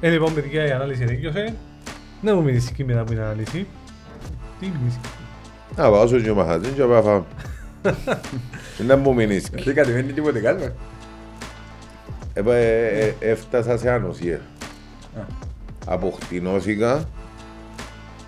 [0.00, 1.54] Ε, λοιπόν, παιδιά, η ανάλυση τελείωσε.
[2.20, 3.66] Να μου μηνύσει μετά από την ανάλυση.
[4.60, 5.00] Τι μηνύσει.
[5.76, 7.24] Να πάω στο μαχαζίν και πάω φάμε.
[8.88, 9.50] Να μου μείνεις.
[9.50, 10.64] Δεν κατεβαίνει τίποτε κάτω.
[12.34, 12.42] Ε,
[12.98, 14.40] ε, Έφτασα σε ανοσία.
[15.86, 17.08] Αποκτηνώθηκα.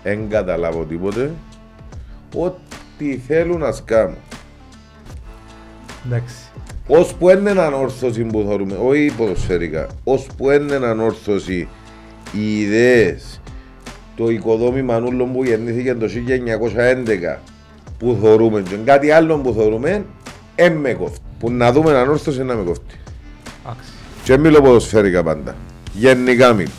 [0.03, 1.31] Δεν καταλάβω τίποτε.
[2.35, 4.15] Ό,τι θέλουν να σκάμω.
[6.05, 6.35] Εντάξει.
[6.91, 11.67] Ώσπου είναι ανόρθωση που θεωρούμε, όχι ποδοσφαιρικά, ώσπου είναι ανόρθωση
[12.31, 13.41] οι ιδέες,
[14.15, 16.09] το οικοδόμημα όλων που γεννήθηκε το
[17.35, 17.37] 1911
[17.97, 20.05] που θεωρούμε και κάτι άλλο που θεωρούμε,
[20.55, 21.19] δεν με κόφτει.
[21.39, 22.95] Που να δούμε ανόρθωση να με κόφτει.
[23.63, 23.89] Εντάξει.
[24.23, 25.55] Και μιλώ ποδοσφαιρικά πάντα.
[25.93, 26.69] Γενικά μιλώ.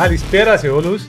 [0.00, 1.02] Καλησπέρα σε όλους.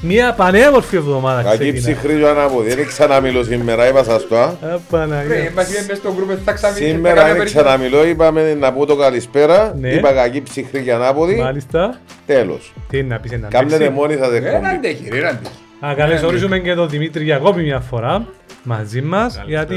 [0.00, 2.74] Μια πανέμορφη εβδομάδα Κακή ψυχρή και ανάποδη.
[2.74, 4.38] Δεν ξαναμιλώ σήμερα, είπα σας το.
[4.38, 4.42] α.
[4.44, 4.54] Α,
[4.90, 5.50] Παναγία.
[5.54, 6.90] Μας είπες μες στο γκρουπ θα ξαμιλήσει.
[6.90, 9.74] Σήμερα δεν ξαναμιλώ, είπαμε να πω το καλησπέρα.
[9.80, 9.88] Ναι.
[9.88, 11.34] Είπα κακή ψυχρή και ανάποδη.
[11.34, 12.00] Μάλιστα.
[12.26, 12.72] Τέλος.
[12.88, 13.92] Τι είναι να πεις ένα Κάμνετε λέξη.
[13.94, 14.76] μόνοι θα Δεν δεχόμαστε.
[14.76, 15.54] αντέχει ρε, δεν αντέχει.
[15.80, 18.26] Να καλωσορίσουμε και τον Δημήτρη Γιακώπη μια φορά
[18.62, 19.76] μαζί μας γιατί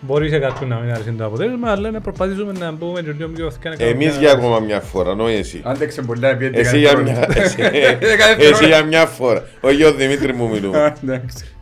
[0.00, 3.28] μπορεί σε κάποιον να μην αρέσει το αποτέλεσμα αλλά να προσπαθήσουμε να μπούμε και δύο
[3.28, 5.60] πιο αυκά Εμείς για ακόμα μια φορά, όχι εσύ.
[5.64, 7.62] Άντεξε πολλά επί Εσύ για μια, εσύ-
[8.50, 9.44] εσύ για μια φορά.
[9.60, 10.94] Όχι ο Δημήτρη μου μιλούμε.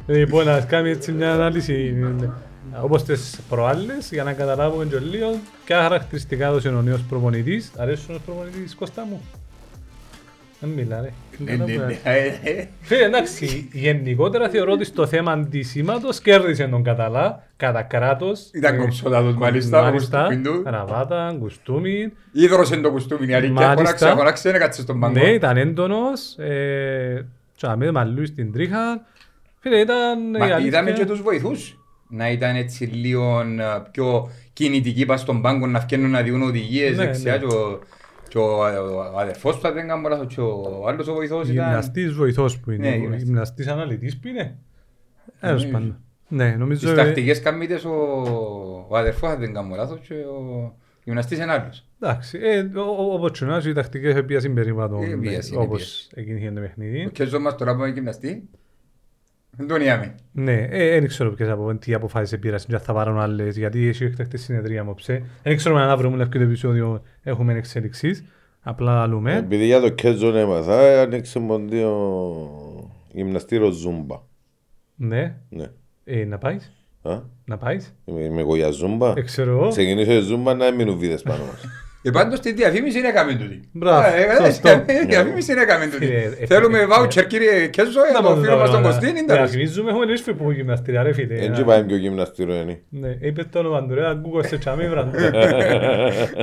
[0.06, 1.94] Λοιπόν, να κάνουμε έτσι μια ανάλυση
[2.82, 7.72] όπως τις προάλλες για να καταλάβουμε και λίγο ποια χαρακτηριστικά έδωσε ο νέος προπονητής.
[7.76, 9.20] Αρέσει ο προπονητής Κώστα μου;
[10.60, 11.12] Δεν μιλά ρε.
[12.80, 18.50] Φίλε, εντάξει, γενικότερα θεωρώ ότι στο θέμα αντισήματος κέρδισε τον Καταλά, κατά κράτος.
[18.52, 20.62] Ήταν Ε, κομψότατος μάλιστα, Μάλιστα, όπως του πίντου.
[20.64, 22.12] ραβάτα, κουστούμι.
[22.32, 23.52] Ίδρωσε το κουστούμι, η αλήθεια.
[23.54, 23.74] Μάλιστα.
[23.82, 25.12] Χωράξε, χωράξε, δεν κάτσε στον πάγκο.
[25.20, 26.36] Ναι, ήταν έντονος.
[26.38, 27.26] ε,
[27.56, 29.04] Τσάμε μαλλού στην τρίχα.
[29.60, 30.34] Φίλε, ήταν...
[30.34, 31.78] η Μα αλήθεια- είδαμε και τους βοηθούς.
[32.08, 36.96] Να ήταν έτσι λίγο ε, πιο κινητικοί πας στον πάγκο, να φτιάχνουν να διούν οδηγίες
[36.96, 37.32] Ναι, δεξιά.
[37.32, 37.38] ναι.
[37.38, 37.80] Και ο-
[38.36, 38.58] Και ο
[39.14, 41.64] ο αδερφός του, αν δεν κάνω λάθος, και ο άλλος ο βοηθός ήταν...
[41.66, 42.88] Γυμναστής βοηθός που είναι.
[42.88, 43.22] Ναι, ο γυμναστής.
[43.28, 44.56] Γυμναστής αναλυτής που είναι.
[45.40, 45.70] Τέλος Ναι.
[45.70, 45.98] πάντων.
[46.28, 46.80] Ναι, νομίζω...
[46.80, 47.90] Τις ε, τακτικές καμίτες ο,
[48.88, 50.74] ο αδερφός, αν δεν κάνω λάθος, και ο
[51.04, 51.86] γυμναστής είναι άλλος.
[52.00, 55.62] Εντάξει, ε, ο- ο- όπως και να έχει, οι τακτικές επίασαν περίπατο, Ε, επίαση, είναι
[55.62, 57.04] όπως εκείνη το παιχνίδι.
[57.06, 58.48] Ο Κέζος μας τώρα που είναι γυμναστή,
[59.56, 60.14] δεν τον είδαμε.
[60.32, 63.86] Ναι, ε, δεν ξέρω ποιες απο, τι αποφάσεις πήρασαν και αν θα πάρουν άλλες, γιατί
[63.88, 65.22] έχει εκτακτή συνεδρία απόψε.
[65.42, 68.24] Δεν ξέρω αν αύριο μου λευκό το επεισόδιο έχουμε εξέλιξεις,
[68.60, 69.36] απλά αλλούμε.
[69.36, 71.92] Επειδή για το Κέζον έμαθα, άνοιξε μοντίο
[73.12, 74.16] γυμναστήριο Ζούμπα.
[74.94, 75.66] Ναι, Ναι.
[76.04, 79.12] ε, να πάεις, Α, να πάεις; Είμαι είμαι εγώ για Ζούμπα.
[79.16, 79.68] Ε, ξέρω εγώ.
[79.68, 81.64] Ξεκινήσω η Ζούμπα να μείνουν βίδες πάνω μας.
[82.06, 83.60] Ε, πάντως τη διαφήμιση είναι έκαμε τούτη.
[83.72, 84.68] Μπράβο, Ε, ε, σωστό.
[85.02, 86.06] η Διαφήμιση είναι έκαμε τούτη.
[86.06, 89.08] Φίλε, ε, Θέλουμε ε, βάουτσερ κύριε Κέζο, για το φίλο μας τον Κωστίν.
[89.08, 89.50] είναι τέλος.
[89.50, 91.34] Διαφημίζουμε, έχουμε εμείς που γυμναστήρια ρε φίλε.
[91.34, 92.80] Δεν να- και πάμε πιο γυμναστήριο είναι.
[92.88, 95.18] Ναι, είπε το όνομα του ρε, Google σε τσάμε βραντού.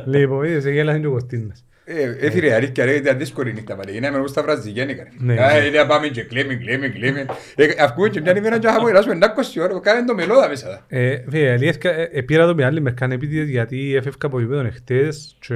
[0.05, 1.65] Λοιπόν, είδες, γέλασαν και ο Κωστίν μας.
[1.69, 1.72] Ε,
[2.19, 3.97] Έφυρε αλήθεια ρε, ήταν δύσκολη νύχτα πάλι.
[3.97, 5.07] Είναι με στα βραζιλιάνικα.
[5.17, 5.35] Ναι.
[5.35, 5.41] ρε.
[5.57, 7.25] Ε, Είναι να πάμε και κλαίμε, κλαίμε, κλαίμε.
[7.55, 10.85] Ε, Αυκούμε και μια ημέρα και θα χαμογελάσουμε 20 ώρα, κάνε το μελόδα μέσα.
[10.87, 14.61] Ε, Φίλε, αλήθεια, ε, ε, πήρα το με άλλη μερκά επίτηδες γιατί έφευκα από γήπεδο
[14.65, 15.55] εχθές και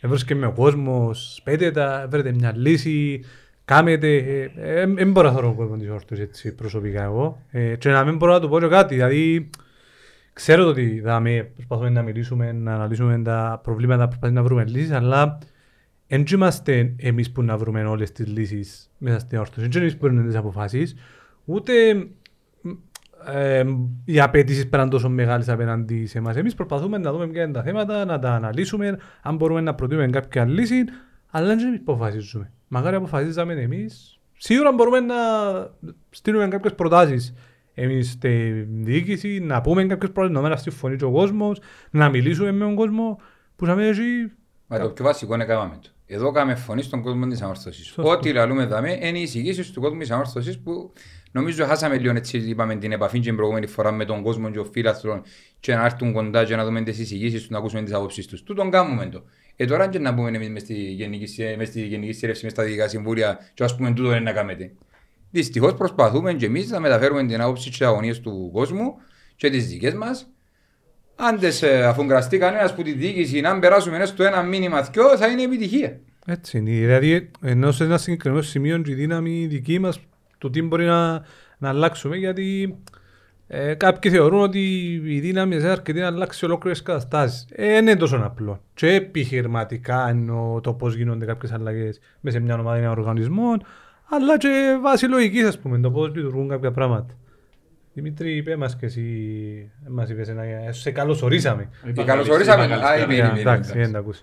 [0.00, 3.24] έβρισκε με ο κόσμος, πέτε τα, βρείτε μια λύση,
[3.64, 4.22] κάμετε,
[4.94, 8.16] δεν μπορώ να θεωρώ τον κόσμος της όρθος έτσι προσωπικά εγώ Ε, και να μην
[8.16, 9.50] μπορώ να του πω και κάτι, δηλαδή
[10.32, 14.90] ξέρω το ότι δάμε, προσπαθούμε να μιλήσουμε, να αναλύσουμε τα προβλήματα, προσπαθούμε να βρούμε λύσεις,
[14.90, 15.38] αλλά
[16.06, 20.00] δεν είμαστε εμείς που να βρούμε όλες τις λύσεις μέσα στην όρθωση, δεν εμείς που
[20.00, 20.94] παίρνουμε τις αποφάσεις,
[21.44, 21.72] ούτε
[23.26, 23.64] ε,
[24.04, 26.36] οι απαιτήσεις πέραν τόσο μεγάλες απέναντι σε εμάς.
[26.36, 30.06] Εμείς προσπαθούμε να δούμε ποια είναι τα θέματα, να τα αναλύσουμε, αν μπορούμε να προτείνουμε
[30.06, 30.84] κάποια λύση,
[31.30, 32.52] αλλά δεν εμείς αποφασίζουμε.
[32.68, 34.18] Μακάρι αποφασίζαμε εμείς.
[34.36, 35.14] Σίγουρα μπορούμε να
[36.10, 37.34] στείλουμε κάποιες προτάσεις
[37.82, 41.60] εμείς στη διοίκηση, να πούμε κάποιε προτάσει, να συμφωνεί και ο κόσμος,
[41.90, 43.20] να μιλήσουμε με τον κόσμο
[43.56, 44.02] που θα έχει.
[44.66, 45.88] Μα το πιο βασικό είναι κάναμε το.
[46.06, 47.86] Εδώ κάνουμε φωνή στον κόσμο της αμόρφωσης.
[47.86, 48.10] Σωστό.
[48.10, 50.92] Ό,τι λαλούμε δάμε είναι οι εισηγήσεις του κόσμου της αμόρφωσης που
[51.32, 54.58] νομίζω χάσαμε λίγο έτσι είπαμε την επαφή και την προηγούμενη φορά με τον κόσμο και
[54.58, 55.22] ο φίλαθρον
[55.60, 58.42] και να έρθουν κοντά και να δούμε τις εισηγήσεις τους, να ακούσουμε τις απόψεις τους.
[58.42, 59.22] Τούτον κάνουμε το.
[59.56, 62.52] Ε, τώρα και να πούμε εμείς μες στη γενική, σε- μες στη γενική σύρευση, μες
[62.52, 64.72] στα δικά συμβούλια και ας πούμε τούτο είναι να κάνετε.
[65.30, 68.94] Δυστυχώς προσπαθούμε και εμείς να μεταφέρουμε την άποψη και τις αγωνίες του κόσμου
[69.36, 70.30] και τις δικές μας
[71.22, 75.16] Άντες ε, αφού γραστεί κανένας που τη διοίκηση να περάσουμε μέσα στο ένα μήνυμα δυο
[75.16, 76.00] θα είναι επιτυχία.
[76.26, 76.70] Έτσι είναι.
[76.70, 80.00] Δηλαδή, ενώ σε ένα συγκεκριμένο σημείο και η δύναμη δική μας,
[80.38, 81.24] το τι μπορεί να,
[81.58, 82.76] να αλλάξουμε, γιατί
[83.52, 84.60] Ε, κάποιοι θεωρούν ότι
[85.04, 87.46] η δύναμη είναι αρκετή να αλλάξει ολόκληρες καταστάσεις.
[87.50, 88.62] Ε, δεν είναι τόσο απλό.
[88.74, 93.62] Και επιχειρηματικά εννοώ το πώς γίνονται κάποιες αλλαγές μέσα σε μια ομάδα οργανισμών,
[94.10, 97.14] αλλά και βάσει λογικής, ας πούμε, το πώς λειτουργούν κάποια πράγματα.
[97.94, 99.02] Δημήτρη, είπε μας και εσύ,
[99.88, 101.68] μας είπες ένα, σε καλωσορίσαμε.
[101.94, 102.64] Και καλωσορίσαμε.
[102.64, 103.82] Α, είμαι, είμαι, είμαι, Εντάξει, είμαι.
[103.82, 104.22] δεν τα ακούς.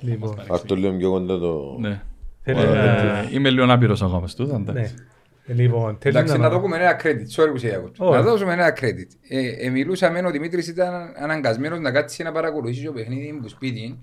[0.00, 1.76] Λοιπόν, Ας το λέω πιο κοντά το...
[1.80, 2.02] Ναι.
[2.42, 3.28] θέλει Ε, να...
[3.32, 4.52] Είμαι λίγο άπειρος ακόμα στο Ναι.
[4.52, 4.94] εντάξει.
[5.46, 6.48] Λοιπόν, θέλει Εντάξει, να να...
[6.48, 7.42] δώσουμε ένα credit.
[7.42, 8.04] Sorry που σε διακόπτω.
[8.06, 8.14] Όχι.
[8.16, 9.08] Να δώσουμε ένα credit.
[9.28, 13.98] Ε, ε, μιλούσαμε, ο Δημήτρης ήταν αναγκασμένος να κάτσει να παρακολουθήσει το παιχνίδι που σπίτι.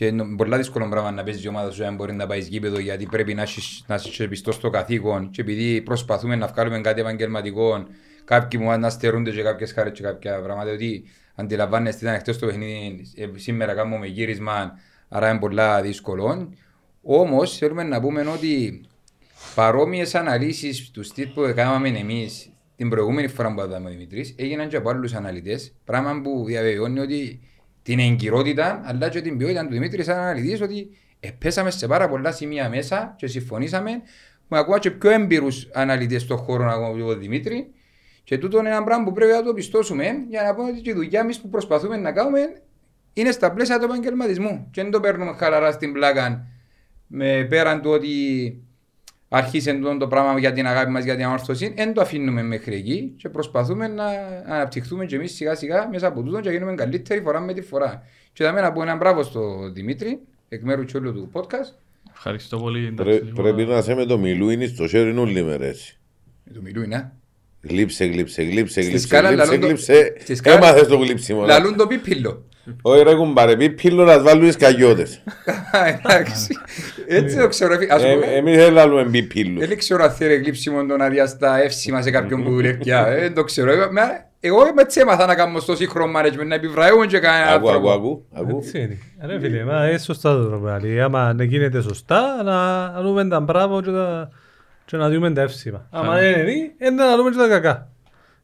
[0.00, 2.78] Και είναι πολλά δύσκολο πράγμα να παίζει η ομάδα σου αν μπορεί να πάει γήπεδο
[2.78, 5.30] γιατί πρέπει να είσαι, να είσαι πιστός στο καθήκον.
[5.30, 7.86] Και επειδή προσπαθούμε να βγάλουμε κάτι επαγγελματικό
[8.24, 11.04] κάποιοι μου να στερούνται και κάποιες χάρες και κάποια πράγματα ότι
[11.34, 16.52] αντιλαμβάνεστε ήταν χτες το παιχνίδι ε, σήμερα κάνουμε γύρισμα άρα είναι πολλά δύσκολο.
[17.02, 18.80] Όμως θέλουμε να πούμε ότι
[19.54, 24.68] παρόμοιες αναλύσεις του στυλ που έκαναμε εμείς την προηγούμενη φορά που είδαμε ο Δημητρής έγιναν
[24.68, 25.72] και από άλλους αναλυτές.
[25.84, 27.40] Πράγμα που διαβεβαιώνει ότι
[27.82, 30.90] την εγκυρότητα αλλά και την ποιότητα του Δημήτρη σαν αναλυτής ότι
[31.20, 33.90] επέσαμε σε πάρα πολλά σημεία μέσα και συμφωνήσαμε
[34.48, 37.72] με ακόμα και πιο έμπειρους αναλυτές στον χώρο ακόμα από τον Δημήτρη
[38.24, 40.90] και τούτο είναι ένα πράγμα που πρέπει να το πιστώσουμε για να πούμε ότι και
[40.90, 42.40] η δουλειά μας που προσπαθούμε να κάνουμε
[43.12, 46.46] είναι στα πλαίσια του επαγγελματισμού και δεν το παίρνουμε χαλαρά στην πλάκα
[47.06, 48.08] με πέραν του ότι
[49.32, 52.74] αρχίσε το, το πράγμα για την αγάπη μας για την ανόρθωση, δεν το αφήνουμε μέχρι
[52.76, 54.04] εκεί και προσπαθούμε να
[54.46, 58.02] αναπτυχθούμε και εμείς σιγά σιγά μέσα από τούτο και γίνουμε καλύτερη φορά με τη φορά.
[58.32, 60.18] Και θα να πω ένα μπράβο στο Δημήτρη,
[60.48, 61.72] εκ μέρους και όλου του podcast.
[62.12, 62.86] Ευχαριστώ πολύ.
[62.86, 65.98] εντάξει, Πρέ- λίγο Πρέπει να- να σε με το μιλούιν στο χέρι όλη μέρα έτσι.
[66.44, 67.10] Με το μιλούι, ναι.
[67.62, 70.14] Γλύψε, γλύψε, γλύψε, Στη γλύψε, σκάλα γλύψε, λαλούν το- γλύψε.
[70.18, 71.44] στη σκάλα- Έμαθες το γλύψιμο.
[71.44, 72.44] Λαλούν το πίπιλο.
[72.82, 75.22] Όχι ρε κουμπάρε, πει πύλο να βάλουν σκαγιώτες.
[76.04, 76.48] Εντάξει.
[77.16, 77.74] Έτσι το ξέρω.
[77.90, 79.66] Ας Ε, πούμε, Εμείς δεν λαλούμε πει πύλο.
[79.66, 82.92] δεν ξέρω αν θέλει γλύψιμο το να διάσει τα εύσημα σε κάποιον που δουλεύει.
[82.92, 83.70] Α, Δεν το ξέρω.
[83.72, 87.50] Εγώ- με- Εγώ είμαι έτσι έμαθα να κάνω στο σύγχρονο management, να επιβραβεύουν και κανένα
[87.50, 88.24] Ακού, ακού, άνθρωπο.
[88.32, 88.58] ακού, ακού.
[88.58, 88.98] Έτσι είναι.
[89.26, 90.66] Ρε φίλε, μα είναι σωστά το τρόπο.
[91.04, 94.30] Άμα δεν γίνεται σωστά, να να δούμε τα μπράβο και, τα...
[94.84, 95.86] και να δούμε τα εύσημα.
[95.90, 97.88] Άμα δεν είναι δει, είναι να δούμε και τα κακά.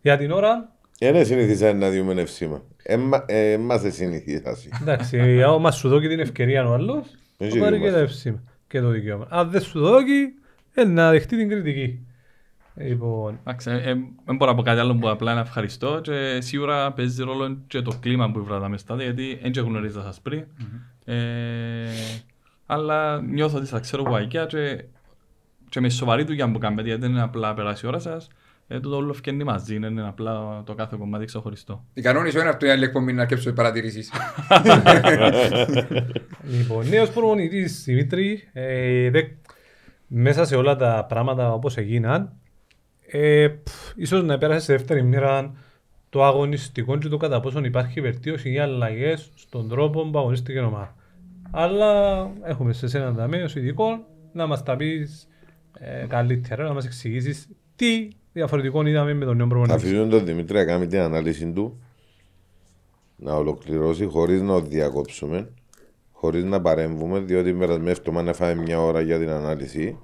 [0.01, 0.69] Για την ώρα,
[1.01, 2.63] Δεν συνηθίσαμε να διούμε ευσήμα.
[3.27, 4.69] Εμάς δεν συνηθίσασαι.
[4.83, 7.91] εντάξει, άμα σου δώσει την ευκαιρία ο άλλος, Δεν θα πάρει και ζητούμαστε.
[7.91, 9.27] τα εύσημα και το δικαίωμα.
[9.31, 10.35] Αν δεν σου δώσει,
[10.75, 12.07] ε, να δεχτεί την κριτική.
[12.75, 16.39] Λοιπόν, Εντάξει, ε, ε, δεν μπορώ να πω κάτι άλλο που απλά να ευχαριστώ και
[16.41, 20.45] σίγουρα παίζει ρόλο και το κλίμα που βράδαμε μέσα γιατί δεν και γνωρίζα σας πριν.
[21.05, 21.89] Ε,
[22.67, 24.85] αλλά νιώθω ότι σας ξέρω που αγγεία και,
[25.69, 28.29] και με σοβαρή δουλειά που κάνετε γιατί δεν είναι απλά περάσει η ώρα σας.
[28.69, 31.85] Ε, το όλο φκένει μαζί, δεν είναι απλά το κάθε κομμάτι ξεχωριστό.
[31.95, 34.13] Η κανόνη σου είναι αυτό η άλλη εκπομπή να αρκέψω παρατηρήσεις.
[36.59, 39.23] Λοιπόν, νέος προπονητής Δημήτρη, ε, δε,
[40.07, 42.33] μέσα σε όλα τα πράγματα όπως έγιναν,
[43.07, 45.55] ε, πφ, ίσως να πέρασε σε δεύτερη μοίρα
[46.09, 50.63] το αγωνιστικό και το κατά πόσον υπάρχει βελτίωση ή αλλαγές στον τρόπο που αγωνίστηκε η
[50.63, 50.95] ομάδα.
[51.51, 55.29] Αλλά έχουμε σε σένα ταμείο ειδικό να μας τα πεις
[55.79, 59.75] ε, καλύτερα, να μας εξηγήσεις τι διαφορετικό είδαμε με τον νέο Θα προπονητή.
[59.87, 61.81] αφήσουμε τον Δημήτρη να κάνει την ανάλυση του,
[63.17, 65.49] να ολοκληρώσει χωρίς να το διακόψουμε,
[66.13, 69.99] χωρίς να παρέμβουμε, διότι περασμένο εβδομάδα να φάμε μια ώρα για την ανάλυση.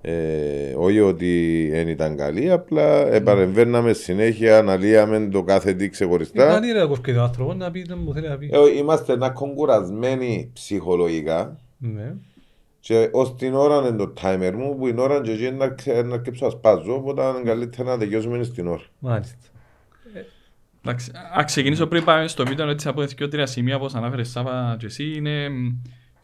[0.00, 6.44] Ε, όχι ότι δεν ήταν καλή, απλά επαρεμβαίναμε συνέχεια, αναλύαμε το κάθε τι ξεχωριστά.
[6.44, 8.50] Ήταν ρε και τον άνθρωπος να πει τον που θέλει να πει.
[8.52, 12.14] Ε, είμαστε ένα κογκουρασμένοι ψυχολογικά Ναι.
[12.88, 16.06] Και ως την ώρα είναι το timer μου που είναι ώρα και εκεί να, ξε-
[16.06, 18.82] να αρκέψω να σπάζω οπότε είναι καλύτερα να τελειώσουμε στην ώρα.
[18.98, 19.36] Μάλιστα.
[20.82, 24.76] Εντάξει, α ξεκινήσω πριν πάμε στο βίντεο έτσι από δύο τρία σημεία όπως ανάφερες Σάβα
[24.78, 25.68] και εσύ είναι μ,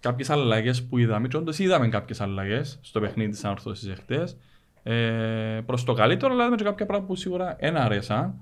[0.00, 4.37] κάποιες αλλαγές που είδαμε και όντως είδαμε κάποιες αλλαγές στο παιχνίδι της ανορθώσης εχθές
[4.83, 8.35] ε, προς το καλύτερο αλλά είδαμε και κάποια πράγματα που σίγουρα δεν αρέσαν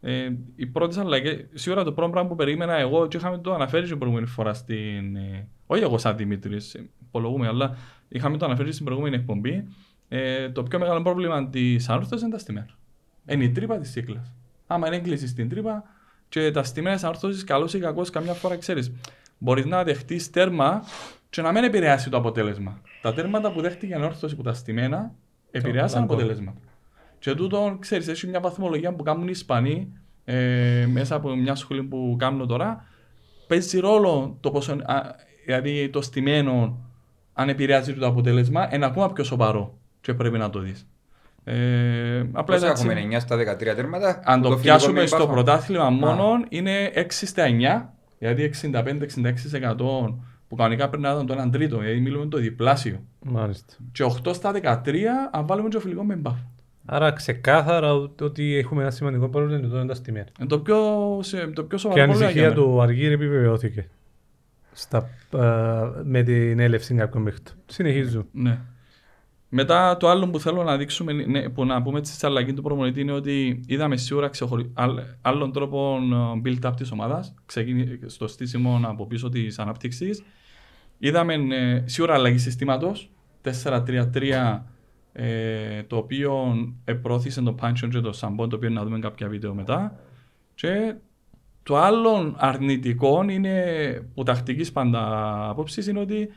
[0.00, 3.86] ε, οι πρώτες αλλαγές, σίγουρα το πρώτο πράγμα που περίμενα εγώ και είχαμε το αναφέρει
[3.86, 6.76] την προηγούμενη φορά στην, ε, όχι εγώ σαν Δημήτρης,
[7.14, 7.76] ε, υπολογούμε, αλλά
[8.08, 9.66] είχαμε το αναφέρει στην προηγούμενη εκπομπή
[10.08, 12.68] ε, το πιο μεγάλο πρόβλημα της ανόρθωσης είναι τα στιμένα.
[13.26, 14.32] Είναι η τρύπα της κύκλας.
[14.66, 15.84] Άμα είναι έγκληση στην τρύπα
[16.28, 18.92] και τα στιμένα της ανόρθωσης καλώς ή κακώς καμιά φορά ξέρεις
[19.38, 20.82] μπορείς να δεχτείς τέρμα
[21.30, 22.80] και να μην επηρεάσει το αποτέλεσμα.
[23.02, 25.14] Τα τέρματα που δέχτηκε η ανόρθωση που τα στιμένα
[25.50, 26.14] επηρεάσαν λαγκό.
[26.14, 26.54] αποτέλεσμα.
[27.18, 29.92] Και τούτο, ξέρεις, έχει μια βαθμολογία που κάνουν οι Ισπανοί
[30.24, 32.84] ε, μέσα από μια σχολή που κάνουν τώρα.
[33.46, 35.00] Παίζει ρόλο το πόσο, α,
[35.44, 36.78] δηλαδή το στημένο
[37.34, 40.86] αν επηρεάζει το αποτέλεσμα, είναι ακόμα πιο σοβαρό και πρέπει να το δεις.
[41.44, 44.20] Ε, απλά Πόσα έτσι, έχουμε 9 στα 13 τέρματα.
[44.24, 45.32] αν το, φιλικό πιάσουμε με στο Πάσχα.
[45.32, 50.14] πρωτάθλημα μόνο είναι 6 στα 9, δηλαδή 65-66%
[50.48, 53.00] που κανονικά πρέπει να ήταν το 1 τρίτο, δηλαδή μιλούμε το διπλάσιο.
[53.24, 53.74] Μάλιστα.
[53.92, 56.36] Και 8 στα 13 αν βάλουμε και το φιλικό με μπαφ.
[56.86, 60.26] Άρα ξεκάθαρα ο- ότι έχουμε ένα σημαντικό πρόβλημα είναι το είναι τα στιμένα.
[60.38, 60.76] Είναι το πιο,
[61.22, 62.54] σε- το πιο Και σοβαρό η πρόβλημα για ανησυχία μένα.
[62.74, 63.88] του Αργύρη επιβεβαιώθηκε
[64.74, 67.54] στα, ε, με την έλευση κάποιων παιχτών.
[67.66, 68.24] Συνεχίζουμε.
[68.32, 68.58] Ναι.
[69.48, 73.00] Μετά το άλλο που θέλω να δείξουμε, ναι, που να πούμε στη αλλαγή του προπονητή
[73.00, 74.70] είναι ότι είδαμε σίγουρα ξεχωρι...
[74.74, 77.98] άλλ- άλλων τρόπων ε, build-up της ομάδας, ξεκίνη...
[78.06, 80.22] στο στήσιμο από πίσω της ανάπτυξης.
[80.98, 83.10] Είδαμε ε, σίγουρα αλλαγή συστήματος,
[83.64, 84.60] 4-3-3,
[85.12, 86.54] ε, το οποίο
[86.84, 89.98] επρόθυσε το Πάντσον και το Σαμπόν, το οποίο να δούμε κάποια βίντεο μετά.
[90.54, 90.94] Και
[91.64, 93.64] το άλλο αρνητικό είναι,
[94.14, 95.00] που τακτικής πάντα
[95.48, 96.28] απόψης, είναι ότι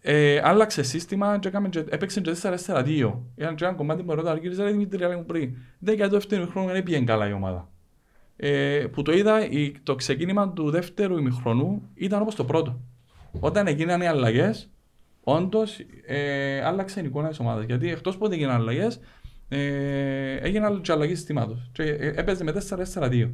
[0.00, 2.34] ε, άλλαξε σύστημα και έκαμε και, έπαιξε και
[2.66, 3.12] 4-4-2.
[3.36, 5.56] Ήταν και ένα κομμάτι που ρωτά αργύρις, ρε Δημήτρη, λέει μου πριν.
[5.78, 7.68] Δεν για το δεύτερο χρόνο δεν πήγαινε καλά η ομάδα.
[8.36, 12.80] Ε, που το είδα, η, το ξεκίνημα του δεύτερου ημιχρονού ήταν όπως το πρώτο.
[13.40, 14.70] Όταν έγιναν οι αλλαγές,
[15.24, 17.64] όντως ε, άλλαξε η εικόνα της ομάδας.
[17.64, 19.00] Γιατί εκτός που δεν έγιναν αλλαγές,
[19.48, 21.70] ε, έγιναν και αλλαγή συστήματος.
[21.72, 22.52] Και ε, έπαιζε με
[22.94, 23.30] 4-4-2.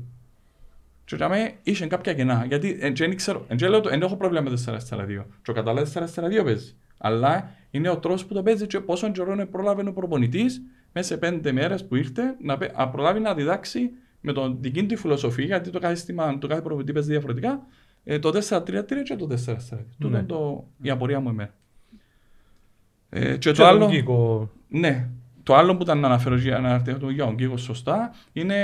[1.08, 2.44] Και για μένα είχε κάποια κενά.
[2.48, 5.24] Γιατί ε, δεν ξέρω, δεν λέω το- δεν έχω πρόβλημα με 4-4-2.
[5.42, 6.74] Και καλά 4-4-2 παίζει.
[6.98, 10.62] Αλλά είναι ο τρόπος που το παίζει και πόσο καιρό πρόλαβε ο προπονητής
[10.92, 14.86] μέσα σε πέντε μέρες που ήρθε να, πε- να προλάβει να διδάξει με τον δική
[14.86, 17.66] του φιλοσοφία, γιατί το κάθε σύστημα, το κάθε προπονητή παίζει διαφορετικά,
[18.04, 19.84] ε, το 4-3-3 και το 4-4.
[19.98, 21.54] Τούτο είναι το, η απορία μου εμένα.
[23.10, 23.78] Ε, και Και το άλλο.
[23.78, 25.08] τον Κίκο, Ναι.
[25.42, 28.56] Το άλλο που ήταν να αναφέρω για να αναφέρω για τον Κίκο σωστά είναι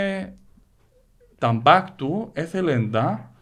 [1.44, 3.32] τα μπακ του έθελε τα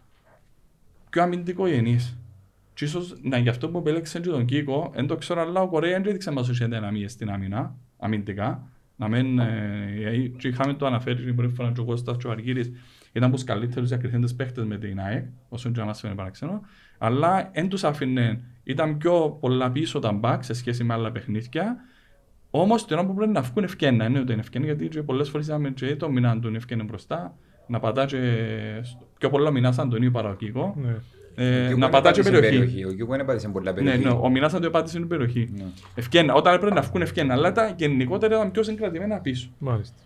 [1.10, 2.18] πιο αμυντικό γενής.
[2.74, 5.68] Και ίσως να γι' αυτό που επέλεξε και τον Κίκο, δεν το ξέρω, αλλά ο
[5.68, 8.68] Κορέας δεν έδειξε μας είχε δυναμίες στην άμυνα, αμυντικά.
[8.96, 12.30] Να μην, ε, και είχαμε το αναφέρει την πρώτη φορά και ο Κώστας και ο
[12.30, 12.72] Αργύρης,
[13.12, 16.60] ήταν από τους καλύτερους διακριθέντες παίχτες με την ΑΕΚ, όσο και να μας φαίνεται παραξενό,
[16.98, 21.76] αλλά δεν τους άφηνε, ήταν πιο πολλά πίσω τα μπακ σε σχέση με άλλα παιχνίδια,
[22.50, 25.46] Όμως την ώρα που πρέπει να βγουν ευκαιρία, είναι ότι είναι ευκαιρία γιατί πολλές φορές
[25.46, 27.36] είδαμε και το μηνά του ευκαιρία μπροστά,
[27.72, 28.16] να πατά και
[28.82, 30.94] στο- πιο πολλά μηνά σαν τον ίδιο παραγωγικό, ναι.
[31.34, 32.84] ε, Κιούκο να είναι πατά και πάτησε περιοχή.
[32.84, 34.04] Ο Κιούκο είναι πάτησε πολλά Ναι, περιοχή.
[34.04, 35.48] ναι, ο μηνά σαν το επάτησε στην περιοχή.
[35.56, 35.64] Ναι.
[35.94, 39.48] Ευκαιρία, όταν έπρεπε να βγουν ευκαιρία, αλλά τα γενικότερα ήταν πιο συγκρατημένα πίσω.
[39.58, 39.96] Μάλιστα.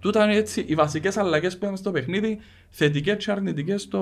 [0.00, 2.38] Τούτα είναι έτσι οι βασικές αλλαγές που είδαμε στο παιχνίδι,
[2.70, 3.98] θετικές και αρνητικές στο.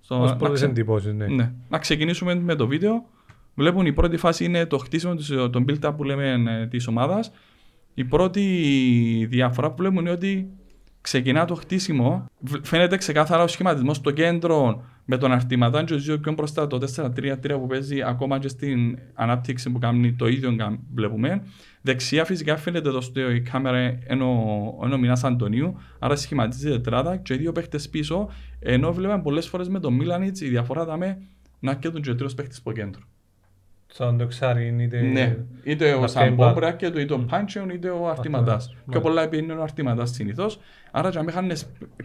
[0.00, 1.26] στο Ως να πρώτες ξε- εντυπώσεις, ναι.
[1.26, 1.52] ναι.
[1.68, 3.04] Να ξεκινήσουμε με το βίντεο.
[3.54, 7.32] Βλέπουν η πρώτη φάση είναι το χτίσιμο της, των build-up που λέμε ε, της ομάδας.
[7.94, 8.42] Η πρώτη
[9.30, 10.48] διαφορά που βλέπουμε είναι ότι
[11.02, 12.26] ξεκινά το χτίσιμο.
[12.40, 16.66] Β- Φαίνεται ξεκάθαρα ο σχηματισμός στο κέντρο με τον αρτηματάν και ο δύο πιο μπροστά
[16.66, 21.42] το 4-3-3 που παίζει ακόμα και στην ανάπτυξη που κάνει το ίδιο κα- βλέπουμε.
[21.82, 24.34] Δεξιά φυσικά φαίνεται εδώ στο η κάμερα ενώ,
[24.84, 28.28] ενώ Μινάς Αντωνίου, άρα σχηματίζει τετράδα και δύο παίχτες πίσω,
[28.58, 31.16] ενώ βλέπαμε πολλές φορές με τον Μίλανιτς η διαφορά ήταν
[31.60, 33.00] να και τον και τρεις παίχτες στο κέντρο.
[33.94, 35.00] Σαν το εξάρι είτε...
[35.00, 38.66] Ναι, είτε ο να Σαμπό κάνει μπορεί και είτε ο Πάντσεον είτε ο Αρτηματάς.
[38.68, 39.00] Πιο Μάλιστα.
[39.00, 40.58] πολλά επειδή ο Αρτηματάς συνήθως,
[40.90, 41.52] άρα και αν είχαν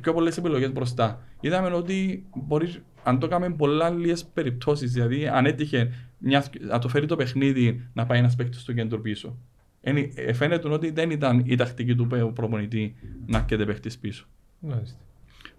[0.02, 1.24] πιο πολλές επιλογές μπροστά.
[1.40, 2.68] Είδαμε ότι μπορεί,
[3.04, 7.88] αν το κάνουμε πολλά λίγες περιπτώσεις, δηλαδή αν έτυχε μια, να το φέρει το παιχνίδι
[7.94, 9.38] να πάει ένας παίκτης στο κέντρο πίσω.
[9.82, 14.26] Εν- ε, Φαίνεται ότι δεν ήταν η τακτική του πε- προπονητή να έρχεται παίκτης πίσω.
[14.60, 14.98] Μάλιστα.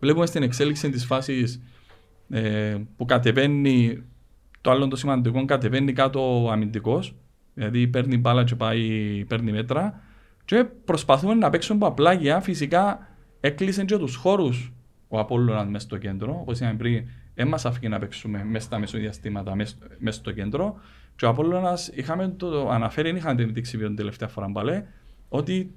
[0.01, 1.63] Βλέπουμε στην εξέλιξη της φάσης
[2.31, 4.03] ε, που κατεβαίνει,
[4.69, 7.15] το άλλο το σημαντικό, κατεβαίνει κάτω ο αμυντικός,
[7.55, 10.01] δηλαδή παίρνει μπάλα και πάει, παίρνει μέτρα
[10.45, 13.09] και προσπαθούμε να παίξουμε από πλάγια, φυσικά
[13.41, 14.73] έκλεισε και τους χώρους
[15.09, 18.79] ο Απόλλωνας μέσα στο κέντρο, όπως είπαμε πριν, δεν μας αφήκε να παίξουμε μέσα στα
[18.79, 20.81] μεσοδιαστήματα μέσα μέσα στο κέντρο.
[21.17, 24.85] Και ο Απόλλωνας είχαμε το αναφέρει, είχαμε την δείξει την τελευταία φορά μπαλέ,
[25.29, 25.75] ότι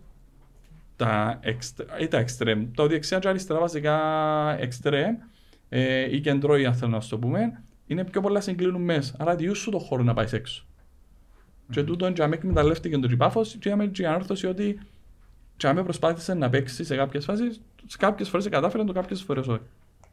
[0.95, 3.99] τα, εξτρ, ή τα εξτρέμ, το δεξιά και αριστερά βασικά
[4.59, 5.15] εξτρέμ
[5.69, 9.15] ε, ή κεντρώοι αν θέλω να σου το πούμε, είναι πιο πολλά συγκλίνουν μέσα.
[9.19, 10.65] Άρα διούς σου το χώρο να πάεις έξω.
[11.69, 14.79] Και τούτον και αν εκμεταλλεύτηκε τον Τζιπάφος και είχαμε και η ανόρθωση ότι
[15.57, 19.47] και αν προσπάθησε να παίξει σε κάποιες φάσεις, σε κάποιες φορές κατάφερε, το κάποιες φορές
[19.47, 19.61] όχι.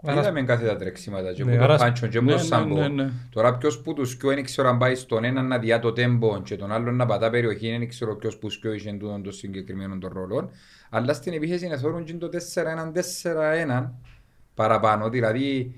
[0.04, 2.40] Άρα- Είδαμε κάθε τα τρεξίματα και Ναι, από άρα- τον Πάντσον και από Ναι, τον
[2.40, 2.74] ναι, Σάμπο.
[2.80, 3.10] ναι, ναι.
[3.30, 6.40] Τώρα ποιος που τους πιο δεν ξέρω αν πάει στον έναν να διά το τέμπο
[6.42, 10.00] και τον άλλον να πατά περιοχή, δεν ξέρω ποιος που πιο είχε τούτον των συγκεκριμένων
[10.00, 10.50] των ρόλων.
[10.90, 13.90] Αλλά στην επίθεση είναι θεωρούν και το 4-1-4-1
[14.54, 15.74] παραπάνω, δηλαδή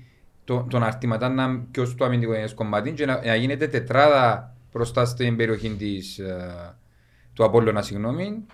[0.55, 5.05] το, τον αρτηματά να πιο στο αμυντικό γενές κομμάτι και να, να γίνεται τετράδα μπροστά
[5.05, 6.75] στην περιοχή της, ε,
[7.33, 8.45] του Απόλλωνα, συγγνώμη,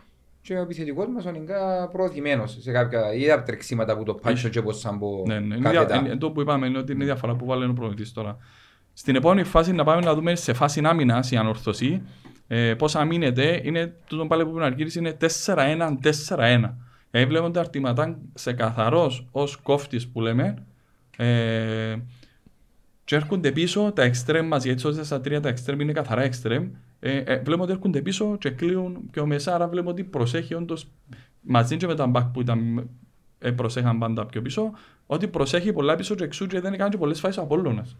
[0.42, 4.60] και ο επιθετικός μας ο Νιγκά προωθημένος σε κάποια είδα τρεξίματα που το Πάντσο και
[4.60, 5.56] από Σάμπο Ναι, ναι.
[5.56, 5.86] Είναι κάθετα.
[5.86, 8.38] δια- είναι- το που είπαμε είναι ότι είναι η διαφορά που βάλει ο προπονητής τώρα.
[8.94, 12.02] Στην επόμενη φάση να πάμε να δούμε σε φάση άμυνας η ανορθωσή
[12.48, 16.74] ε, πώς αμήνεται είναι τούτο πάλι που πρέπει να αργήσει είναι 4-1-4-1.
[17.12, 20.64] Δηλαδή βλέπονται αρτηματά σε καθαρός ως κόφτης που λέμε
[21.18, 21.96] ε,
[23.04, 26.70] και έρχονται πίσω τα εξτρέμ μας γιατί στο 4-3 τα εξτρέμ είναι καθαρά εξτρέμ
[27.00, 30.88] ε, ε, βλέπουμε ότι έρχονται πίσω και κλείουν πιο μέσα, άρα βλέπουμε ότι προσέχει όντως
[31.42, 32.90] μαζί και με τα back που ήταν,
[33.40, 34.72] ε, προσέχαν πάντα πιο πίσω,
[35.06, 37.98] ότι προσέχει πολλά πίσω και εξού και δεν έκανε και πολλές φάσεις ο Απόλλωνας.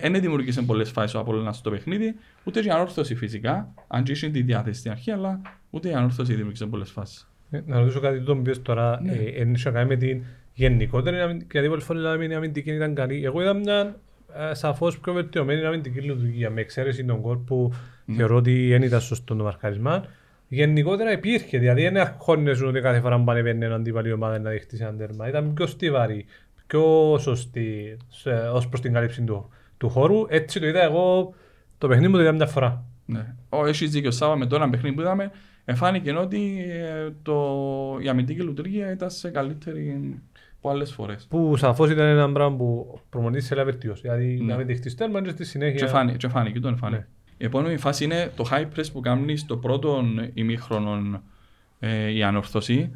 [0.00, 2.14] Δεν δημιουργήσε πολλές φάσεις ο Απόλλωνας στο παιχνίδι,
[2.44, 5.40] ούτε η ανόρθωση φυσικά, αν και είχε τη διάθεση στην αρχή, αλλά
[5.70, 7.28] ούτε η ανόρθωση δημιουργήσε πολλές φάσεις.
[7.50, 9.12] Ε, Να ρωτήσω κάτι το οποίο τώρα Ναι.
[9.12, 9.70] ε, εν είχε
[10.62, 13.24] να κάνει με την γενικότερη αμυν- γιατί πολλές φορές λέμε η αμυντική ήταν καλή.
[13.24, 13.96] Εγώ είδα μια
[14.50, 17.72] ε, σαφώς πιο βελτιωμένη αμυντική λειτουργία με εξαίρεση τον κόρ που
[18.04, 18.16] Ναι.
[18.16, 20.04] θεωρώ ότι δεν ήταν σωστό το μαρκαρισμά.
[20.48, 24.80] Γενικότερα υπήρχε, δηλαδή δεν αγχώνεσαι ότι κάθε φορά που πανεβαίνει έναν αντίπαλη ομάδα να δεχτείς
[24.80, 25.28] έναν τέρμα.
[25.28, 26.24] Ήταν πιο στιβαρή,
[26.66, 29.48] πιο σωστή σε, ως προς την κάλυψη του,
[29.78, 30.24] του χώρου.
[30.28, 31.34] Έτσι το είδα εγώ
[31.78, 32.84] το παιχνίδι μου το είδα μια φορά.
[33.06, 33.34] Ναι.
[33.48, 35.30] Ο, έχεις δίκιο Σάβα με το ένα παιχνίδι που είδαμε,
[35.64, 37.36] εφάνηκε ότι ε, το,
[38.02, 40.18] η αμυντική λειτουργία ήταν σε καλύτερη
[40.58, 41.26] από άλλε φορές.
[41.28, 44.00] Που σαφώς ήταν ένα πράγμα που ο προμονητής σε βελτίωση.
[44.02, 44.52] Δηλαδή Ναι.
[44.52, 45.78] να μην δεχτείς τέρμα και στη συνέχεια...
[45.78, 47.00] Και φάνηκε, και φάνηκε, τον φάνηκε.
[47.00, 47.06] Ναι.
[47.36, 51.22] Η επόμενη φάση είναι το high press που κάνει στο πρώτο ημίχρονο
[51.78, 52.90] ε, η ανορθώση,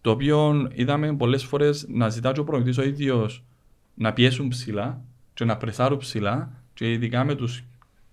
[0.00, 3.44] το οποίο είδαμε πολλές φορές να ζητά και ο προπονητής ο ίδιος
[3.94, 5.00] να πιέσουν ψηλά
[5.34, 7.64] και να πρεσάρουν ψηλά και ειδικά με τους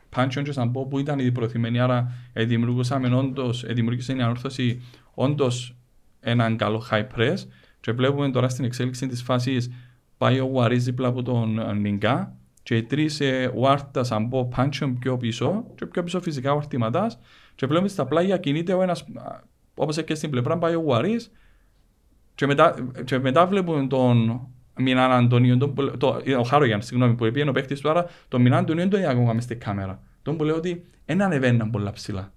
[0.09, 4.81] Πάντσον και Σαμπό που ήταν ήδη προθυμένοι, άρα ε, δημιουργούσαμε όντως, ε, δημιουργήσε η ανόρθωση
[5.13, 5.75] όντως
[6.19, 7.35] έναν καλό high press
[7.81, 9.71] και βλέπουμε τώρα στην εξέλιξη της φάσης
[10.17, 14.99] πάει ο Βαρίζ δίπλα από τον ε, Νιγκά και οι τρεις ε, Βάρτα, Σαμπό, Πάντσον
[14.99, 17.19] πιο πίσω και πιο πίσω φυσικά ο Αρτηματάς
[17.55, 19.39] και βλέπουμε στα πλάγια κινείται ο ένας, α,
[19.75, 21.25] όπως και στην πλευρά πάει ο Βαρίζ
[22.35, 24.47] και μετά, και μετά βλέπουμε τον
[24.77, 28.41] Μινάν Αντωνίου, τον, που- το, ο Χάρογιαν, συγγνώμη, που είπε ο παίκτης του, άρα τον
[28.41, 30.03] Μινάν Αντωνίου δεν τον είδα ακόμα μες στη κάμερα.
[30.21, 32.33] Τον που λέει ότι δεν ανεβαίναν πολλά ψηλά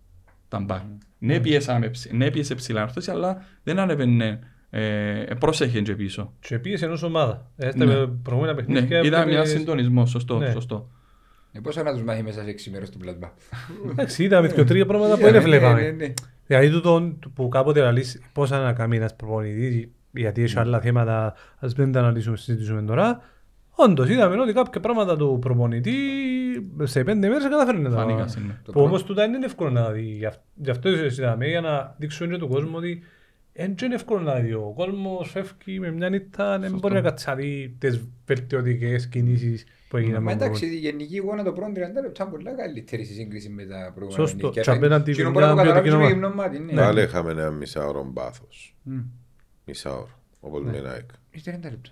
[0.48, 0.82] τα μπακ.
[1.18, 4.38] Ναι, πιέσαμε, ψ- ναι, πιέσε ψηλά ορθώση, αλλά δεν ανεβαίνε,
[4.76, 6.32] ε, πρόσεχε και πίσω.
[6.40, 7.50] Και πίεσε ενός ομάδα.
[7.56, 8.06] Ε, στα Ναι.
[8.06, 8.98] προηγούμενα Ναι, παιχνίδια...
[9.00, 10.50] είδα έβλεπες- μια συντονισμό, σωστό, Ναι.
[10.50, 10.90] σωστό.
[11.52, 13.32] Ε, Πόσα να τους μάθει μέσα σε 6 μέρες του πλάσμα.
[13.90, 15.80] Εντάξει, είδαμε και τρία πράγματα που Ναι, δεν ναι, βλέπαμε.
[15.80, 16.12] ναι, ναι.
[16.46, 21.72] Δηλαδή τούτο που κάποτε λαλείς πώς να κάνει ένας προπονητής, γιατί έχει άλλα θέματα, ας
[21.72, 23.20] δεν τα αναλύσουμε, συζητήσουμε τώρα.
[23.76, 25.94] Όντως είδαμε ότι κάποια πράγματα του προπονητή
[26.82, 28.58] σε πέντε μέρες καταφέρνει να τα Φάνηκα, ναι.
[28.64, 30.00] Το Που όμως τούτα δεν είναι εύκολο να δει.
[30.02, 33.02] Γι' αυ- Γι' αυτό είδαμε για να δείξουμε και του κόσμου ότι
[33.56, 34.52] δεν είναι εύκολο να δει.
[34.52, 39.64] Ο κόσμος φεύγει με μια νύχτα, δεν μπορεί να κάτσει να δει τις βελτιωτικές κινήσεις
[39.88, 40.22] που έγιναν.
[40.22, 43.12] Μα με τον εντάξει, η γενική εικόνα το πρώτο 30 λεπτά είναι πολλά καλύτερη σε
[43.12, 44.26] σύγκριση με τα προηγούμενα.
[44.28, 44.46] Σωστό.
[44.46, 44.62] νίκια.
[44.62, 46.42] Και απέναντι Εκείνο με μπορεί να το μια καταλάβεις ποιοτική με ομάδα.
[46.42, 46.80] γυμνό μάτι, ναι.
[46.82, 48.76] Πάλι είχαμε ένα μισάωρο πάθος.
[48.82, 49.00] Μμ.
[49.64, 50.08] Μισάωρο.
[50.40, 50.70] Όπως Ναι.
[50.70, 51.10] με ένα εκ.
[51.30, 51.90] Έχει 30 λεπτά.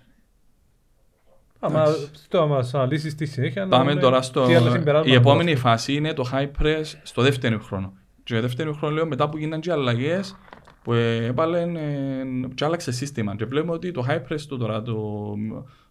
[1.59, 1.85] Άμα
[2.27, 4.45] το μας αναλύσεις στη συνέχεια, να Πάμε δούμε τώρα στο...
[4.45, 5.55] τι άλλα συμπεράσματα Η επόμενη μπορούμε.
[5.69, 7.93] φάση είναι το high press στο δεύτερο χρόνο.
[8.23, 10.37] Και το δεύτερο χρόνο λέω μετά που γίνανε και αλλαγές
[10.83, 13.35] που ε, έβαλαν ε, και άλλαξε σύστημα.
[13.35, 15.37] Και βλέπουμε ότι το high press του τώρα του,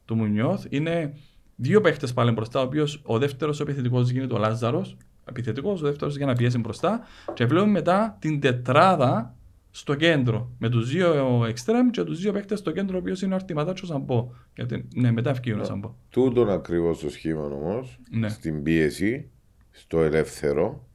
[0.05, 1.14] του Μουνιώθ είναι
[1.57, 5.85] δύο παίχτες πάλι μπροστά, ο οποίος ο δεύτερος ο επιθετικός γίνεται ο Λάζαρος, επιθετικός, ο
[5.87, 7.00] δεύτερος για να πιέσει μπροστά
[7.35, 9.35] και βλέπουμε μετά την τετράδα
[9.70, 13.33] στο κέντρο με τους δύο extreme και τους δύο παίχτες στο κέντρο ο οποίος είναι
[13.33, 14.31] ο Αρτηματάς και ο Σαμπό.
[14.55, 15.94] Γιατί, ναι, μετά ευκαιρία ο Σαμπό.
[16.11, 18.28] Τούτον ακριβώς το σχήμα όμως, Ναι.
[18.28, 19.31] στην πίεση,
[19.70, 20.87] στο ελεύθερο,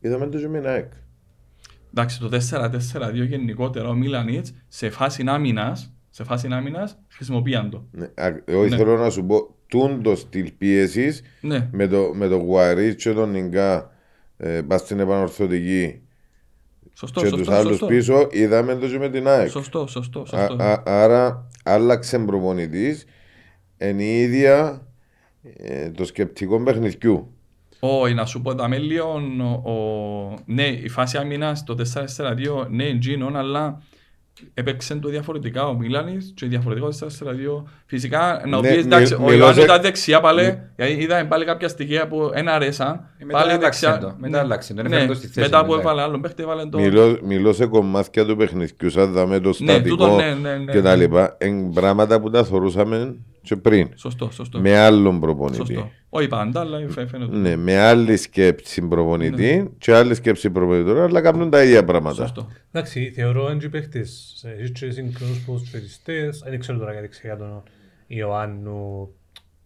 [0.00, 0.92] είδαμε το και με ένα εκ.
[1.94, 7.84] Εντάξει, το 4-4-2 γενικότερα ο Μίλανιτς σε φάση άμυνας, σε φάση άμυνας χρησιμοποιάν το.
[7.90, 8.76] Ναι, α- Εγώ Ναι.
[8.76, 13.12] θέλω να σου πω, τούν το στυλ πίεσης Ναι, με το, με το Γουαρί και
[13.12, 13.90] τον Νιγκά
[14.36, 16.00] ε, πας στην επανορθωτική
[16.94, 17.86] σωστό, και τους σωστό, άλλους σωστό.
[17.86, 19.50] πίσω είδαμε το και με την ΑΕΚ.
[19.50, 20.56] Σωστό, σωστό, Α, σωστό.
[20.62, 23.04] α, άρα άλλαξε προπονητής
[23.76, 24.86] εν η ίδια
[25.56, 27.34] ε, το σκεπτικό παιχνιδιού.
[27.84, 31.76] Όχι, να σου πω τα λίγο, ο, ο- ναι, η φάση άμυνας το
[32.16, 33.82] 4-4-2, ναι, γίνον, αλλά
[34.54, 37.62] έπαιξε το διαφορετικά ο Μίλανης και διαφορετικό το 4-4-2.
[37.94, 41.24] Φυσικά, να Ναι, πεις, εντάξει, μι- ο μιλώ Ιωάννου σε- ήταν δεξιά πάλι, γιατί είδαμε
[41.28, 42.88] πάλι κάποια στοιχεία που δεν αρέσαν.
[43.18, 43.98] Ε, μετά Πάλι άλλαξε δεξιά.
[44.08, 45.80] το, μετά Ναι, άλλαξε το, ναι, έφερε το στη θέση Μετά που μετά.
[45.82, 46.78] έβαλε άλλον παίχτη, έβαλε το...
[46.78, 50.72] Μιλώ, μιλώ σε κομμάτια του παιχνιδιού σαν δαμε το Ναι, στατικό τούτο, ναι, ναι, ναι,
[50.72, 51.02] και τα ναι.
[51.02, 51.34] λοιπά.
[51.38, 53.88] Εν πράγματα που τα θεωρούσαμε και πριν.
[53.94, 54.60] Σωστό, σωστό.
[54.60, 55.56] Με άλλον προπονητή.
[55.56, 55.90] Σωστό.
[56.08, 57.36] Όχι πάντα, αλλά φαι- φαίνεται.
[57.36, 62.14] Ναι, με άλλη σκέψη προπονητή και άλλη σκέψη προπονητή τώρα, αλλά κάνουν τα ίδια πράγματα.
[62.22, 62.48] Σωστό.
[62.72, 67.34] Εντάξει, θεωρώ ότι οι παίχτες, ε, έχει και σύγχρονους ποδοσφαιριστές, δεν ξέρω τώρα γιατί ξέρω
[67.36, 67.62] για τον
[68.14, 69.14] Ιωάννου,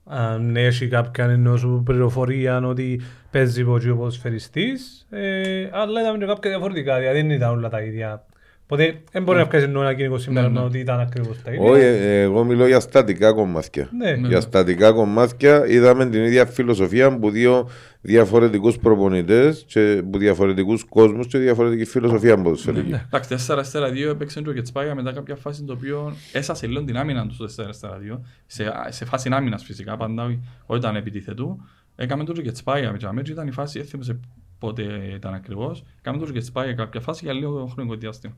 [0.04, 6.50] αν έχει κάποια ενός πληροφορία ότι παίζει από ο ποδοσφαιριστής, ε, αλλά είδαμε και κάποια
[6.50, 8.26] διαφορετικά, δηλαδή δεν ήταν όλα τα ίδια.
[8.68, 11.70] Οπότε δεν μπορεί να βγάλει ένα κοινικό συμπέρασμα ότι ήταν ακριβώς τα ίδια.
[11.70, 13.88] Όχι, ε, εγώ μιλώ για στατικά κομμάτια.
[13.96, 17.68] Ναι, Για στατικά κομμάτια είδαμε την ίδια φιλοσοφία από δύο
[18.00, 22.90] διαφορετικούς προπονητές και από διαφορετικούς κόσμους και διαφορετική φιλοσοφία ποδοσφαιρική.
[22.90, 23.06] Ναι.
[23.06, 27.52] Εντάξει, 4-4-2 έπαιξε το Κετσπάγια μετά κάποια φάση το οποίο έσασε λίγο την άμυνα τους
[27.52, 28.18] στο 4-4-2.
[28.46, 31.60] Σε, σε φάση άμυνας φυσικά, πάντα όχι όταν επιτίθετου.
[31.96, 34.20] Έκαμε το και τσπάγια με τζαμέ και ήταν η φάση, δεν θυμάσαι
[34.58, 34.82] πότε
[35.14, 35.84] ήταν ακριβώς.
[35.98, 38.34] Έκαμε το και τσπάγια κάποια φάση για λίγο χρονικό διάστημα.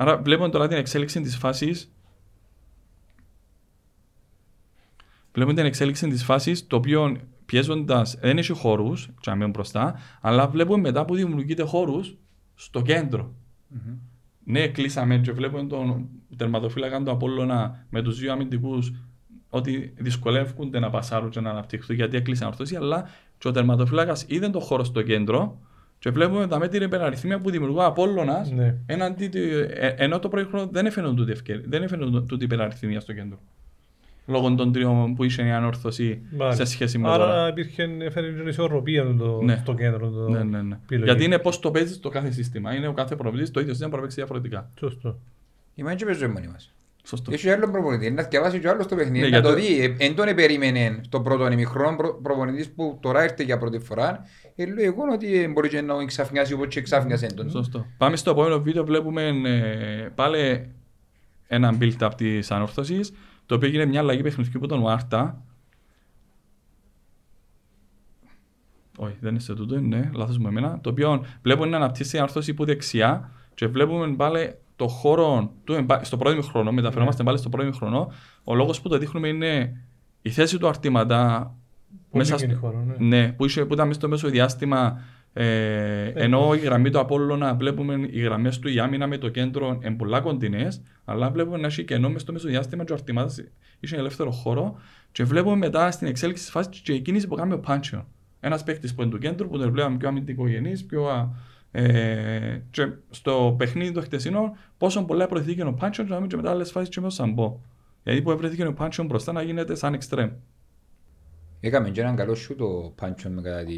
[0.00, 1.92] Άρα βλέπουμε τώρα την εξέλιξη της φάσης.
[5.32, 10.78] Βλέπουμε την εξέλιξη της φάσης το οποίο πιέζοντας δεν έχει χώρους, τζαμέ μπροστά, αλλά βλέπουμε
[10.78, 12.16] μετά που δημιουργείται χώρους
[12.54, 13.34] στο κεντρο
[14.44, 18.92] Ναι, κλείσαμε και βλέπουμε τον τερματοφύλακα του Απόλλωνα με τους δύο αμυντικούς
[19.48, 23.08] ότι δυσκολεύονται να πασάρουν και να αναπτύξουν γιατί έκλεισαν ορθώσει, αλλά
[23.38, 25.58] και ο τερματοφύλακας είδε το χώρο στο κέντρο
[26.00, 28.74] και βλέπουμε τα μέτρη υπεραριθμία που δημιουργεί ο Απόλλωνας Ναι.
[28.86, 29.38] έναντι του-
[29.74, 33.38] ε, ενώ το πρώτο χρόνο δεν έφερε τούτη, ευκαιρία, δεν έφερε τούτη υπεραριθμία στο κέντρο.
[34.26, 36.64] Λόγω των τριών που είχε η ανόρθωση Μάλιστα.
[36.64, 37.48] σε σχέση με Άρα τώρα.
[37.48, 39.56] υπήρχε, έφερε την ισορροπία το, Ναι.
[39.56, 40.08] στο κέντρο.
[40.10, 40.78] Το Ναι, ναι, ναι.
[40.82, 41.04] επιλογή.
[41.10, 42.74] Γιατί είναι πώς το παίζεις το κάθε σύστημα.
[42.74, 44.70] Είναι ο κάθε προπονητής το ίδιο σύστημα μπορεί να παίξει διαφορετικά.
[44.78, 45.18] Σωστό.
[45.74, 46.72] Η Μάντζη παίζει μόνοι μας.
[47.04, 47.32] Σωστό.
[47.32, 49.82] Έχει άλλο προπονητή, να διαβάσει και άλλος το παιχνίδι, Ναι, να για το το- δει.
[49.84, 54.24] Ε, Εν τον επερίμενε το πρώτο ημιχρόνο προ- προπονητής που τώρα ήρθε για πρώτη φορά.
[54.62, 57.50] Ε, λογικό είναι ότι ε, μπορεί και να ξαφνιάσει όπως και ξαφνιάσε τον.
[57.50, 57.86] Σωστό.
[57.98, 58.84] Πάμε στο επόμενο βίντεο.
[58.84, 60.70] Βλέπουμε ε, πάλι
[61.46, 63.12] ένα build-up της ανόρθωσης.
[63.46, 65.42] Το οποίο έγινε μια αλλαγή παιχνιδιού από τον Βάρτα.
[68.98, 70.80] Όχι, δεν είναι σε τούτο, είναι λάθος με εμένα.
[70.80, 75.72] Το οποίο βλέπουμε να αναπτύσσει η ανόρθωση που δεξιά και βλέπουμε πάλι το χώρο του
[75.72, 76.72] εμπα- στο πρώτο χρόνο.
[76.72, 78.12] Μεταφερόμαστε πάλι στο πρώτο χρόνο.
[78.44, 79.82] Ο λόγος που το δείχνουμε είναι
[80.22, 81.59] η θέση του αρτήματα Πολύ
[82.12, 83.06] μέσα κοινή στο, χώρο, ναι.
[83.06, 85.00] ναι, που, είχε, που ήταν μέσα στο μέσο διάστημα.
[85.32, 89.78] Ε, ενώ η γραμμή του Απόλλωνα βλέπουμε οι γραμμές του, η άμυνα με το κέντρο
[89.84, 93.32] είναι πολλά κοντινές, αλλά βλέπουμε να έχει κενό μέσα στο μέσο διάστημα και ο Αρτιμάτα
[93.80, 94.78] είχε ελεύθερο χώρο.
[95.12, 98.06] Και βλέπουμε μετά στην εξέλιξη της φάσης και η κίνηση που κάνει ο Πάντσιο.
[98.40, 101.06] Ένας παίκτης που είναι του κέντρου, που τον βλέπαμε πιο αμυντικογενή, πιο.
[101.06, 101.28] α,
[101.72, 106.36] Ε, και στο παιχνίδι το χτεσινό, πόσο πολλά προωθήθηκε ο Πάντσιο, και να μην και
[106.36, 107.60] μετά άλλες φάσεις και με ο Σαμπό.
[108.02, 110.30] Γιατί που έβρεθηκε ο Πάντσιο μπροστά να γίνεται σαν εξτρέμ.
[111.60, 113.74] Έκαμε και έναν καλό σου το πάντσο με κατά τη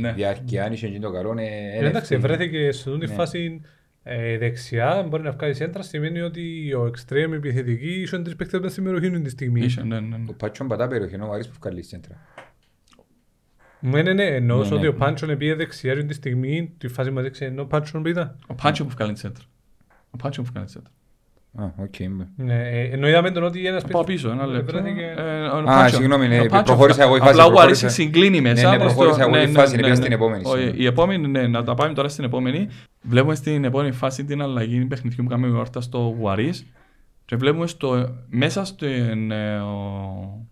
[0.00, 0.12] Ναι.
[0.12, 0.64] διάρκεια.
[0.64, 2.16] Αν είχε και το καλό, ε, Ε, Εντάξει, έλευκε.
[2.16, 3.14] βρέθηκε σε αυτή τη Ναι.
[3.14, 3.60] φάση
[4.02, 8.72] ε, δεξιά, μπορεί να βγάλεις έντρα, σημαίνει ότι ο εξτρέμ επιθετική ίσον τρεις παίκτες μέσα
[8.72, 9.60] στην περιοχή τη στιγμή.
[9.64, 10.24] Είχε, ναι, ναι, ναι.
[10.28, 12.16] Ο Πάτσον πατά περιοχή, ενώ ο Άρης που βγάλεις σέντρα.
[13.80, 14.86] Ναι, ναι, ναι, εννοώ Ναι, ότι ναι.
[14.88, 18.30] ο Πάντσον πήγε δεξιά εκείνη τη στιγμή, τη φάση μας έδειξε ενώ ο Πάντσον πήγε.
[18.46, 19.44] Ο Πάντσιο που βγάλει τσέντρα.
[20.10, 20.90] Ο Πάντσιο που βγάλει τσέντρα.
[22.92, 24.72] Ενώ είδαμε τον ότι ένας Πάω πίσω, ένα λεπτό.
[24.72, 27.46] βρέθηκε- Ε, ο Α, Πάντσιο- συγγνώμη, ναι, ο Πάντσιο- προχώρησα εγώ η φάση, Απλά ο
[27.46, 27.88] Άρης προχώρησα.
[27.88, 28.70] συγκλίνει μέσα.
[28.70, 30.82] Ναι, ναι, προς το- προχώρησα εγώ η φάση, πήγα στην επόμενη, Όχι, συγγνώμη.
[30.82, 32.68] Η επόμενη, ναι, να τα πάμε τώρα στην επόμενη.
[33.02, 36.66] Βλέπουμε στην επόμενη φάση την αλλαγή παιχνιδιού που κάνουμε η Όρτα στο Γουαρίς
[37.24, 40.46] και βλέπουμε στο, μέσα, στην, ε, ο-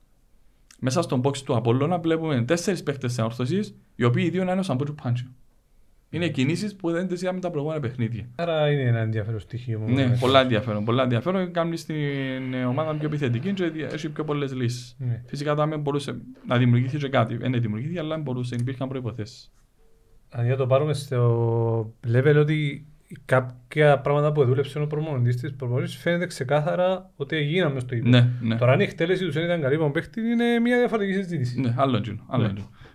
[0.79, 4.51] μέσα στον box του Απόλλωνα βλέπουμε τέσσερις παίχτες της ορθωσής οι οποίοι οι δύο είναι
[4.53, 5.29] ένα Σαμπό και ο Πάντσιο.
[6.13, 8.29] Είναι κινήσεις που δεν τις είδαμε τα προηγούμενα παιχνίδια.
[8.35, 9.79] Άρα είναι ένα ενδιαφέρον στοιχείο.
[9.79, 9.95] μόνο.
[9.95, 10.85] Ναι, πολλά ενδιαφέρον.
[10.85, 11.53] Πολλά ενδιαφέρον.
[11.53, 14.97] Κάνεις την ε, ομάδα πιο επιθετική και έχει πιο πολλές λύσεις.
[14.99, 15.23] Ναι.
[15.27, 17.37] Φυσικά δεν μπορούσε να δημιουργηθεί και κάτι.
[17.37, 18.55] Δεν δημιουργήθηκε, αλλά μπορούσε.
[18.61, 19.51] Υπήρχαν προποθέσει.
[20.31, 22.87] Αν για το πάρουμε στο level ότι
[23.25, 28.11] κάποια πράγματα που δούλεψε ο προμονητής της προπονητής φαίνεται ξεκάθαρα ότι έγιναν μες στο ύπνο.
[28.11, 28.57] Ναι, ναι.
[28.57, 31.61] Τώρα αν η εκτέλεση τους δεν ήταν καλή από τον παίχτη είναι μια διαφορετική συζήτηση.
[31.61, 32.25] Ναι, άλλο εντζήνο.
[32.27, 32.53] Άλλο Ναι.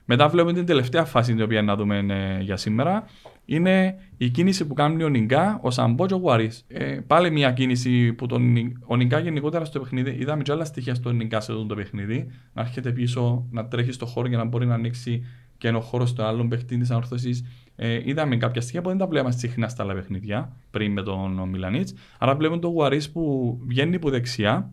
[0.07, 0.23] Εντζήνο.
[0.23, 3.05] Μετά βλέπουμε την τελευταία φάση την οποία να δούμε ε, για σήμερα.
[3.45, 6.51] Είναι η κίνηση που κάνει ο Νιγκά, ο Σαμπό και ο Γουαρί.
[6.67, 10.65] Ε, πάλι μια κίνηση που τον, Νι- ο Νιγκά γενικότερα στο παιχνίδι, είδαμε και άλλα
[10.65, 12.27] στοιχεία στο Νιγκά σε αυτό το παιχνίδι.
[12.53, 15.25] Να έρχεται πίσω, να τρέχει στο χώρο για να μπορεί να ανοίξει
[15.57, 17.45] και ένα χώρο στο άλλον παιχνίδι της ανόρθωσης.
[17.75, 21.49] Ε, είδαμε κάποια στοιχεία που δεν τα βλέπαμε συχνά στα άλλα παιχνίδια πριν με τον
[21.49, 21.93] Μιλανίτς.
[22.17, 24.69] Άρα βλέπουμε τον Γουαρί που βγαίνει από δεξιά,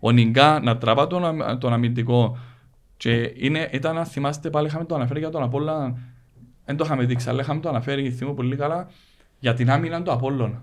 [0.00, 2.38] ο Νιγκά να τραβά τον, αμ- τον αμυντικό
[3.00, 5.96] και είναι, ήταν, αν θυμάστε πάλι είχαμε το αναφέρει για τον Απόλλωνα,
[6.64, 8.88] δεν το είχαμε δείξει, αλλά είχαμε το αναφέρει, θυμώ πολύ καλά,
[9.38, 10.62] για την άμυνα του Απόλλωνα.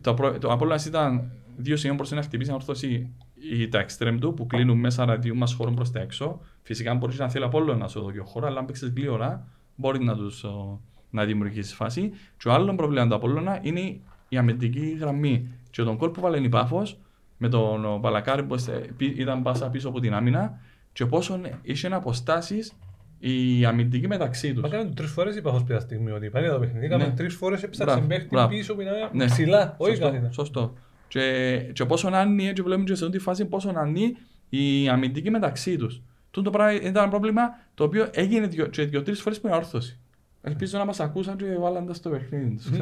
[0.00, 3.10] Το, προ- το Απόλλωνας ήταν δύο σημεία προς να χτυπήσει να ορθώσει
[3.58, 6.40] η- τα εξτρέμ του που κλείνουν μέσα ραδιού μας χώρων προς τα έξω.
[6.62, 9.46] Φυσικά μπορείς να θέλει Απόλλωνας να σου δώσει χώρο, αλλά αν παίξεις γλύωρα
[9.76, 12.12] μπορεί να τους ο, να δημιουργήσεις φάση.
[12.36, 13.80] Και ο άλλο πρόβλημα του Απόλλωνα είναι
[14.28, 15.48] η αμυντική γραμμή.
[15.70, 16.98] Και τον κόλ που βάλει η Πάφος
[17.38, 20.58] με τον ο, Παλακάρη που ε, πι- ήταν πάσα πίσω από την άμυνα
[20.92, 22.72] και πόσο είχε αποστάσεις
[23.18, 24.62] η αμυντική μεταξύ τους.
[24.62, 26.88] Μα κάνουν τρεις φορές είπα χωσπίδα στιγμή ότι πάνε εδώ παιχνίδι.
[26.88, 27.16] Κάναμε Ναι.
[27.16, 28.48] τρεις φορές έψαξε Μπράβο, παίχτη μπράβο.
[28.48, 29.24] πίσω που είναι Ναι.
[29.24, 29.74] ψηλά.
[29.78, 30.30] Όχι Σωστό, κάθετα.
[30.32, 30.72] Σωστό.
[31.08, 34.16] Και, και πόσο ανή, έτσι βλέπουμε και σε αυτή τη φάση, πόσο ανή
[34.48, 36.02] η αμυντική μεταξύ τους.
[36.30, 37.42] Τούτο πράγμα ήταν ένα πρόβλημα
[37.74, 39.98] το οποίο έγινε δυο, και δύο-τρει φορές με όρθωση.
[40.42, 42.66] Ελπίζω να μας ακούσαν και βάλαν τα στο παιχνίδι τους.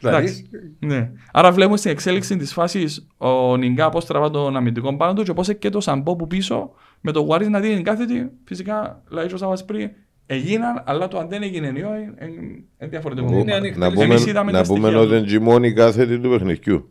[0.00, 0.46] Δηλαδή,
[0.78, 1.10] ναι.
[1.32, 5.32] Άρα βλέπουμε στην εξέλιξη της φάσης ο Νιγκά πώς τραβά τον αμυντικό πάνω του και
[5.32, 8.30] πώς και το Σαμπό που πίσω με το Γουάρις να δίνει την κάθετη.
[8.44, 9.90] Φυσικά, λέει ο Σάββα πριν,
[10.26, 12.02] έγιναν, αλλά το αν δεν έγινε ή όχι
[12.78, 13.32] είναι διαφορετικό.
[13.32, 13.78] Είναι Να ανοιχτή.
[13.78, 15.14] πούμε, Εμείς είδαμε να τα πούμε στοιχεία ότι του.
[15.16, 16.90] είναι και η μόνη κάθετη του παιχνιδιού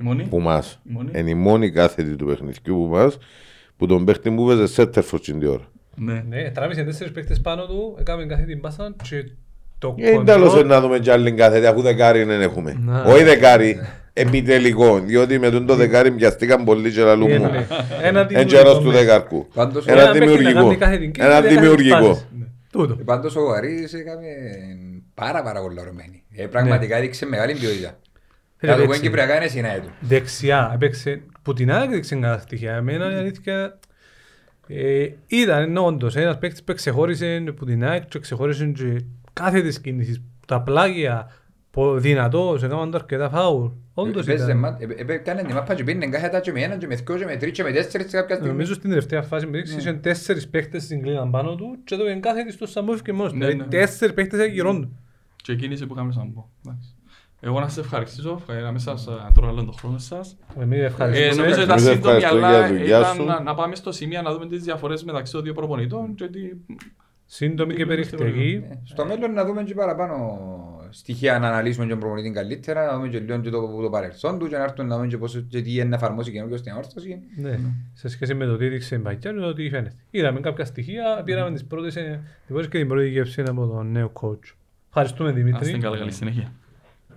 [0.00, 0.22] Η Μονή.
[0.26, 0.80] που μας.
[0.88, 1.10] Η Μονή.
[1.18, 3.18] Είναι η μόνη κάθετη του παιχνιδιού που μας
[3.76, 5.68] που τον παίχτη μου βέζε σέτερ φορ την ώρα.
[5.96, 6.24] Ναι.
[6.28, 9.32] Ναι, τράβησε τέσσερις παίκτες πάνω του, έκαμε κάθε την πάσα και το
[9.96, 12.76] Είναι τέλος control- να δούμε κι άλλη κάθετη αφού δεκάρι δεν έχουμε.
[12.80, 13.02] Να.
[13.02, 13.80] Όχι δεκάρι,
[14.12, 14.98] επιτελικό.
[14.98, 17.50] Διότι με τον το δεκάρι πιαστήκαν πολύ και λαλού Ναι, μου.
[17.50, 17.66] ναι.
[18.02, 18.98] Ένα Εν δημιουργικό καιρός του μέσα.
[18.98, 19.46] δεκάρκου.
[19.54, 20.60] Πάντως, Ένα Ένα παίκτη να δημιουργικό.
[20.62, 22.08] κάνει κάθε την κίνηση, Ένα δεν κάνει τις δημιουργικό.
[22.08, 22.26] πάσες.
[22.38, 22.44] Ναι.
[22.72, 22.94] Τούτο.
[23.04, 24.26] Πάντως ο Βαρύς έκαμε
[25.14, 26.22] πάρα πάρα πολύ ορωμένη.
[26.36, 27.98] Ε, πραγματικά έδειξε μεγάλη ποιότητα.
[28.56, 29.02] Φίλε, Θα το πω παίξει.
[29.06, 29.88] κυπριακά είναι συνάια του.
[30.00, 32.74] Δεξιά, έπαιξε, που την άκρη έδειξε καλά στοιχεία.
[32.74, 33.78] Εμένα η αλήθεια
[34.68, 38.72] ε, ήταν ναι, όντως ένας παίκτης που ξεχώρισε που την άκρη και ξεχώρισε
[39.36, 40.20] και κάθε της κίνησης.
[40.46, 41.30] Τα πλάγια,
[41.70, 43.66] πο- δυνατός, έκαναν το αρκετά φάουλ.
[43.94, 44.58] Όντως Έπαιζε ήταν.
[44.58, 47.16] μα- ε, ε, Έκανε την μάπα και πήγαινε κάθε τάτσο με έναν και με δυο
[47.18, 48.52] και με τρεις και με τέσσερις σε κάποια στιγμή.
[48.52, 52.02] Νομίζω στην τελευταία φάση με δείξει είχαν τέσσερις παίκτες στην κλίνα πάνω του και το
[52.20, 53.38] κάθε της στο Σαμόφ και μόνος του.
[53.38, 53.78] Ναι, Δηλαδή, ναι.
[53.80, 54.98] Τέσσερις παίκτες γυρών του.
[55.36, 56.48] Και εκείνης που είχαμε σαν πω.
[56.66, 56.94] Εντάξει.
[57.40, 58.94] Εγώ να σας ευχαριστήσω, ευχαριστώ μέσα
[59.34, 60.36] τώρα άλλο τον χρόνο σας.
[60.60, 61.42] Εμείς Ε, ευχαριστούμε.
[61.42, 63.24] νομίζω ήταν Εμείς σύντομη, ευχαριστούμε αλλά για τη δουλειά ήταν σου.
[63.24, 66.40] να- να πάμε στο σημείο να δούμε τις διαφορές μεταξύ των δύο προπονητών και τι...
[67.28, 68.64] Σύντομη και περιεκτική.
[68.70, 70.40] Ε, Στο μέλλον να δούμε και παραπάνω
[70.90, 74.38] στοιχεία να αναλύσουμε και τον προπονητή καλύτερα, να δούμε και λίγο και το, το παρελθόν
[74.38, 76.72] του και να έρθουν να δούμε και, πώς, και τι είναι να εφαρμόσει καινούργιος στην
[76.72, 77.18] όρθωση.
[77.36, 77.58] Ναι,
[77.92, 79.94] σε σχέση με το τι έδειξε μπαγιά και το τι φαίνεται.
[80.10, 83.90] Είδαμε κάποια στοιχεία, πήραμε τις πρώτες, ε, τις πρώτες και την πρώτη γεύση από τον
[83.90, 84.54] νέο coach.
[84.88, 85.78] Ευχαριστούμε Ας την Δημήτρη.
[85.78, 86.52] καλά καλή συνέχεια.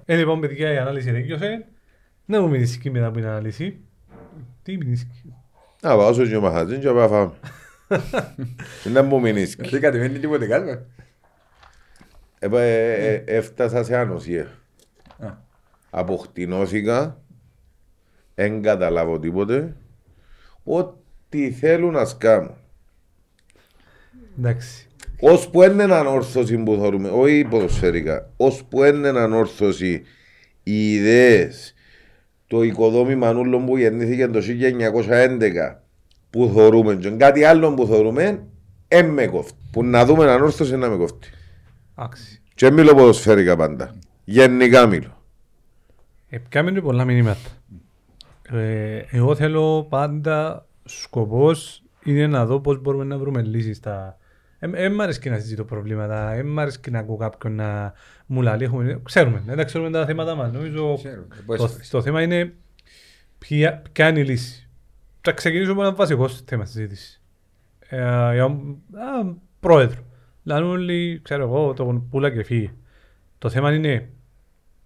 [0.05, 1.65] Ε, λοιπόν, παιδιά, η ανάλυση ενέκειωσε.
[2.25, 3.79] Να μου μηνύσκει μετά από την ανάλυση.
[4.63, 5.33] Τι μηνύσκει.
[5.81, 7.07] Να πάω στο γιο μαχαζίν και να
[7.89, 8.55] πάω φάμε.
[8.83, 9.55] Να μου μείνεις.
[9.55, 10.85] Δεν κατεβαίνει τίποτε κάτω.
[12.39, 14.51] Έπα- ε, ε, Έφτασα σε ανοσία.
[15.19, 15.27] Α.
[15.89, 17.21] Αποκτηνώθηκα.
[18.35, 19.75] Δεν καταλάβω τίποτε.
[20.63, 22.55] Ό,τι θέλουν να σκάμουν.
[24.39, 24.83] Εντάξει.
[25.21, 30.03] Ώσπου είναι ανόρθωση που θεωρούμε, όχι ποδοσφαιρικά, ώσπου είναι ανόρθωση
[30.63, 31.73] οι ιδέες,
[32.47, 35.83] το οικοδόμημα νουλών που γεννήθηκε το 1911
[36.29, 38.43] που θεωρούμε και κάτι άλλο που θεωρούμε,
[38.87, 39.57] δεν με κόφτει.
[39.71, 41.29] Που να δούμε ανόρθωση να με κόφτει.
[41.95, 42.41] Άξι.
[42.55, 43.95] Και δεν μιλώ ποδοσφαιρικά πάντα.
[44.23, 45.23] Γενικά μιλώ.
[46.29, 47.49] Επιάμε και πολλά μηνύματα.
[48.51, 54.17] Ε, εγώ θέλω πάντα σκοπός είναι να δω πώς μπορούμε να βρούμε λύσεις στα...
[54.59, 57.93] Δεν μ' αρέσει να συζητώ προβλήματα, δεν μ' αρέσει να ακούω κάποιον να
[58.25, 58.63] μου λαλεί.
[58.63, 58.99] Έχουμε...
[59.03, 60.51] Ξέρουμε, δεν τα ξέρουμε τα θέματα μας.
[60.51, 61.89] Νομίζω Ξέρουμε, πολλές το, φορές.
[61.89, 62.53] το θέμα είναι
[63.37, 64.68] ποια, ποια είναι η λύση.
[65.21, 67.21] Θα ξεκινήσω με ένα βασικό θέμα συζήτηση.
[67.79, 67.97] Ε,
[68.33, 70.01] για, α, πρόεδρο.
[70.43, 72.71] Λένε όλοι, ξέρω εγώ, το πουλά και φύγει.
[73.37, 74.09] Το θέμα είναι,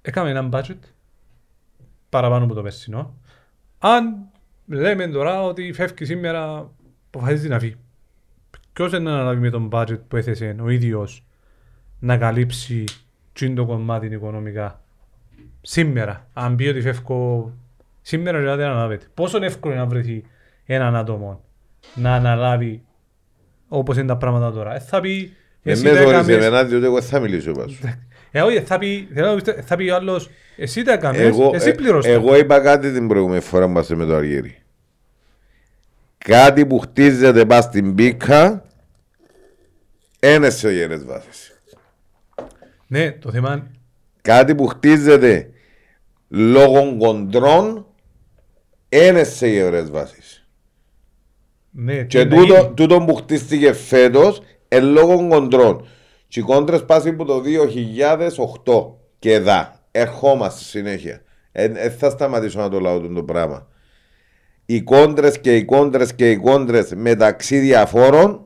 [0.01, 0.79] έκαμε έναν budget
[2.09, 3.19] παραπάνω από το περσινό.
[3.79, 4.29] Αν
[4.67, 6.71] λέμε τώρα ότι φεύγει σήμερα,
[7.07, 7.75] αποφασίζει να φύγει.
[8.73, 11.25] Ποιος είναι να αναλάβει με τον budget που έθεσε ο ίδιος
[11.99, 12.83] να καλύψει
[13.33, 14.81] τσιν το κομμάτι οικονομικά;
[15.61, 17.51] Σήμερα, αν πει ότι φεύγω
[18.05, 19.05] σήμερα δηλαδή δεν αναλάβεται.
[19.13, 20.23] Πόσο εύκολο είναι να βρεθεί
[20.65, 21.43] έναν άτομο
[21.95, 22.83] να αναλάβει
[23.67, 24.75] όπως είναι τα πράγματα τώρα.
[24.75, 27.71] Ε, θα πει Δεν εσύ με τα δωρείς έκαμες- εμένα διότι εγώ θα μιλήσω πάνω.
[28.31, 31.51] ε, όχι, θα πει, θέλω να πιστε- θα πει ο άλλος, εσύ τα έκαμες, Εγώ,
[31.53, 32.11] εσύ ε, πληρώστα.
[32.11, 34.57] εγώ είπα κάτι την προηγούμενη φορά που είμαστε με το Αργύρι.
[36.17, 38.65] Κάτι που χτίζεται πας στην πίκα
[40.19, 41.51] είναι σε γερές βάσεις.
[42.87, 43.67] Ναι, το θέμα
[44.21, 45.49] Κάτι που χτίζεται
[46.29, 47.85] λόγω κοντρών
[49.01, 50.47] είναι σε γερές βάσεις.
[51.71, 52.73] ναι, Και τι να τούτο, γίνει.
[52.73, 55.85] τούτο που χτίστηκε φέτος είναι λόγω κοντρών.
[56.27, 59.79] Και οι κόντρες πάσουν από το 2008 και δά.
[59.91, 61.21] Ερχόμαστε συνέχεια.
[61.51, 63.67] Δεν θα σταματήσω να το λέω το πράγμα.
[64.65, 68.45] Οι κόντρες και οι κόντρες και οι κόντρες μεταξύ διαφόρων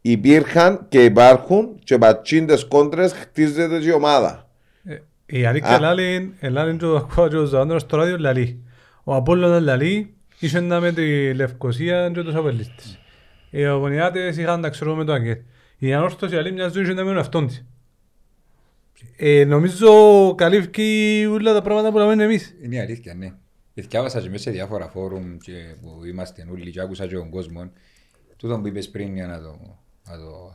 [0.00, 4.48] υπήρχαν και υπάρχουν και πατσίντες κόντρες χτίζεται και η ομάδα.
[4.84, 5.74] Ε, Η αλήθεια Α.
[5.74, 8.58] ελάλη, ελάλη και το ακούω και ο Ζωάνδρος στο ράδιο λαλεί.
[9.04, 12.98] Ο Απόλλωνας λαλεί, είχε να με τη Λευκοσία και τους απελίστες.
[13.50, 15.40] Οι αγωνιάτες είχαν τα ξέρω με το αγγέτ.
[15.78, 17.64] Η ανόρθωση άλλη μιας ζωής είχε να μένουν αυτόν της.
[19.16, 20.82] Ε, νομίζω καλύφθηκε
[21.30, 22.54] όλα τα πράγματα που λέμε εμείς.
[22.62, 23.32] Είναι η αλήθεια, ναι.
[23.74, 27.70] Διάβασα και μέσα σε διάφορα φόρουμ και που είμαστε όλοι και άκουσα και τον κόσμο.
[28.36, 29.58] Τούτο που είπες πριν για να το,
[30.08, 30.52] να το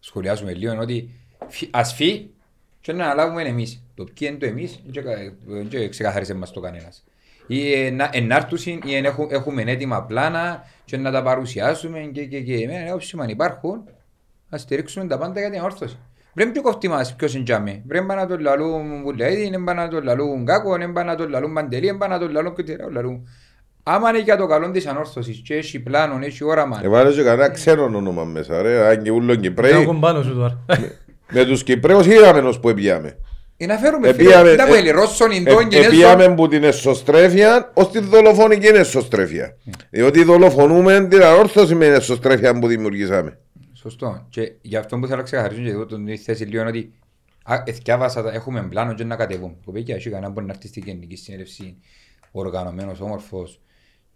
[0.00, 1.10] σχολιάσουμε λίγο είναι ότι
[1.48, 2.30] φυ- ας φύγει
[2.80, 3.82] και να αναλάβουμε εμείς.
[3.94, 7.04] Το ποιο είναι το εμείς δεν κα- δεν ξεκαθάρισε μας το κανένας.
[7.46, 12.24] Ή ε, να- ενάρτουσιν ή εν έχου- έχουμε έτοιμα πλάνα και να τα παρουσιάσουμε και,
[12.24, 12.54] και, και.
[12.54, 13.80] Εμένα όψη αν υπάρχουν
[14.48, 15.98] να στηρίξουμε τα πάντα για την όρθωση.
[16.34, 17.82] Πρέπει πιο κοφτεί μας ποιος είναι τζάμε.
[17.88, 21.28] Πρέπει να το λαλούν Βουλαίδη, δεν πάνε να το λαλούν Γκάκο, δεν πάνε να το
[21.28, 23.28] λαλούν Παντελή, δεν πάνε να το λαλούν και τι λαλούν.
[23.82, 26.80] Άμα είναι για το καλό της ανόρθωσης και έχει πλάνο, έχει όραμα.
[26.82, 28.86] Εβάλε και κανένα ξένο όνομα μέσα ρε.
[28.88, 29.70] Αν και ούλον Δεν Κυπρέοι.
[29.82, 30.64] έχουν πάνω σου τώρα.
[31.32, 33.16] Με τους Κυπρέους είδαμε ως που επιάμε.
[33.56, 35.92] Ε, να φέρουμε Επίαμε- φίλε, κοίτα που ε- έλεγε, Ρώσον, Ε, Ινδόν, Κινέζον.
[35.92, 39.56] Επίαμε που την εσωστρέφεια ως τη δολοφονική εσωστρέφεια.
[39.90, 43.38] Διότι δολοφονούμε την αόρθωση με την εσωστρέφεια που δημιουργήσαμε.
[43.72, 44.26] Σωστό.
[44.28, 46.92] Και γι' αυτό που θέλω να ξεκαθαρίσω και εγώ τον θέση λίγο είναι ότι
[47.44, 49.56] α, εθιάβασα τα, έχουμε πλάνο και να κατεβούν.
[49.64, 51.76] Το παιδιά έχει κανένα μπορεί να έρθει στην γενική συνέλευση
[52.30, 53.60] οργανωμένος, όμορφος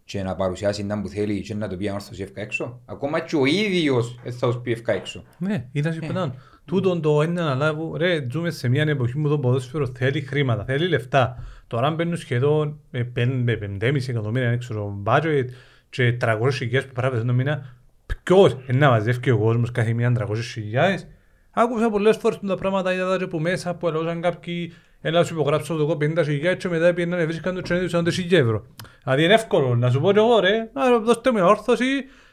[0.05, 2.81] και να παρουσιάσει τα που θέλει και να το πει ανόρθωση ευκά έξω.
[2.87, 5.25] Ακόμα και ο ίδιος δεν θα σου πει ευκά έξω.
[5.39, 6.35] Ναι, ήταν συμφωνάν.
[6.71, 10.65] Τούτον το είναι να λάβω, ρε, ζούμε σε μια εποχή που το ποδόσφαιρο θέλει χρήματα,
[10.65, 11.45] θέλει λεφτά.
[11.67, 15.45] Τώρα μπαίνουν σχεδόν με 5,5 εκατομμύρια, δεν ξέρω, budget
[15.91, 17.77] και 300 χιλιάδες που παράβεται το μήνα.
[18.23, 21.07] Ποιος είναι να μαζεύει ο κόσμος κάθε μήνα 300 χιλιάδες.
[21.51, 25.77] Άκουσα πολλές φορές τα πράγματα, είδα τα που μέσα που έλεγαν κάποιοι Έλα σου υπογράψω
[25.77, 28.65] το 50 χιλιάδες και μετά πήγαιναν να βρίσκαν το τσένι τους 40 ευρώ.
[29.03, 31.85] Δηλαδή είναι εύκολο να σου πω και εγώ ρε, να δώστε με όρθωση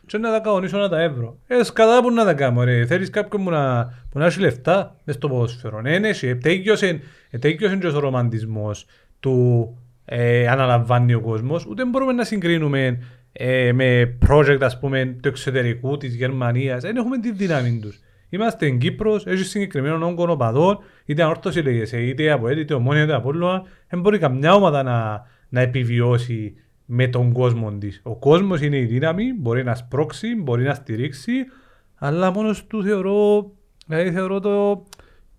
[0.08, 1.38] και να τα κανονίσω να τα ευρώ.
[1.48, 4.96] Ε, σκατά που να τα κάνω ρε, θέλεις κάποιον που να, που να έχει λεφτά
[5.04, 5.82] μες στο ποδόσφαιρο.
[5.82, 7.00] Ναι, ναι, ετέγιωσε
[7.80, 8.86] και ο ρομαντισμός
[9.20, 13.00] του ε, αναλαμβάνει ο κόσμος, ούτε μπορούμε να συγκρίνουμε
[13.32, 18.00] ε, με project ας πούμε του εξωτερικού της Γερμανίας, δεν έχουμε τη δύναμη τους.
[18.30, 23.14] Είμαστε εν Κύπρος, έχει συγκεκριμένο όγκο οπαδών, είτε ανόρθωση λέγεσαι, είτε από είτε ομόνια, είτε
[23.14, 26.54] από όλο, δεν μπορεί καμιά ομάδα να, να επιβιώσει
[26.90, 28.02] με τον κόσμο της.
[28.04, 31.32] Ο κόσμος είναι η δύναμη, μπορεί να σπρώξει, μπορεί να στηρίξει,
[31.96, 33.52] αλλά μόνος του θεωρώ,
[33.88, 34.84] δηλαδή θεωρώ το,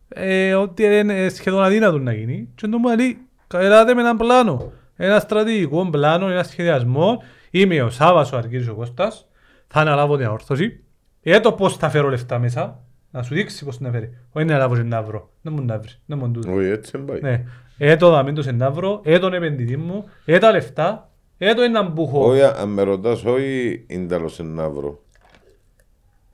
[0.09, 2.49] ε, ότι είναι σχεδόν αδύνατο να γίνει.
[2.55, 3.19] Και το μου λέει,
[3.55, 7.23] ελάτε με έναν πλάνο, ένα στρατηγικό πλάνο, ένα σχεδιασμό.
[7.51, 9.29] Είμαι ο Σάββας ο Αργύρης ο Κώστας,
[9.67, 10.83] θα αναλάβω την αόρθωση.
[11.23, 12.81] Έτω πώς θα φέρω λεφτά μέσα,
[13.11, 14.17] να σου δείξει πώς να φέρει.
[14.33, 16.53] Όχι να λάβω και να βρω, να μου να βρει, να μου τούτο.
[16.53, 17.21] Όχι, έτσι δεν πάει.
[17.21, 17.45] Ναι.
[17.79, 21.08] Έτω δαμέν το σε να βρω, έτω επενδυτή μου, έτω λεφτά,
[21.39, 22.29] έτω έναν που έχω.
[22.29, 25.03] Όχι, αν με ρωτάς, όχι είναι τέλος να βρω.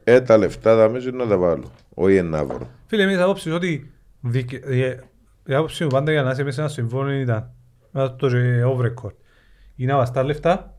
[0.04, 1.70] Ε, τα λεφτά θα μέσα να τα βάλω.
[1.94, 2.68] Όχι να βρω.
[2.86, 4.96] Φίλε, εμείς απόψεις ότι δικαι- ε,
[5.46, 7.50] η άποψη μου πάντα για να είσαι μέσα σε ένα συμφώνιο ήταν
[7.90, 9.14] να το και off record.
[9.76, 10.74] Ή να βαστάς λεφτά,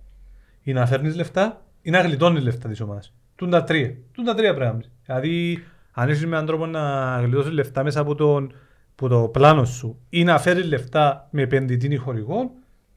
[0.61, 3.13] ή να φέρνεις λεφτά, ή να γλιτώνεις λεφτά της ομάδας.
[3.35, 3.95] Τούν τα τρία.
[4.11, 4.87] Τούν τα τρία πράγματα.
[5.05, 8.53] Δηλαδή, αν είσαι με έναν τρόπο να γλιτώσεις λεφτά μέσα από, τον,
[8.91, 12.51] από το πλάνος σου ή να φέρεις λεφτά με επενδυτή ή χορηγό,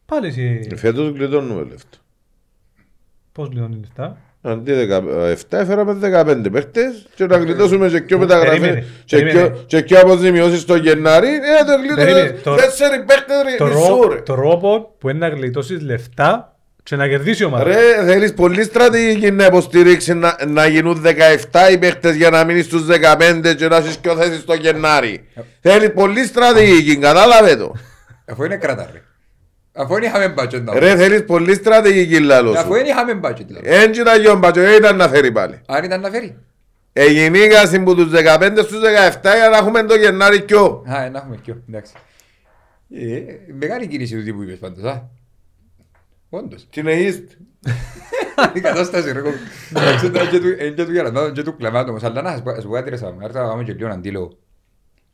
[0.08, 1.98] πάλι εσύ Φέτος γλιτώνουμε λεφτά.
[3.32, 8.86] πώς γλιτώνεις λεφτά; Αντί 17 έφεραμε 15 παίχτες και να γλιτώσουμε και πιο μεταγραφές Περίμενε,
[9.04, 9.48] και περίμενε.
[9.48, 11.28] πιο- και πιο αποζημιώσεις στο Γενάρη.
[11.28, 14.20] Ε, το Περίμενε, γλιτώσουμε το- τέσσερι παίχτες Το ρε, μισού ρο- ρε.
[14.20, 17.64] τρόπο που είναι να γλιτώσεις λεφτά και να κερδίσει η ομάδα.
[17.64, 22.64] Ρε, θέλεις πολύ στρατηγική να υποστηρίξει να, να γίνουν 17 οι παίχτες για να μείνεις
[22.64, 25.24] στους 15 και να έχεις πιο θέσεις στο Γενάρη.
[25.60, 27.72] Θέλεις πολύ στρατηγική, κατάλαβε το.
[28.30, 29.02] Αφού είναι κράτα ρε.
[29.78, 32.78] Αφού είναι είχαμε budget να Ρε, θέλεις πολύ στρατηγική λάλο Αφού σου.
[32.78, 33.68] είναι είχαμε budget δηλαδή.
[33.68, 35.60] Έτσι ήταν γιον μπατσο, ε, ήταν να φέρει πάλι.
[35.66, 36.36] Αν ήταν να φέρει.
[36.92, 40.84] Εγινήκα που τους 15 στους 17 για να έχουμε το Γενάρη κιό.
[40.92, 41.92] Α, ε, να έχουμε πιο, εντάξει.
[42.94, 45.08] Ε, μεγάλη κίνηση του τύπου είπες πάντως, α.
[46.30, 46.66] Όντως.
[46.70, 47.34] Τι είναι είστε.
[48.54, 49.36] Η κατάσταση ρε κόμπι.
[49.70, 52.42] Εντάξει, ήταν και του- είναι και του γεραντάδων και του κλαμάτων όμως, αλλά να σας
[52.42, 54.38] πω- σας πω κάτι ρε Σάββα, έρθα να πάμε και λίγο αντίλογο.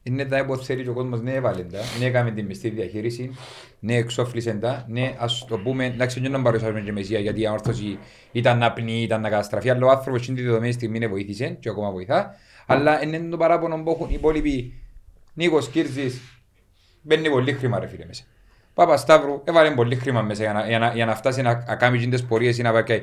[0.06, 3.36] Είναι τα που θέλει και ο κόσμος, ναι έβαλε τα, ναι έκαμε την μεστή διαχείριση,
[3.80, 7.46] ναι εξόφλησε τα, ναι ας το πούμε, εντάξει δεν να παρουσιάσουμε και μεσία γιατί η
[7.46, 7.98] ανόρθωση
[8.32, 11.56] ήταν να πνί, ήταν να καταστραφεί, αλλά ο άνθρωπος στην τη δεδομένη στιγμή ναι βοήθησε
[11.60, 12.34] και ακόμα βοηθά,
[12.66, 14.72] αλλά είναι το παράπονο που έχουν οι υπόλοιποι.
[15.34, 16.20] Νίκος Κύρζης,
[17.02, 18.24] μπαίνει πολύ χρήμα ρε φίλε μέσα.
[18.74, 22.08] Παπασταύρου έβαλε πολύ χρήμα μέσα για να, για να, για να φτάσει να, να κάνει
[22.08, 23.02] τις πορείες ή να πάει και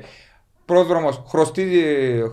[0.66, 1.66] πρόδρομος, χρωστή,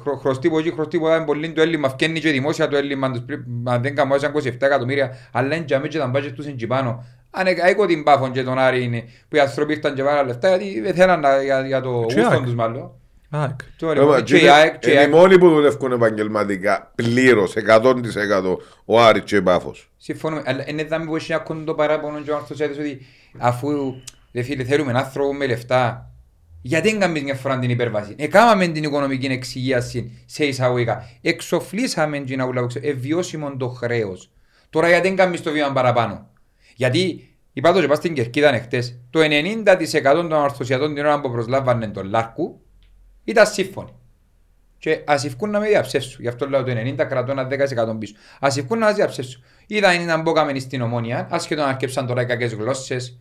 [0.02, 3.10] χρω, χρωστή που εκεί, χρωστή που ήταν πολύ το έλλειμμα, φτιάχνει και δημόσια το έλλειμμα
[3.10, 6.54] τους πριν, αν δεν κάνω 27 εκατομμύρια, αλλά είναι και και τα μπάτζετ τους είναι
[6.54, 7.04] και πάνω.
[7.30, 10.48] Αν έκω την Πάφον και τον Άρη είναι, που οι άνθρωποι ήρθαν και βάλαν λεφτά,
[10.48, 12.42] γιατί δεν θέλαν να- για, για το Και γούστον ΑΕΚ.
[12.42, 12.90] τους μάλλον.
[13.30, 13.50] ΑΕΚ.
[13.78, 15.12] Το Έμα, λοιπόν, Και η ΑΕΚ, και η Είναι οι ΑΕΚ.
[15.14, 19.90] μόνοι που δουλεύουν επαγγελματικά πλήρως 100% ο Άρης και η Πάφος.
[19.96, 23.06] Συμφωνούμε, αλλά είναι δάμε που έχει ακόμα το παράπονο και ο άνθρωπος έδωσε ότι
[23.38, 23.94] αφού
[24.32, 26.07] δε φίλε θέλουμε έναν άνθρωπο με λεφτά
[26.68, 31.10] γιατί δεν κάνεις μια φορά την υπέρβαση; Εκάμαμε την οικονομική εξηγίαση σε εισαγωγικά.
[31.20, 34.30] Εξοφλήσαμε την αγούλα που ευβιώσιμο το χρέος.
[34.70, 36.30] Τώρα γιατί δεν κάνεις το βήμα παραπάνω;
[36.76, 41.30] Γιατί είπα το και πας στην Κερκίδα εχθές, το 90% των ορθωσιατών την ώρα που
[41.30, 42.60] προσλάβανε τον Λάρκου
[43.24, 43.92] ήταν σύμφωνοι.
[44.78, 46.20] Και ας ευκούν να με διαψεύσουν.
[46.20, 48.14] Γι' αυτό λέω το 90 κρατώ ένα 10% πίσω.
[48.40, 49.42] Ας ευκούν να μας διαψεύσουν.
[49.66, 53.18] Είδα είναι να μπω κάμενοι στην ομόνια, ασχετόν να αρκέψαν τώρα οι κακές γλώσσες,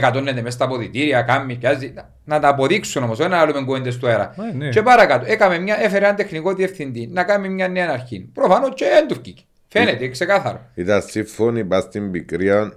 [0.00, 1.92] να κατώνεται μέσα στα αποδητήρια, κάμει, πιάζει.
[1.94, 4.34] Να- Να τα αποδείξουν όμως, όχι να λέμε κουβέντες του αέρα.
[4.52, 4.68] Ε, ναι.
[4.68, 8.28] Και παρακάτω, έκαμε μια, έφερε έναν τεχνικό διευθυντή, να κάνει μια νέα αρχή.
[8.34, 9.42] Προφανώς και δεν του βγήκε.
[9.68, 10.60] Φαίνεται, ξεκάθαρο.
[10.74, 12.72] Ήταν σύμφωνοι πας στην πικρία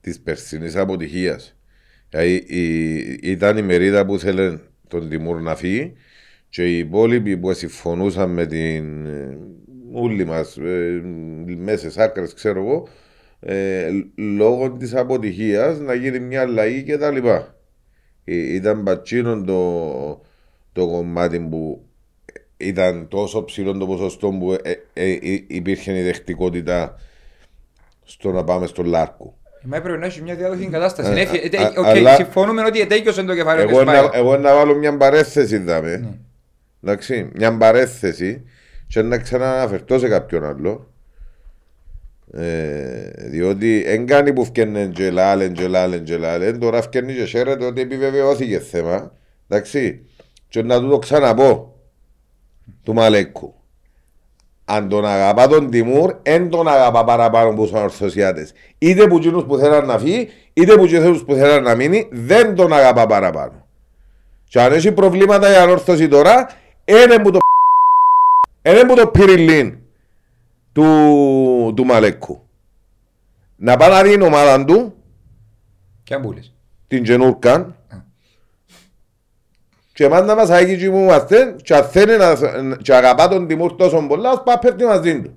[0.00, 1.54] της περσινής αποτυχίας.
[2.08, 4.58] Δηλαδή, η- ήταν η μερίδα που ήθελε
[4.88, 5.92] τον Τιμούρ να φύγει
[6.48, 9.38] και οι υπόλοιποι που συμφωνούσαν με την ε,
[9.92, 11.02] ούλη μας ε,
[11.56, 12.88] μέσα στις άκρες ξέρω εγώ
[13.40, 17.54] ε, λόγω της αποτυχίας να γίνει μια αλλαγή και τα λοιπά.
[18.24, 20.20] Ε, ήταν πατσίνον το,
[20.72, 21.84] το κομμάτι που
[22.56, 26.94] ήταν τόσο ψηλό το ποσοστό που ε, ε, ε, υπήρχε η δεχτικότητα
[28.04, 29.34] στο να πάμε στον Λάρκο.
[29.64, 31.10] Μα έπρεπε να έχει μια διάδοχη κατάσταση.
[31.10, 33.84] Ε, Ναι, α- ε, ε, α- οκ, αλλά- Συμφωνούμε ότι ετέκειωσε το κεφάλαιο της Εγώ
[33.84, 34.08] να, ΠΑΕ.
[34.12, 35.96] εγώ να βάλω μια παρέθεση, δάμε.
[35.96, 36.08] Ναι.
[36.82, 38.44] Εντάξει, μια παρέθεση
[38.86, 40.92] και να ξαναναφερθώ σε κάποιον άλλο.
[42.32, 46.58] Ε, διότι εν κάνει που φκένε και λάλεν και λάλεν και λάλεν.
[46.58, 49.12] Τώρα φκένει και χαίρεται ότι επιβεβαιώθηκε θέμα.
[49.48, 50.00] Εντάξει
[50.48, 51.74] και να του το ξαναπώ
[52.82, 53.54] του Μαλέκου.
[54.64, 59.44] Αν τον αγαπά τον Τιμούρ εν τον αγαπά παραπάνω που τους ανορθωσιάτες είτε που εκείνους
[59.44, 63.66] που θέλουν να φύγει είτε που εκείνους που θέλουν να μείνει δεν τον αγαπά παραπάνω.
[64.48, 66.48] Και αν έχει προβλήματα η ανόρθωση τώρα
[66.84, 67.38] είναι που το
[68.62, 69.78] είναι που το πυριλίν
[70.72, 72.42] του, του Μαλέκου.
[73.56, 74.94] Να πάει να δει την ομάδα του,
[76.02, 76.52] Και αμπούλες.
[76.88, 77.74] την Τζενούρκαν,
[79.92, 82.36] και εμάς να μας αγγίζει που είμαστε και αν θέλει να
[82.82, 85.34] και αγαπά τον Τιμούρ τόσο πολλά, ας πάει πέφτει μαζί του.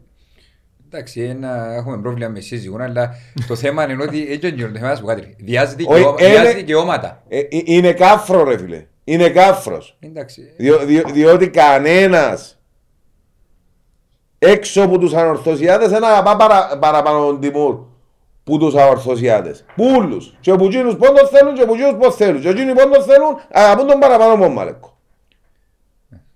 [0.88, 3.16] Εντάξει, ένα, έχουμε πρόβλημα με σύζυγο, αλλά
[3.48, 5.36] το θέμα είναι ότι έτσι είναι το θέμα που κάτι.
[5.40, 7.24] Διάζει Όχι, δικαιώμα- είναι- διάζει δικαιώματα.
[7.28, 9.98] Ε, ε, είναι κάφρο ρε φίλε, είναι κάφρος.
[10.00, 10.54] Εντάξει.
[10.58, 12.60] Διό, διό- διότι κανένας
[14.44, 17.76] έξω από τους ανορθωσιάτες δεν αγαπά παρα, παραπάνω τον Τιμούρ
[18.44, 19.66] που τους ανορθωσιάτες.
[19.76, 20.38] Πούλους.
[20.39, 22.41] Και που εκείνους πόντος θέλουν και που εκείνους πώς θέλουν.
[22.41, 24.98] Και εκείνοι πόντος θέλουν αγαπούν τον παραπάνω μόνο Μαλέκο.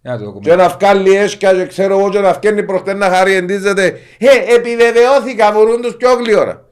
[0.02, 0.40] Για να το δούμε.
[0.40, 4.00] Και να βγάλει έσκα και ξέρω εγώ και να βγαίνει προχτές να χαρεί εντίζεται.
[4.18, 6.66] Ε, επιβεβαιώθηκα, μπορούν τους πιο γλυόρα.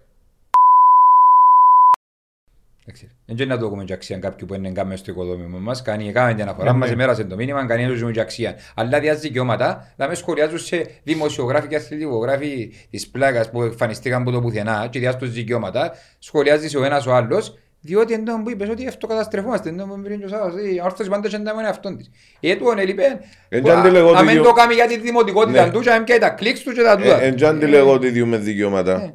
[2.85, 3.14] Εντάξει.
[3.27, 5.81] Δεν είναι να το έχουμε και αξία κάποιου που είναι κάμες στο οικοδόμημα μας.
[5.81, 6.93] Κάνει κάμε την αναφορά Ναι, μας, ναι.
[6.93, 8.55] εμέρασε το μήνυμα, κάνει να και αξία.
[8.75, 14.31] Αλλά διάζει δικαιώματα, να με σχολιάζουν σε δημοσιογράφοι και αθλητικογράφοι της πλάκας που εμφανιστήκαν από
[14.31, 18.69] το πουθενά και διάζει τους δικαιώματα, σχολιάζει ο ένας ο άλλος, διότι εντός που είπες
[18.69, 22.09] ότι αυτοκαταστρεφόμαστε, εντός που πριν και ο Σάββας, η όρθωση πάντα και εντάμε αυτόν της.
[22.39, 23.19] Ε, του έλειπε,
[23.49, 25.71] Εν κι αν τη λέγω να μην δικαιω- το κάνει για τη δημοτικότητα Ναι.
[25.71, 27.21] του και να μην πιάει τα κλικς του και τα τούτα.
[27.21, 29.13] Ε, Εν τζαν τη λέγω ότι διούμε δικαιώματα.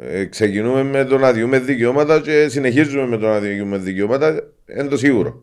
[0.00, 4.42] Ε, ξεκινούμε με το να διούμε δικαιώματα και συνεχίζουμε με το να διούμε δικαιώματα.
[4.66, 5.42] Είναι το σίγουρο.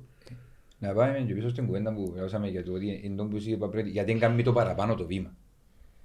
[0.80, 3.50] Να πάμε και πίσω στην κουβέντα που μιλώσαμε για το ότι είναι το που σου
[3.50, 5.32] είπα πριν, γιατί δεν κάνει το παραπάνω το βήμα.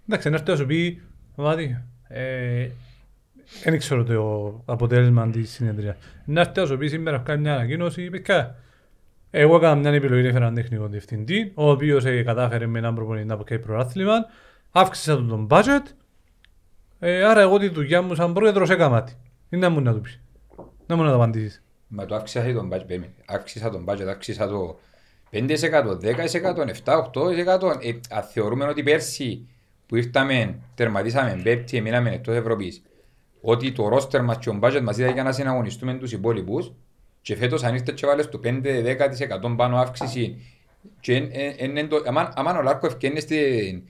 [0.08, 1.02] Εντάξει, να έρθει να σου πει,
[1.36, 2.68] Μάτι, ε,
[3.64, 5.96] δεν ξέρω το αποτέλεσμα της συνεδρίας.
[6.24, 8.56] Να έρθει να σου πει σήμερα να κάνει μια ανακοίνωση, παιδιά,
[9.30, 13.26] εγώ έκανα μια επιλογή, έφερα έναν τεχνικό διευθυντή, ο οποίος ε, κατάφερε με έναν προπονητή
[13.26, 14.26] να κάνει πρωτάθλημα,
[14.70, 15.82] αύξησα του τον budget,
[17.00, 19.12] ε, άρα εγώ τη δουλειά μου σαν πρόεδρος έκανα τη.
[19.50, 20.10] Είναι να μου να του πει.
[20.86, 21.62] Να μου να το απαντήσεις.
[21.88, 23.12] Μα το αύξησα τον budget, περίμενε.
[23.26, 24.78] αύξησα τον budget, αύξησα το
[25.30, 27.76] 5%, 10%, 7-8%.
[27.80, 29.46] Ε, αν θεωρούμε ότι πέρσι
[29.86, 32.82] που ήρθαμε, τερματίσαμε πέπτη, εμείναμε εκτός Ευρώπης,
[33.40, 36.72] ότι το roster μας και ο budget μας ήταν για να συναγωνιστούμε τους υπόλοιπους
[37.22, 40.36] και φέτος αν ήρθε και βάλες το 5-10% πάνω αύξηση
[41.00, 43.82] και εν- εν- εν- εν το- αμάν- αμάν ο Λάρκο ευκαινεί στην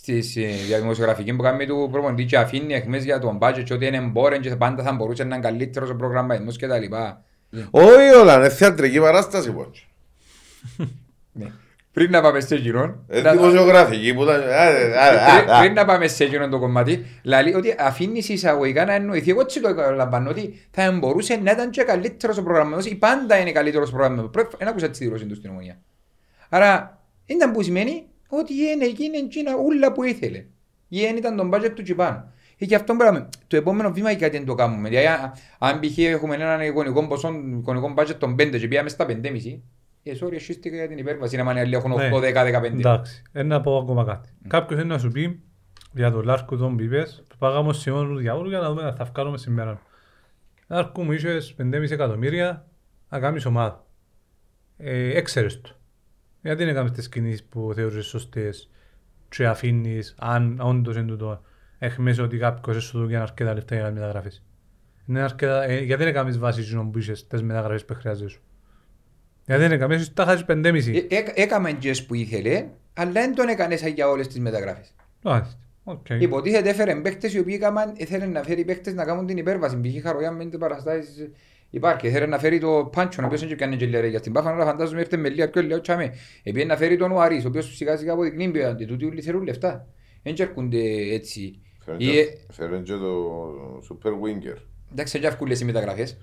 [0.00, 3.86] στις ε, διαδημοσιογραφική που κάνει του προπονητή και αφήνει εχμές για τον budget και ότι
[3.86, 7.22] είναι εμπόρεν και πάντα θα μπορούσε να είναι καλύτερος ο προγραμματισμός και τα λοιπά.
[7.70, 9.86] Όχι όλα, είναι θεατρική παράσταση πόντς.
[11.32, 11.46] Ναι.
[11.92, 14.40] Πριν να πάμε σε γυρόν, Ε, να- δημοσιογραφική που ήταν...
[14.40, 15.58] α, α, α, πριν- α.
[15.60, 19.30] πριν να πάμε σε εκείνο το κομμάτι, λέει ότι αφήνεις εισαγωγικά να εννοηθεί.
[19.30, 23.38] Εγώ έτσι το λαμβάνω ότι θα μπορούσε να ήταν και καλύτερος ο προγραμματισμός ή πάντα
[23.38, 24.56] είναι καλύτερος ο προγραμματισμός.
[24.58, 25.78] Δεν άκουσα τη δήλωση του στην ομονία.
[26.48, 30.44] Άρα, ήταν που σημαίνει ότι είναι εκείνη εκείνα ούλα που ήθελε.
[30.88, 32.32] Ή δεν ήταν τον budget του και πάνω.
[32.56, 34.88] Και γι' αυτό πράγμα, το επόμενο βήμα γιατί δεν το κάνουμε.
[34.88, 35.98] Δηλαδή, α- αν π.χ.
[35.98, 39.60] έχουμε έναν εικονικό ποσό, εικονικό budget των 5 και πήγαμε στα 5,5,
[40.02, 42.78] ε, sorry, εσύστηκα για την υπέρβαση, να μάνε άλλοι έχουν 8, 10, 15.
[42.78, 44.28] Εντάξει, ένα να πω ακόμα κάτι.
[44.48, 45.42] Κάποιος είναι να σου πει
[45.92, 48.94] για τον Λάρκο τον που είπες, πάγαμε ως Σιμών του διάβολου για να δούμε αν
[48.94, 49.80] θα βγάλουμε σήμερα.
[50.68, 52.66] Λάρκο μου είχες 5,5 εκατομμύρια
[53.08, 53.86] να κάνεις ομάδα.
[54.76, 55.70] Ε, έξερες το.
[56.48, 58.70] Γιατί δεν έκαμες τις κινήσεις που θεωρείς σωστές
[59.28, 61.42] και αφήνεις, αν όντως είναι τούτο,
[61.78, 64.44] έχμες ότι κάποιος έσου του για αρκετά λεφτά για να μεταγραφείς.
[65.06, 68.40] Είναι αρκετά, ε, γιατί δεν έκαμες βάση ζωνών που είχες τις μεταγραφές που χρειάζεσαι σου;
[69.46, 71.06] Γιατί δεν έκαμες, τα χάσεις 5,5.
[71.10, 74.94] Ε, έκα- Έκαμε τζες που ήθελε, αλλά δεν τον έκανες σαν για όλες τις μεταγράφες.
[75.22, 75.58] Μάλιστα.
[75.84, 76.06] Οκ.
[76.08, 79.80] Υποτίθεται έφερε παίκτες οι οποίοι έκαναν, ήθελε να φέρει παίκτες να κάνουν την υπέρβαση.
[79.80, 80.02] Π.χ.
[80.02, 81.30] Χαρογιά με τις παραστάσεις
[81.70, 82.06] υπάρχει.
[82.06, 84.64] Ήθελε να φέρει το Πάντσο, ο οποίος δεν πιάνε και λιαρέ για την Πάφα, αλλά
[84.64, 86.12] φαντάζομαι ήρθε με λίγα πιο λέω τσάμε.
[86.42, 89.86] Επειδή να φέρει τον Ουαρίς, ο οποίος σιγά σιγά αποδεικνύει ότι αντιτούτοι όλοι θέλουν λεφτά.
[90.22, 90.78] Δεν έρχονται
[91.12, 91.58] έτσι.
[91.96, 93.14] Ή, ε, Φέρνει και το
[93.88, 94.56] Super Winger.
[94.92, 96.16] Εντάξει, δεν έρχονται οι μεταγραφές.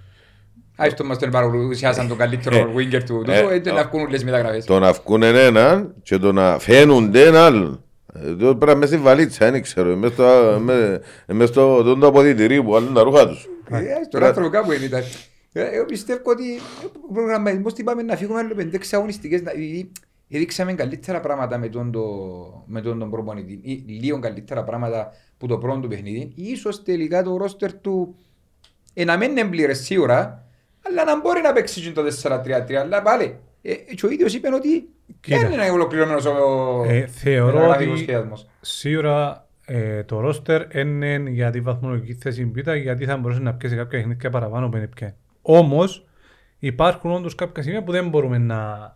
[0.78, 2.96] Άιστο μας τον παρουσιάσαν τον καλύτερο Ε, winger του.
[2.96, 4.66] ε, τούτο, Δεν ε, έρχονται όλες οι μεταγραφές.
[4.66, 7.84] Το να βγουν έναν και το να φαίνονται έναν άλλον.
[8.14, 9.96] Ε, Το πρέπει να μέσα στη βαλίτσα, δεν ξέρω.
[9.96, 13.48] Μες στο- με- μες στο τον το αποδητηρί που βάλουν τα ρούχα τους.
[13.70, 15.04] Ε, Στον άνθρωπο κάπου είναι ήταν.
[15.58, 16.43] Ε, Εγώ πιστεύω ότι
[17.10, 19.41] ο προγραμματισμός τι πάμε να φύγουμε άλλο πέντε έξι αγωνιστικές.
[19.41, 19.91] να- δηλαδή,
[20.30, 22.01] έδειξαμε καλύτερα πράγματα με τον, το,
[22.68, 26.32] με τον, τον προπονητή ή λίγο καλύτερα πράγματα που το πρώτο του παιχνίδι.
[26.36, 28.16] Ίσως τελικά το ρόστερ του
[28.93, 30.47] ε, να μην είναι πλήρες σίγουρα,
[30.88, 32.74] αλλά να μπορεί να παίξει και το 4-3-3.
[32.74, 34.89] Αλλά πάλι, ε, και ο ίδιος είπε ότι
[35.20, 35.39] Κοίτα.
[35.39, 38.49] δεν είναι ολοκληρωμένος ο, Ε, θεωρώ ο ότι γραφικός σχεδιασμός.
[38.62, 43.76] σίγουρα ε, το ρόστερ είναι για τη βαθμολογική θέση πίτα γιατί θα μπορούσε να πιέσει
[43.76, 45.16] κάποια παιχνίδια παραπάνω που είναι πια.
[45.48, 46.06] Όμως
[46.60, 48.96] υπάρχουν όντως κάποια σημεία που δεν μπορούμε να,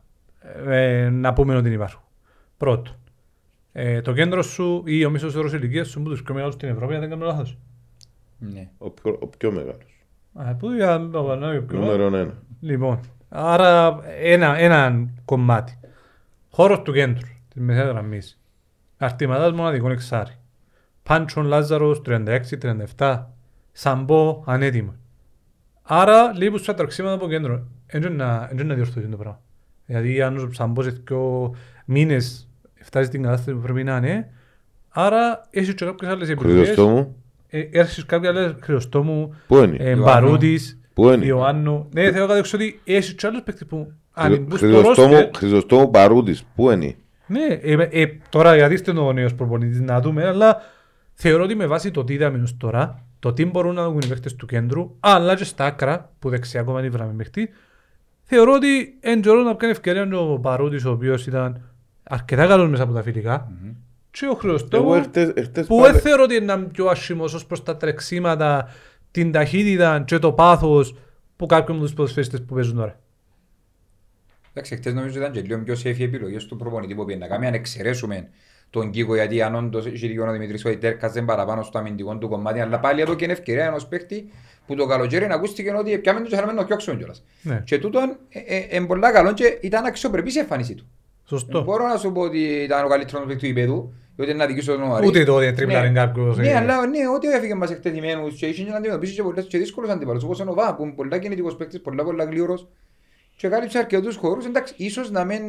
[0.66, 2.02] ε, να πούμε ότι υπάρχουν.
[2.58, 2.96] Πρώτον,
[3.72, 6.70] ε, το κέντρο σου ή ο μίσος όρος ηλικίας σου που τους πιο μεγάλους στην
[6.70, 7.58] Ευρώπη, αν δεν κάνω λάθος.
[8.38, 8.70] Ναι.
[8.78, 10.06] Ο πιο, ο πιο μεγάλος.
[10.34, 12.34] Α, Πού για να το πανώ, πιο Νούμερο ένα.
[12.60, 15.80] Λοιπόν, άρα ένα, ένα κομμάτι.
[16.50, 18.42] Χώρος του κέντρου, της μεσαίας γραμμής.
[18.98, 20.34] Αρτηματάς μοναδικών εξάρι.
[21.04, 23.26] Πάντσον Λάζαρος 36-37.
[23.72, 24.94] Σαμπό ανέτοιμο.
[25.92, 27.64] Άρα λείπουν στα τρεξίματα από κέντρο.
[27.88, 29.42] Έτσι να, έτσι να διορθώσει το πράγμα.
[29.86, 32.48] Δηλαδή αν ο Σαμπός σε δύο μήνες
[32.82, 34.30] φτάσει στην κατάσταση που πρέπει να είναι,
[34.90, 36.66] άρα έχεις και κάποιες άλλες επιλογές.
[36.68, 37.16] Χρυσοστόμου.
[37.48, 40.04] Ε, Έρχεσαι κάποιες άλλες Χρυσοστόμου, Πού είναι; ε, Ιωάννου.
[40.04, 41.90] Πού Μπαρούτης, είναι; Ιωάννου.
[41.94, 45.30] Ναι, θέλω να ότι έχεις και άλλους παίκτες που αν μπουν στο Χρυσοστόμου, ρόστερ.
[45.36, 46.44] Χρυσοστόμου Παρούτης.
[46.56, 46.96] Πού είναι;
[47.28, 50.62] Ναι, ε, ε, τώρα γιατί είστε ο νέος προπονητής να δούμε, αλλά
[51.14, 54.08] θεωρώ ότι με βάση το τι είδαμε ως τώρα, το τι μπορούν να δουν οι
[54.08, 57.50] παίκτες του κέντρου, αλλά και στα άκρα, που δεξιά ακόμα δεν βράμε παίκτη,
[58.24, 61.62] θεωρώ ότι εν τζωρό να πιάνει ευκαιρία ο Παρούτης, ο οποίος ήταν
[62.04, 63.52] αρκετά καλός μέσα από τα φιλικά,
[64.12, 67.46] και ο Εγώ Χρυστόμου, εχθές- εχθές που πάλι- δεν θεωρώ ότι είναι πιο άσχημος ως
[67.46, 68.68] προς τα τρεξίματα,
[69.12, 70.96] την ταχύτητα και το πάθος
[71.36, 73.00] που κάποιοι από τους ποδοσφαιριστές που παίζουν τώρα.
[74.54, 77.32] Εντάξει, χτες νομίζω ήταν και λίγο πιο safe οι επιλογές του προπονητή που πήγαινε να
[77.32, 77.48] κάνει.
[77.48, 78.30] Αν εξαιρέσουμε
[78.70, 82.28] τον Κίκο γιατί αν όντως έχει δικαιώνα ο Δημητρής ότι τέρκαζε παραπάνω στο αμυντικό του
[82.28, 84.30] κομμάτι αλλά πάλι εδώ και είναι ευκαιρία ενός παίχτη
[84.68, 87.24] που το καλοκαίρι ακούστηκε ότι πιάμε το και θέλαμε να το πιώξουμε κιόλας.
[87.42, 87.62] Ναι.
[87.66, 88.18] Και τούτον
[88.72, 90.88] είναι πολλά καλό και ήταν αξιοπρεπής η εμφάνιση του.
[91.26, 91.64] Σωστό.
[91.64, 94.92] Μπορώ να σου πω ότι ήταν ο καλύτερος παίκτης του υπέδου διότι να δικήσω τον
[94.92, 95.08] Οαρή.
[95.08, 96.56] Ούτε το ότι τρίμπλαρε κάποιος, Ναι, ε.
[96.56, 100.24] αλλά ναι, ότι έφυγε μας εκτεθειμένους και είχε να αντιμετωπίσει και πολλές και δύσκολους αντιπαλούς
[100.24, 102.68] όπως είναι ο Βά που είναι πολλά κινητικός παίκτης, πολλά πολλά γλύωρος
[103.36, 104.46] και κάλυψε αρκετούς χώρους.
[104.46, 105.42] Εντάξει, ίσως να μην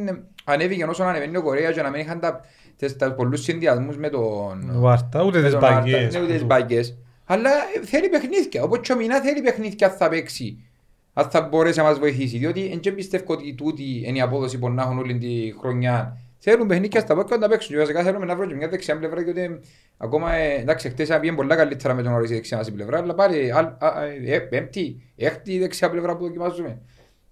[0.45, 2.45] ανέβηκε όσο ανεβαίνει ο Κορέας και να μην είχαν τα,
[2.81, 4.71] τις, τα πολλούς συνδυασμούς με τον...
[4.73, 6.15] Βάρτα, ούτε με τις τον Άρτα, μπαγκές.
[6.15, 6.97] ναι, ούτε τις μπαγκές.
[7.25, 10.65] Αλλά ε, θέλει παιχνίδια, όπως και ο Μινά θέλει παιχνίδια αν θα παίξει.
[11.13, 14.71] Αν θα μπορέσει να μας βοηθήσει, διότι δεν πιστεύω ότι τούτη είναι η απόδοση που
[14.71, 16.17] να έχουν όλη τη χρονιά.
[16.39, 19.21] Θέλουν παιχνίδια στα πόκια να τα παίξουν και βασικά θέλουμε να βρούμε μια δεξιά πλευρά
[19.21, 19.61] γιατί
[19.97, 23.15] ακόμα, ε, εντάξει, χτες πήγαινε πολλά καλύτερα με τον ορίζη δεξιά μας η πλευρά, αλλά
[23.15, 26.79] πάλι α, α, ε, πέμπτη, έκτη δεξιά πλευρά που δοκιμάζουμε.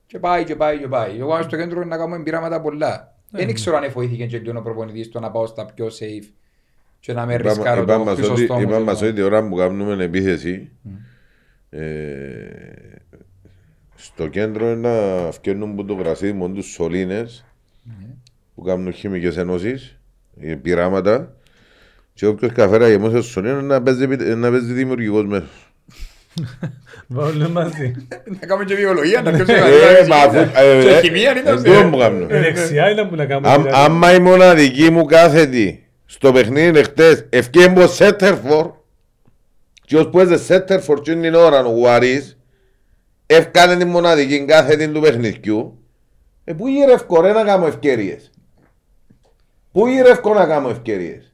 [0.06, 1.18] Και πάει και πάει και πάει.
[1.18, 3.17] Εγώ στο κέντρο να κάνουμε πειράματα πολλά.
[3.30, 6.28] Δεν ξέρω αν εφοήθηκε και λίγο ο προπονητής στο να πάω στα πιο safe
[7.00, 8.60] και να με Είπαμε- ρισκάρω είπαμε το μας ότι- χρυσοστόμο.
[8.60, 10.70] είπαμε και μας το- ότι την ώρα που κάνουμε επίθεση
[11.70, 11.84] ε,
[13.96, 17.44] στο κέντρο είναι να φτιάχνουν που το γρασίδι μόνο τους σωλήνες
[18.54, 19.98] που κάνουν χημικές ενώσεις,
[20.40, 21.34] ε, πειράματα
[22.14, 25.72] και όποιος καφέρα γεμώσει στο σωλήνο να παίζει, επι- να παίζει δημιουργικός μέσος.
[27.10, 27.94] Βάλε μαζί.
[28.40, 31.54] Να κάνουμε και βιολογία, να πιώσουμε Ε, μα αφού- ε, Και ε, χημεία είναι ε,
[31.54, 32.36] το τούτο που κάνουμε.
[32.36, 33.48] Η δεξιά είναι που να κάνουμε.
[33.48, 33.82] Αμ- δηλαδή.
[33.84, 38.70] Άμα η μοναδική μου κάθετη στο παιχνίδι εχθές ευκέμπω Σέτερφορ
[39.84, 42.36] και ως που έζε Σέτερφορ και την ώρα ο Γουαρίς
[43.26, 45.78] ευκάνε τη μοναδική κάθετη του παιχνιδιού
[46.44, 48.30] ε, πού γυρεύκω ρε να κάνω ευκαιρίες;
[49.72, 51.32] Πού γυρεύκω να κάνω ευκαιρίες;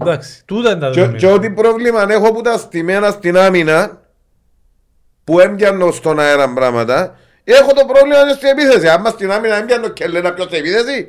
[0.00, 1.32] Εντάξει, τούτα είναι τα και, και δεδομένα.
[1.34, 4.00] ό,τι πρόβλημα έχω που τα στημένα στην άμυνα
[5.26, 9.88] που έμπιανω στον αέρα πράγματα έχω το πρόβλημα και στην επίθεση άμα στην άμυνα έμπιανω
[9.88, 11.06] και λένε ποιος στην επίθεση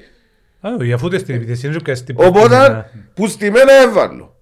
[0.62, 4.36] Α, όχι, αφού ούτε στην επίθεση είναι και στην Οπότε που στη μένα έβαλω.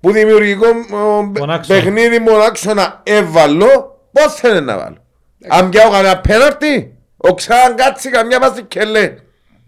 [0.00, 1.80] Που δημιουργικό ο, Μονάξονα.
[1.80, 5.04] παιχνίδι μονάξονα έβαλω, πώς θέλει να βάλω.
[5.48, 9.18] Αν πιάω κανένα πέναρτη, ο ξάν κάτσει καμιά πάση και λέει.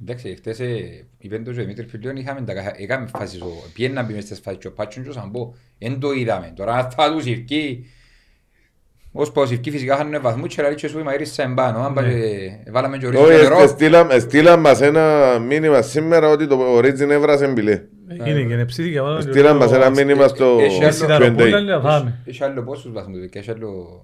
[0.03, 3.65] Εντάξει, χτες ε, είπε το και ο Δημήτρης Φιλιών, είχαμε τα καθα- έκαμε φάσεις, ο-
[3.75, 6.53] πιένει να μπει μες στις φάσεις και ο Πάτσον και ο Σαμπό, εν το είδαμε.
[6.57, 7.91] Τώρα αν θα τους ευκεί,
[9.21, 12.05] ως πως ευκεί φυσικά χάνουν βαθμούς και λέει και σου είμαι ήρθα εμπάνω, αν πάει
[12.65, 13.67] και βάλαμε και Όχι, ορίζοντα ε, νερό.
[13.67, 17.83] στείλα- ε, στείλαν μας ένα μήνυμα σήμερα ότι το Origin έβρασε μπιλέ.
[18.27, 19.21] Είναι και νεψήθηκε πάνω.
[19.21, 21.65] Στείλαν μας ένα μήνυμα στο Έχει Εσύ τα άλλο- ροπούλα Q&A.
[21.65, 22.19] να πάμε.
[22.25, 24.03] Έχει άλλο πόσους βαθμούς, και έχει άλλο...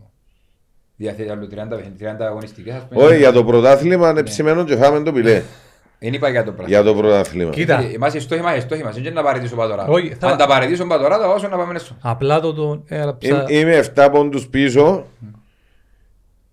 [0.97, 3.05] Διαθέτει άλλο 30 παιχνίδια, 30 αγωνιστικές, ας πούμε.
[3.05, 5.43] Όχι, για το πρωτάθλημα είναι ψημένο και φάμε το μπιλέ.
[5.99, 6.69] Δεν είπα για το πράγμα.
[6.69, 7.51] Για το πρωτάθλημα.
[7.51, 9.87] Κοίτα, Ε, Εμάς οι στόχοι μας, οι στόχοι μας, δεν είναι να παραιτήσω πάω τώρα.
[9.87, 11.97] Όχι, θα- Αν τα παραιτήσω πάω τώρα, θα δώσω να πάμε στο.
[12.03, 13.29] απλά το τον έγραψα.
[13.29, 15.07] Είμαι- Είμαι 7 πόντους πίσω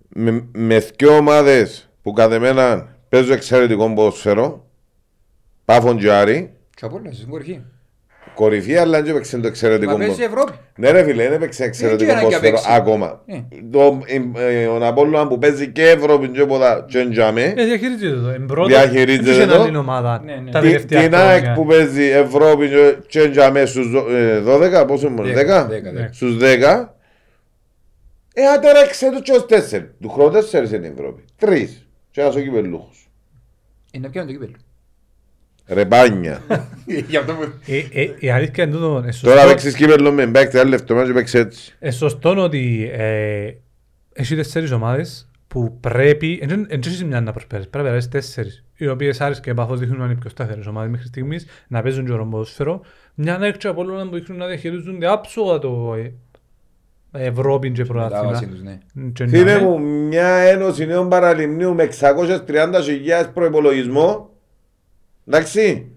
[0.09, 4.65] με, με δυο ομάδες που κατά μένα παίζω εξαιρετικό ποδοσφαίρο
[5.65, 7.61] Πάφον και Άρη Και από όλα, στην κορυφή.
[8.33, 10.41] Κορυφή, αλλά δεν έπαιξε το εξαιρετικό Μα παίζει ποδόσφαιρο.
[10.41, 10.59] Ευρώπη.
[10.75, 13.21] Ναι ρε φίλε, δεν έπαιξε εξαιρετικό Δεν ξέρω ποδόσφαιρο αν και ακόμα.
[13.25, 13.39] Ε.
[13.71, 17.53] Το- ε, ε, Ο Απόλλωνα που παίζει και Ευρώπη και ποτά και εντιαμέ.
[17.57, 18.27] Ε, διαχειρίζεται το.
[18.29, 19.61] Εμπρότα, Διαχειρίζεται δεν είχε το.
[19.61, 20.51] άλλη ομάδα Ναι, ναι.
[20.51, 21.53] τα Τι- τελευταία Την ΑΕΚ χρόνια.
[21.53, 25.69] που παίζει Ευρώπη και- και εντιαμέ στους δο- ε, 12, πόσο μόνο, Δέκα, 10?
[25.69, 26.09] δέκα, δέκα.
[26.13, 26.95] Στους 10.
[28.33, 28.79] Ε, άτερα
[29.11, 29.95] τους και ως 4.
[30.01, 31.23] Του χρόνου 4 είναι η Ευρώπη.
[31.39, 31.67] 3.
[32.11, 33.09] Και ένας ο κυπελούχος.
[33.91, 34.51] Είναι να πιάνω το κύπελο.
[35.73, 36.41] Ρεμπάνια.
[37.07, 37.43] Γι' αυτό που...
[37.67, 38.85] Ε, ε, Η αλήθεια είναι τούτο.
[38.87, 41.75] ε, Τώρα σωστό- παίξεις κύπελο με μπέκτη, άλλο λεπτό μάτς και παίξεις έτσι.
[41.79, 43.49] ε, σωστό ότι ε,
[44.13, 48.87] έχει τέσσερις ομάδες που πρέπει, δεν έχεις μια να προσπέσεις, πρέπει να περάσεις τέσσερις, οι
[48.87, 52.11] οποίες Άρης και Παφός δείχνουν να είναι πιο σταθερές ομάδες μέχρι στιγμής, να παίζουν και
[52.11, 52.81] ποδόσφαιρο,
[53.15, 58.09] μια να έχει από όλων που δείχνουν να διαχειρίζονται άψογα το ε, Ευρώπη και Μετάβαση
[58.11, 58.51] πρωτάθλημα.
[58.51, 58.79] τους, ναι.
[59.13, 64.29] Και Φίλε ναι, μου, μια ένωση νέων παραλιμνίου με 630.000 προπολογισμό.
[65.35, 65.91] Εντάξει.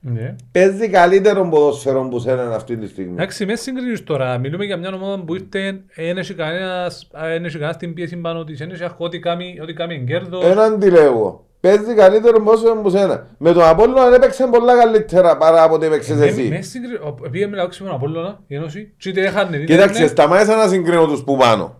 [0.00, 0.36] ναι.
[0.52, 3.12] Παίζει καλύτερο ποδόσφαιρο που σέναν αυτή τη στιγμή.
[3.12, 4.38] Εντάξει, μες συγκρίνεις τώρα.
[4.38, 8.44] Μιλούμε για μια ομάδα που ήρθε, δεν έχει κανένας, δεν έχει κανένας την πίεση πάνω
[8.44, 10.44] της, δεν έχει ό,τι κάνει, ό,τι κάνει κέρδος.
[10.44, 11.44] Έναν τι λέω.
[11.60, 13.26] Παίζει καλύτερο ποδόσφαιρο που σένα.
[13.38, 16.42] Με τον Απόλλωνα έπαιξε πολλά καλύτερα παρά από ό,τι έπαιξες Με- εσύ.
[16.48, 19.88] μες συγκρι- ο- Επειδή μιλάω με τον Απόλλωνα, η Ένωση, και είτε έχανε, είτε Κοίταξε,
[19.90, 20.06] έπαιρνε.
[20.06, 21.79] σταμάτησα να συγκρίνω τους που πάνω.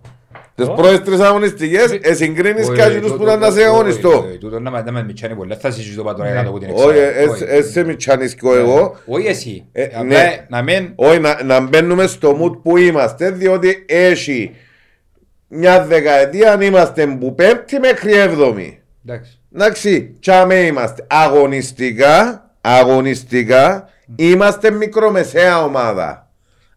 [0.61, 0.73] Τις Ω.
[0.75, 3.53] πρώτες τρεις αγωνιστικές, ε, συγκρίνεις Όχι, κάτι όχι, τους το- που το- ήταν να το-
[3.53, 4.09] σε όχι, αγωνιστώ.
[4.09, 5.57] όχι, Τούτο να με- να με μητσάνει πολλά.
[5.57, 6.35] Θα συζητήσω πάνω τώρα Ναι.
[6.37, 7.31] κάτω από την Όχι, εξάδα.
[7.33, 7.45] Όχι.
[7.49, 8.97] έτσι σε μητσανίσκω εγώ.
[9.07, 9.65] Όχι εσύ.
[9.73, 10.47] Ε, Απλά ναι.
[10.49, 10.93] Να μην...
[10.95, 14.55] Όχι, να, να μπαίνουμε στο mood που είμαστε, διότι έχει
[15.49, 18.79] μια δεκαετία αν είμαστε που πέμπτη μέχρι έβδομη.
[19.07, 19.39] Εντάξει.
[19.55, 21.05] Εντάξει, τσάμε είμαστε.
[21.09, 26.25] Αγωνιστικά, αγωνιστικά, είμαστε μικρομεσαία ομάδα.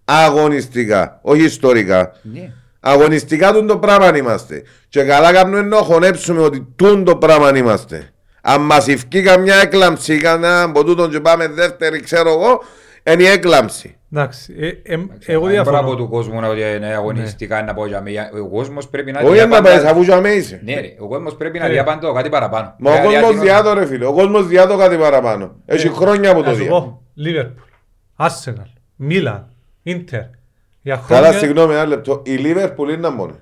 [0.05, 2.11] Αγωνιστικά, όχι ιστορικά.
[2.21, 2.51] Ναι.
[2.86, 4.63] Αγωνιστικά τούν το πράγμα είμαστε.
[4.89, 8.07] Και καλά κάνουμε να χωνέψουμε ότι τούν το πράγμα είμαστε.
[8.41, 12.63] Αν μας ευκεί καμιά έκλαμψη, κανένα από τούτον και πάμε δεύτερη, ξέρω εγώ,
[13.11, 13.97] είναι η έκλαμψη.
[14.15, 15.95] Εντάξει, ε, ε, εγώ Αν μπορώ από διαφωνώ.
[15.95, 18.29] του κόσμου να είναι αγωνιστικά να πω για μένα.
[18.43, 20.61] Ο κόσμος πρέπει να Όχι δει να πάντα- πάει, αφού για μένα είσαι.
[20.63, 21.69] Ναι ρε, ο κόσμος πρέπει να Ε.
[21.69, 22.75] δει πάντα κάτι παραπάνω.
[22.79, 25.55] Μα ο Δηλαδή, κόσμος αντί- διά το ρε φίλε, ο κόσμος διά το κάτι παραπάνω.
[25.65, 26.69] Έχει χρόνια που Να το σου διά.
[26.69, 27.61] πω, Λίβερπουλ,
[28.15, 29.47] Άρσεναλ, Μίλαν,
[29.84, 30.21] Ίντερ.
[30.84, 31.39] Για Καλά, χρόνια...
[31.39, 32.21] συγγνώμη ένα λεπτό.
[32.25, 33.36] Η Λίβερπουλ είναι μόνο.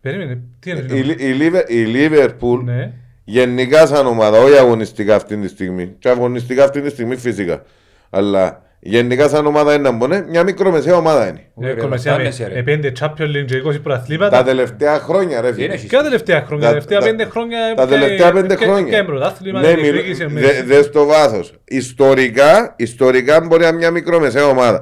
[0.00, 2.92] Περίμενε, τι είναι Η, Λι- η, Λίβε- η Λίβερπουλ Ναι.
[3.24, 5.94] γενικά σαν ομάδα, όχι αγωνιστικά αυτή τη στιγμή.
[5.98, 7.62] Και αγωνιστικά αυτή τη στιγμή φυσικά.
[8.10, 11.44] Αλλά γενικά σαν ομάδα είναι μόνο μια μικρομεσαία ομάδα είναι.
[11.54, 12.54] Ωραία, Ε, ρε, κομμεσιά φτάνεσαι, με- ρε.
[12.54, 14.42] με πέντε Champions League και 20 Τα πρωταθλήματα.
[14.42, 15.64] τελευταία χρόνια ρε Τι φίλε.
[15.66, 17.58] είναι Και τα τελευταία χρόνια, τα Τα- τελευταία τα- πέντε χρόνια...
[17.74, 18.86] Τα έπια- τελευταία πέντε έπια- χρόνια.
[18.86, 21.52] έπια πρωτάθλημα, Ναι, διεκδίκησε μιλ- με- δε- δες το βάθος.
[21.64, 24.80] Ιστορικά, ιστορικά μπορεί να είναι μια μικρομεσαία ομάδα.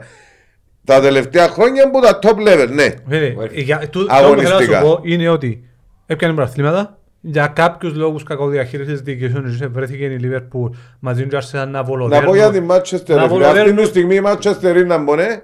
[0.89, 2.89] Τα τελευταία χρόνια που τα top level, ναι.
[3.09, 3.51] Φίλε, Ωραία.
[3.55, 4.79] για- τού- το που θέλω να Αγωνιστικά.
[4.79, 5.65] σου πω είναι ότι
[6.07, 11.65] έπιανε πρωταθλήματα, για κάποιους λόγους κακοδιαχείρισης δικαιοσύνης βρέθηκε η Λίβερπουλ μαζί με την Arsenal να
[11.67, 12.27] Να βολοδέρνουν.
[12.29, 12.71] πω για την Manchester.
[12.71, 13.21] Να ρε φίλε.
[13.21, 15.43] Αυτή βολοδέρνουν- τη στιγμή η Manchester είναι να μπωνε.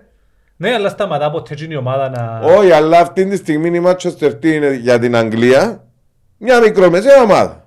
[0.56, 2.54] Ναι, αλλά σταματά ποτέ εκείνη η ομάδα να...
[2.56, 5.84] Όχι, αλλά αυτή τη στιγμή η Manchester τι είναι για την Αγγλία.
[6.38, 7.63] Μια μικρομεσαία ομάδα.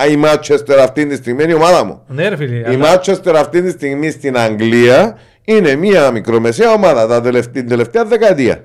[0.00, 2.02] Α, η Manchester αυτή τη στιγμή είναι η ομάδα μου.
[2.08, 7.06] Ναι ρε φίλε, Η αλλά- Manchester αυτή τη στιγμή στην Αγγλία είναι μια μικρομεσαία ομάδα
[7.06, 8.62] τα τελευταία, την τελευταία δεκαετία.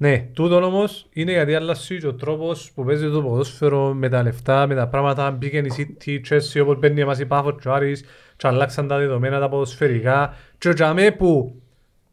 [0.00, 4.22] Ναι, τούτον όμως είναι γιατί άλλασε και ο τρόπος που παίζει το ποδόσφαιρο με τα
[4.22, 5.30] λεφτά, με τα πράγματα.
[5.30, 8.04] Μπήκε η City, η Chelsea, όπως μπαίνει εμάς η Πάφος και ο Άρης
[8.36, 10.34] και αλλάξαν τα δεδομένα τα ποδοσφαιρικά.
[10.58, 11.60] Και ο Τζαμέ που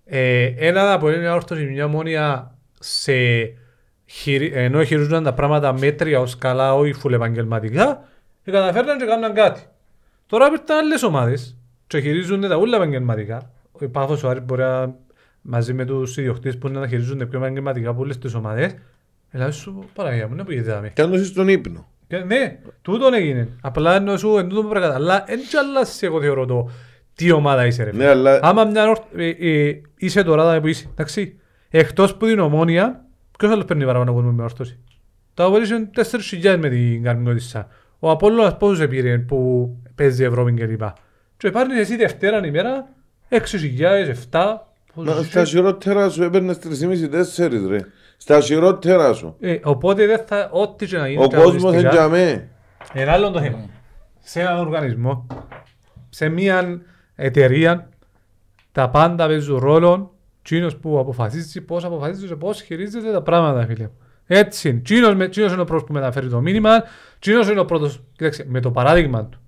[0.05, 3.13] ε, ένα από είναι όρθωση μια μόνια σε
[4.05, 4.51] χειρι...
[4.53, 8.03] ενώ χειρίζονταν τα πράγματα μέτρια ως καλά, όχι φουλ επαγγελματικά,
[8.45, 9.61] και καταφέρναν και κάναν κάτι.
[10.27, 13.51] Τώρα ήρθαν άλλες ομάδες και χειρίζονται τα ούλα επαγγελματικά.
[13.71, 14.95] Ο Πάφος ο Άρης μπορεί να
[15.41, 18.75] μαζί με τους ιδιοκτήτες που είναι να χειρίζονται πιο επαγγελματικά από όλες τις ομάδες.
[19.31, 20.89] Δηλαδή σου Παναγία μου, είναι που είδαμε.
[20.89, 21.87] Και αν στον ύπνο.
[22.07, 23.49] Και, ναι, τούτον έγινε.
[23.61, 26.69] Απλά εννοώ σου εν τούτο που πρέπει να Αλλά δεν και αλλάζει εγώ θεωρώ το
[27.15, 27.91] τι ομάδα είσαι ρε.
[27.91, 28.97] Ναι, αλλά Άμα μια ορ...
[29.15, 31.39] ε, ε, είσαι τώρα που είσαι, εντάξει.
[31.69, 33.05] Εκτός που την ομόνια,
[33.37, 34.79] ποιος άλλος παίρνει παραπάνω κόσμο με όρθωση;
[35.33, 35.89] Το Απόλλων είναι
[36.41, 37.67] 4.000 με την καρμικότισσα.
[37.99, 40.93] Ο Απόλλωνας πόσους επήρε που παίζει Ευρώπη και λοιπά.
[41.37, 42.87] Και πάρνεις εσύ Δευτέρα ημέρα
[43.29, 43.39] 6.000,
[44.31, 44.63] 7.
[44.93, 45.55] Μα πόσους στα είσαι.
[45.55, 46.57] χειρότερα σου έπαιρνες
[47.37, 47.79] 3,5-4 ρε.
[48.17, 49.35] Στα χειρότερα σου.
[49.39, 52.49] Ε, οπότε δεν θα, ό,τι και να γίνει Ο και κόσμος είναι αγωνιστικά, για μέ.
[52.93, 53.69] Είναι άλλο το θέμα.
[54.19, 55.27] Σε έναν οργανισμό,
[56.09, 56.81] σε μια
[57.15, 57.89] εταιρεία,
[58.71, 60.09] τα πάντα παίζουν ρόλο.
[60.41, 63.83] Τσίνος που αποφασίζει πώς αποφασίζεις και πώς χειρίζεται τα πράγματα, φίλε.
[63.83, 63.97] μου.
[64.27, 64.79] Έτσι είναι.
[64.79, 66.83] Τσίνος, με, τσίνος είναι ο πρώτος που μεταφέρει το μήνυμα.
[67.19, 69.39] Τσίνος είναι ο πρώτος, κοίταξε, με το παράδειγμα του.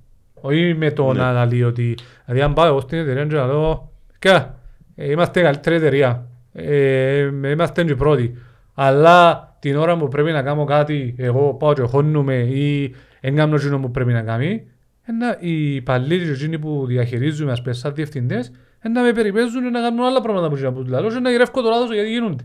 [0.41, 3.91] Όχι με το να αναλύει ότι, δηλαδή αν πάω εγώ στην εταιρεία και να λέω,
[4.19, 4.59] «Κα,
[4.95, 7.17] ε, είμαστε η καλύτερη εταιρεία, ε,
[7.51, 8.37] είμαστε οι πρώτοι,
[8.73, 13.55] αλλά την ώρα που πρέπει να κάνω κάτι, εγώ πάω και χώνουμε ή δεν κάνω
[13.55, 14.67] εκείνο που πρέπει να κάνει,
[15.03, 19.71] ένα, οι υπαλλήλοι και εκείνοι που διαχειρίζουμε, ας πούμε, σαν διευθυντές, ε, να με περιπέζουν
[19.71, 22.43] να κάνουν άλλα πράγματα που γίνουν από τους και να γυρεύω το λάθος γιατί γίνονται.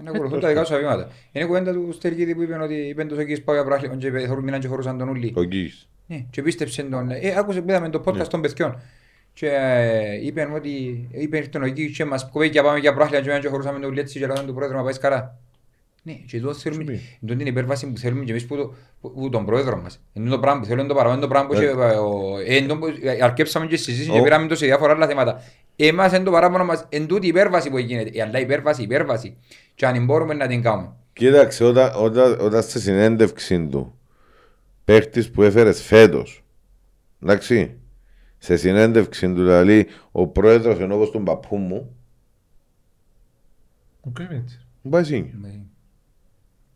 [0.00, 1.08] Να ακολουθούν τα δικά σου βήματα.
[1.32, 4.44] Είναι κουβέντα του Στεργίδη που είπε ότι είπαν τόσο εκεί πάω για προάθλημα και θεωρούν
[4.44, 5.32] μήναν και χωρούσαν τον ούλι.
[5.36, 5.88] Ο Γκίς.
[6.06, 7.10] Ναι, και πίστεψε τον...
[7.10, 8.80] Ε, άκουσε που είδαμε το podcast των παιδιών.
[9.32, 11.08] Και ε, είπαν ότι...
[11.10, 13.90] Είπαν ήρθαν εκεί και μας κοβεί και πάμε για προάθλημα και μήναν και χωρούσαμε τον
[13.90, 15.38] ούλι έτσι και λέγανε του πρόεδρου να πάει σκαρά.
[16.04, 19.28] Ναι, και εδώ θέλουμε, είναι την υπέρβαση που θέλουμε και εμείς που, το, που, που
[19.28, 20.00] τον πρόεδρο μας.
[20.12, 23.22] Είναι το πράγμα που θέλουμε το παραπάνω, το πράγμα που είχε, ε, ε, το, ε,
[23.22, 25.42] αρκέψαμε και συζήτηση και πήραμε το σε διάφορα άλλα θέματα.
[25.76, 28.80] Εμάς είναι το παράπονο μας, είναι τούτη η υπέρβαση που γίνεται, Ε, αλλά η υπέρβαση,
[28.80, 29.36] η υπέρβαση.
[29.74, 30.92] Και αν μπορούμε να την κάνουμε.
[31.12, 33.98] Κοίταξε, όταν, όταν, όταν στη συνέντευξη του,
[34.84, 36.44] παίχτης που έφερες φέτος,
[37.22, 37.76] εντάξει,
[38.38, 41.96] σε συνέντευξη του δηλαδή, ο πρόεδρος ενώ όπως τον παππού μου,
[44.00, 44.60] Οκ, έτσι.
[44.82, 45.30] Μπασίνιο.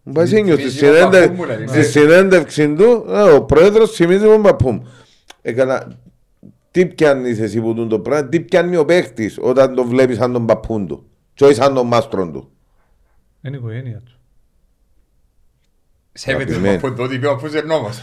[0.09, 0.13] Ναι.
[0.13, 1.83] Μπασίνιο, στη Θυμίζει τον παππού μου, συνέντε- δηλαδή.
[1.83, 4.89] στη συνέντευξη του, ε, ο πρόεδρος θυμίζει τον παππού μου.
[5.43, 5.93] Έκανα,
[6.71, 10.33] τι πιάνεις εσύ που τούν το πράγμα, τι πιάνει ο παίχτης όταν το βλέπεις σαν
[10.33, 12.51] τον παππούν του και όχι σαν τον μάστρον του.
[13.43, 14.13] Είναι η οικογένεια του.
[16.13, 16.81] Σέβεται τον Αγαπημένη.
[16.81, 17.99] παππού, το ότι είπε ο παππούς είναι νόμος.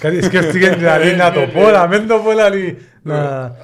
[0.00, 2.78] Κάτι σκέφτηκε δηλαδή να το πω, να μην το πω δηλαδή.
[3.02, 3.56] να-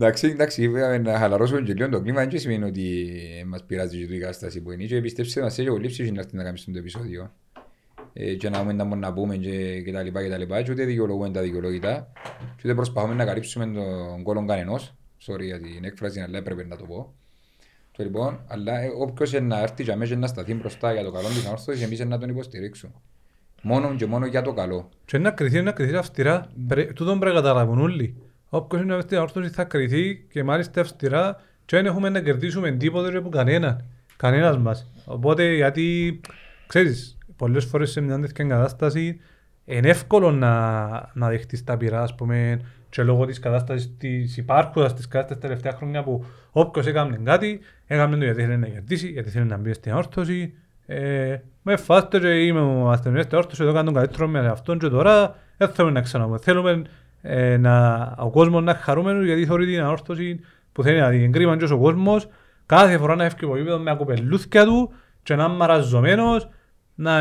[0.00, 3.10] Εντάξει, εντάξει, βέβαια να χαλαρώσουμε και λίγο το κλίμα δεν σημαίνει ότι
[3.46, 4.84] μας πειράζει και η κατάσταση που είναι.
[4.84, 7.32] Και πιστέψτε μας έχει πολύ ψυχή να έρθει να κάνεις το επεισόδιο.
[8.12, 10.62] Ε, και να έχουμε να μπορούμε να πούμε και, και τα λοιπά και τα λοιπά.
[10.62, 12.12] Και ούτε δικαιολογούμε τα δικαιολόγητα
[12.56, 14.94] και ούτε προσπαθούμε να καλύψουμε τον κόλλον κανενός.
[15.26, 17.14] Sorry για την έκφραση αλλά έπρεπε να το πω.
[17.92, 21.10] Και λοιπόν, αλλά ε, όποιος είναι να έρθει και αμέσως να σταθεί μπροστά για το
[21.10, 22.92] καλό της ανόρθωσης εμείς είναι να τον υποστηρίξουμε.
[23.62, 24.88] Μόνο και μόνο για το καλό.
[25.04, 26.50] Και να κριθεί, να κριθεί αυστηρά.
[26.68, 28.16] Πρέ- Τούτον πρέπει να καταλάβουν όλοι.
[28.48, 33.16] Όποιος είναι στην όρθωση θα κριθεί και μάλιστα αυστηρά και δεν έχουμε να κερδίσουμε τίποτε
[33.16, 33.84] από κανέναν.
[34.16, 34.90] Κανένας μας.
[35.04, 36.20] Οπότε γιατί,
[36.66, 39.20] ξέρεις, πολλές φορές σε μια τέτοια κατάσταση
[39.64, 44.94] είναι εύκολο να, να δεχτείς τα πειρά, ας πούμε, και λόγω της κατάστασης της υπάρχουσας
[44.94, 49.08] της κατάστασης τα τελευταία χρόνια που όποιος έκανε κάτι, έκανε το γιατί θέλει να κερδίσει,
[49.08, 50.54] γιατί θέλει να μπει στην όρθωση.
[50.86, 54.78] Ε, με φάστε και είμαι ο ασθενής στην όρθωση, εδώ κάνω τον καλύτερο με αυτόν
[54.78, 56.38] και τώρα δεν θέλουμε να ξαναπούμε.
[56.38, 56.82] Θέλουμε
[57.20, 60.40] ε, να, ο κόσμος να είναι χαρούμενος γιατί θεωρεί την ανόρθωση
[60.72, 62.28] που θέλει να την κρίμα και ο κόσμος
[62.66, 64.92] κάθε φορά να έφυγε από γήπεδο με ακοπελούθια του
[65.22, 66.48] και να είναι μαραζωμένος
[66.94, 67.20] να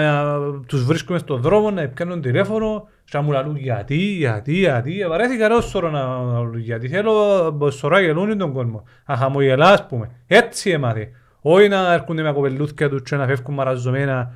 [0.68, 5.02] τους βρίσκουμε στον δρόμο, να πιάνουν τηλέφωνο και να μου λαλούν γιατί, γιατί, γιατί.
[5.02, 8.84] Ε, Βαρέθηκα ρε σωρό να να λαλούν γιατί θέλω σωρά γελούν τον κόσμο.
[9.08, 10.12] Να χαμογελά ας πούμε.
[10.28, 11.10] Έτσι έμαθε.
[11.42, 14.34] Όχι να έρχονται με ακοπελούθια τους και να φεύγουν μαραζωμένα.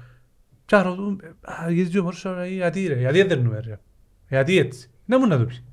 [0.66, 3.80] Και να ρωτούν, «Α, γιατί ο μωρός τώρα, γιατί ρε, γιατί δεν δέρνουμε ρε.
[4.30, 4.90] Γιατί έτσι.
[5.12, 5.64] Να μου να το πεις.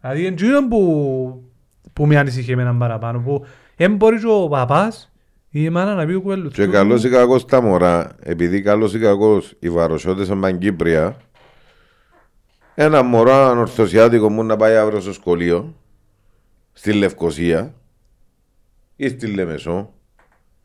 [0.00, 1.50] Δηλαδή είναι εκείνο που,
[1.92, 3.44] που με ανησυχεί εμένα παραπάνω, που
[3.76, 5.12] δεν μπορείς και ο παπάς
[5.50, 6.54] ή η μάνα να πει ο κουβέλους.
[6.54, 11.16] Και καλός ή κακός τα μωρά, επειδή καλός ή κακός οι βαροσιώτες είναι Κύπρια,
[12.74, 15.74] ένα μωρό ανορθωσιάτικο μου να πάει αύριο στο σχολείο,
[16.72, 17.74] στη Λευκοσία,
[18.96, 19.92] ή στη Λεμεσό,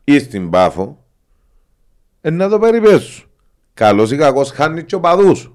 [0.04, 1.04] ή στην Πάφο,
[2.20, 3.28] ε, να το περιπέσου.
[3.74, 5.52] Καλός ή κακός χάνει και ο παδούς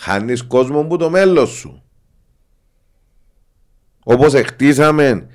[0.00, 0.10] σου.
[0.10, 1.82] Χάνεις κόσμο που το μέλλον σου.
[4.04, 5.26] Όπως εκτίσαμε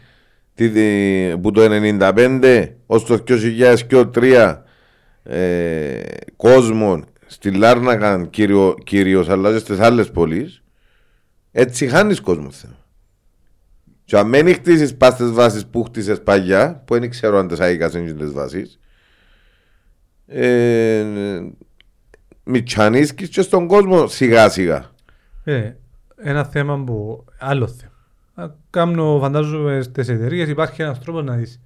[0.54, 4.64] τη- τη- που το 95 ως το 2003
[5.24, 6.02] ε,
[6.36, 10.64] κόσμο στη Λάρνακα κύριο, κυρίως αλλά και στις άλλες πόλεις
[11.52, 12.78] έτσι χάνεις κόσμο θέμα.
[14.06, 17.60] Και αν μην χτίσεις πας στις βάσεις που χτίσες παγιά που δεν ξέρω αν τις
[17.60, 18.80] άγικας είναι τις βάσεις
[20.28, 21.04] ε,
[22.46, 24.90] μητσανίσκεις και στον κόσμο σιγά σιγά.
[25.44, 25.72] Ε,
[26.16, 27.94] ένα θέμα που, άλλο θέμα.
[28.34, 31.62] Α, Κάνω, φαντάζομαι, στις εταιρείες υπάρχει ένας τρόπος να δεις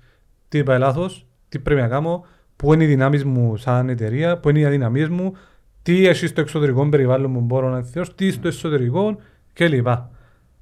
[0.48, 2.26] τι πάει λάθος, τι πρέπει να κάνω,
[2.56, 5.36] πού είναι οι δυνάμεις μου σαν εταιρεία, πού είναι οι αδυναμίες μου,
[5.82, 9.20] τι έχει στο εξωτερικό περιβάλλον μου μπορώ να ενθιώσω, τι στο εσωτερικό
[9.54, 9.88] κλπ.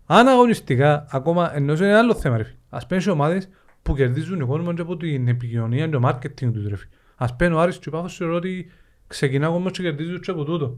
[0.06, 2.58] Αν αγωνιστικά, ακόμα ενώ είναι ένα άλλο θέμα, ρε φίλε.
[2.70, 3.50] Ας πέντε ομάδες
[3.82, 6.90] που κερδίζουν τον κόσμος και από την επικοινωνία και το marketing τους, ρε φίλε.
[7.16, 8.72] Ας πέντε ο Άρης και ο Πάφος θεωρώ ότι
[9.08, 10.78] ξεκινά ακόμα και κερδίζουν και από τούτο.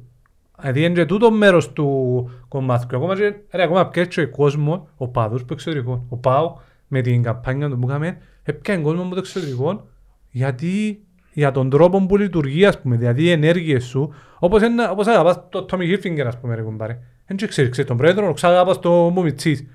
[0.59, 2.97] Δηλαδή είναι και τούτο μέρος του κομμάτιου.
[2.97, 6.05] Ακόμα και, ρε, ακόμα πια και ο κόσμος, ο παδούς που εξωτερικό.
[6.09, 6.57] Ο ΠΑΟ
[6.87, 9.87] με την καμπάνια του που είχαμε, έπιανε κόσμο από το εξωτερικό
[10.31, 11.03] γιατί
[11.33, 15.39] για τον τρόπο που λειτουργεί, ας πούμε, δηλαδή οι ενέργειες σου, όπως, ένα, όπως αγαπάς
[15.49, 16.99] το Tommy Hilfiger, ας πούμε, ρε κουμπάρε.
[17.27, 19.65] Δεν και ξέρεις, ξέρεις τον πρόεδρο, ξαγάπας το Μομιτσής.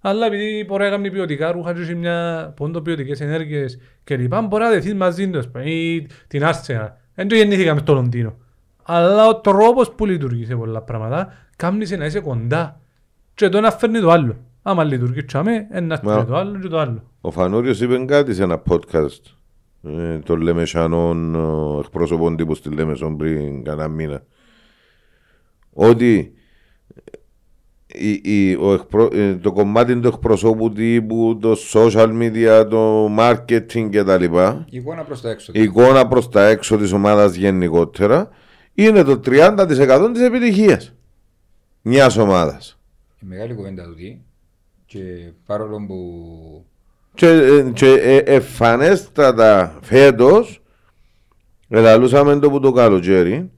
[0.00, 4.40] Αλλά επειδή μπορεί να κάνει ποιοτικά ρούχα και έχει μια πόντο ποιοτικές ενέργειες και λοιπά,
[4.40, 6.88] μπορεί να δεθείς μαζί του, ας πούμε, ή την Arsenal.
[7.14, 8.34] Δεν το γεννήθηκαμε στο Λονδίνο.
[8.82, 12.80] Αλλά ο τρόπος που λειτουργεί σε πολλά πράγματα, κάνει σε να είσαι κοντά.
[13.34, 14.36] Και το να φέρνει το άλλο.
[14.62, 17.02] Άμα λειτουργεί τσάμε, ένα Μα- φέρνει το άλλο και το άλλο.
[17.20, 19.20] Ο Φανούριος είπε κάτι σε ένα podcast
[19.82, 24.22] ε, των Λεμεσανών ε, εκπρόσωπων τύπου στη Λέμεσον πριν κανένα μήνα.
[25.72, 26.34] Ότι
[27.94, 33.88] η- η- ο εκπρο- ε, το κομμάτι του εκπροσώπου τύπου, το social media, το marketing
[33.90, 34.22] κτλ.
[34.22, 35.52] Η εικόνα προς τα έξω.
[35.54, 38.28] Η εικόνα προς τα έξω της ομάδας γενικότερα
[38.74, 40.94] είναι το 30% της επιτυχίας
[41.82, 42.78] μιας ομάδας.
[43.22, 44.18] Η μεγάλη κουβέντα του τι.
[44.86, 44.98] Και
[45.46, 46.64] παρόλο που
[47.14, 50.62] Και, ε, και ε, εμφανέστατα φέτος,
[51.68, 53.50] ελαλούσαμε το που το καλοκαίρι,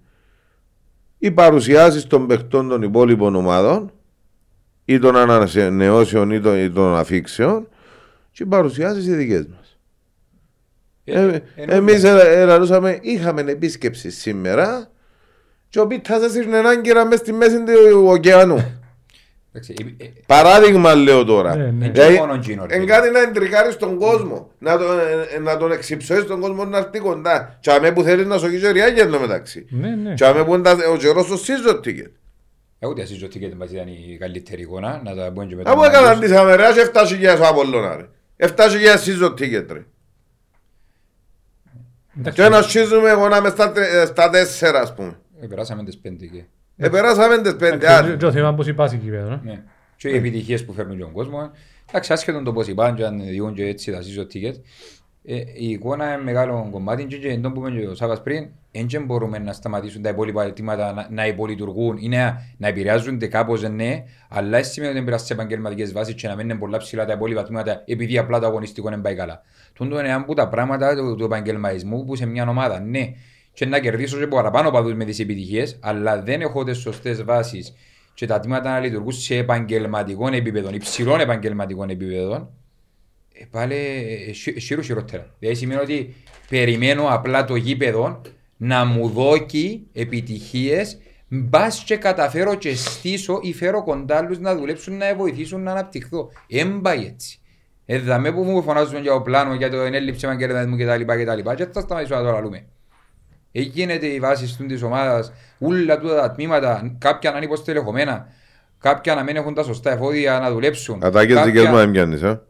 [1.18, 3.90] οι παρουσιάσεις των παιχτών των υπόλοιπων ομάδων
[4.88, 7.68] ή των ανανεώσεων ή των, ή των αφήξεων
[8.32, 9.78] και οι παρουσιάσεις οι δικές μας.
[11.04, 14.90] Ε, εμείς ε, ελαλούσαμε, είχαμε επίσκεψη σήμερα
[15.68, 18.64] και ο Πίτας έσυρνε άγκυρα μες στη μέση του ωκεανού.
[19.52, 21.56] Εντάξει, ε, ε, Παράδειγμα λέω τώρα.
[21.56, 21.88] Ναι, ναι.
[21.88, 22.92] Δηλαδή, μόνο εκείνο, ρε Εν φίλε.
[22.92, 24.50] κάτι να εντρικάρει στον κόσμο.
[24.58, 24.86] Να, τον,
[25.34, 27.56] ε, να τον εξυψώσει στον κόσμο να έρθει κοντά.
[27.60, 29.66] Και αμέ που θέλεις να σωγεί ζωριά εν τω μεταξύ.
[29.70, 30.14] Ναι, ναι.
[30.14, 32.10] Και αμέ που είναι τα- ο καιρός το season ticket.
[32.86, 35.70] Εγώ ούτε ασύζω ότι μας ήταν η καλύτερη εικόνα, να τα πούμε και μετά.
[35.70, 38.08] Από έκαναν τις αμεράς 7.000 ο Απολλώνα ρε.
[38.36, 38.52] 7.000
[39.04, 39.84] season ticket ρε.
[42.18, 42.42] Εντάξει.
[42.42, 45.18] Και να σχίζουμε εγώ να είμαι στα, τρε- ε, στα τέσσερα ας πούμε.
[45.40, 46.42] Ε, Περάσαμε τις πέντε και...
[46.76, 48.10] Επεράσαμε τις πέντε Εντάξει, άλλοι.
[48.10, 49.40] Και το θέμα πώς υπάρχει εκεί πέρα.
[49.44, 49.62] Ναι.
[49.96, 51.50] Και οι επιτυχίες που φέρνουν και τον κόσμος.
[51.88, 54.54] Εντάξει, άσχετον το πώς είπαν και αν διούν και έτσι τα season ticket.
[54.54, 54.60] ε,
[55.58, 57.04] η εικόνα είναι μεγάλο κομμάτι.
[57.04, 60.44] Και, και εντός που είπε και ο Σάβας πριν, δεν μπορούμε να σταματήσουν τα υπόλοιπα
[60.44, 65.08] αιτήματα να, να υπολειτουργούν ή να, να επηρεάζονται κάπως ναι, αλλά έτσι σημαίνει ότι δεν
[65.08, 68.40] περάσει σε επαγγελματικές βάσεις και να μην είναι πολλά ψηλά τα υπόλοιπα τμήματα επειδή απλά
[68.40, 69.42] το αγωνιστικό δεν πάει καλά.
[69.72, 73.12] Τούτο είναι ένα από τα πράγματα του, του επαγγελματισμού που σε μια ομάδα, ναι,
[73.52, 77.74] και να κερδίσω και παραπάνω παδούς με τις επιτυχίες, αλλά δεν έχω τις σωστές βάσεις
[78.14, 82.65] και τα τμήματα να λειτουργούν σε επαγγελματικών επίπεδων, υψηλών επαγγελματικών επίπεδων, ε,
[83.50, 83.74] πάλι
[84.28, 85.26] ε, σι- σύρου χειρότερα.
[85.38, 86.14] Δηλαδή σημαίνει ότι
[86.48, 88.20] περιμένω απλά το γήπεδο
[88.56, 94.96] να μου δώσει επιτυχίες μπας και καταφέρω και στήσω ή φέρω κοντά άλλους να δουλέψουν
[94.96, 96.30] να βοηθήσουν να αναπτυχθώ.
[96.48, 97.38] Εν πάει έτσι.
[97.86, 101.04] Εδαμε που μου φωνάζουν για το πλάνο, για το ενέλλειψη επαγγελματισμού κτλ.
[101.04, 101.50] κτλ.
[101.54, 102.64] Και θα σταματήσω να το λαλούμε.
[103.52, 108.28] Έγινε η βάση της ομάδας, όλα τούτα τα τμήματα, κάποια να είναι υποστελεχωμένα,
[108.78, 111.04] κάποια να μην έχουν τα σωστά εφόδια να δουλέψουν.
[111.04, 112.40] Ατάκες κάποια- δικές μου δεν πιάνεις, ε.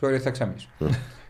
[0.00, 0.68] Sorry, θα ξαμίσω.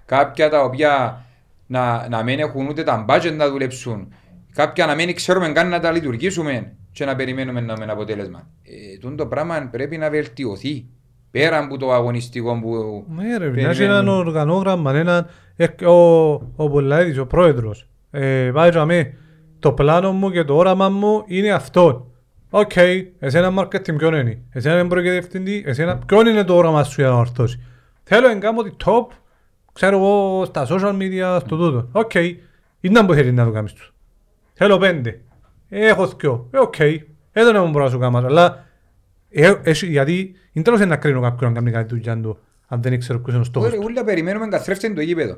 [0.07, 1.25] κάποια τα οποία
[1.67, 4.13] να, να μην έχουν ούτε τα budget να δουλέψουν.
[4.55, 8.49] Κάποια να μην ξέρουμε καν να τα λειτουργήσουμε και να περιμένουμε να έχουμε αποτέλεσμα.
[8.63, 10.87] Ε, τούτο το πράγμα πρέπει να βελτιωθεί.
[11.31, 13.05] Πέρα από το αγωνιστικό που.
[13.15, 13.61] Ναι ρε, περιμένουμε.
[13.63, 15.27] μοιάζει έναν οργανόγραμμα, έναν...
[15.57, 19.13] ε, Ο, ο Πολαίδης, ο πρόεδρος, ε, πάει για μέ,
[19.59, 22.11] το πλάνο μου και το όραμα μου είναι αυτό.
[22.51, 22.73] Οκ,
[23.19, 27.11] εσένα marketing ποιον είναι, εσένα είναι πρόκειται διευθυντή, εσένα ποιον είναι το όραμα σου για
[27.11, 27.61] να ορθώσει;
[28.09, 29.07] Θέλω να κάνω τη top,
[29.73, 31.89] ξέρω εγώ, στα social media, στο τούτο.
[31.93, 32.15] Οκ,
[32.81, 33.95] είναι που θέλεις να το κάνεις τους.
[34.53, 35.21] Θέλω πέντε.
[35.69, 36.49] Έχω δυο.
[36.51, 36.75] Ε, οκ.
[37.33, 38.19] Εδώ να μου μπορώ να σου κάνω.
[38.19, 38.67] Αλλά
[39.31, 42.99] ε, έχει- γιατί είναι τέλος να κρίνω κάποιον να κάνει κάτι δουλειά του αν δεν
[42.99, 43.85] ξέρω ποιος είναι ο στόχος Όλοι του.
[43.91, 45.37] όλα περιμένουμε καθρέφτην το γήπεδο.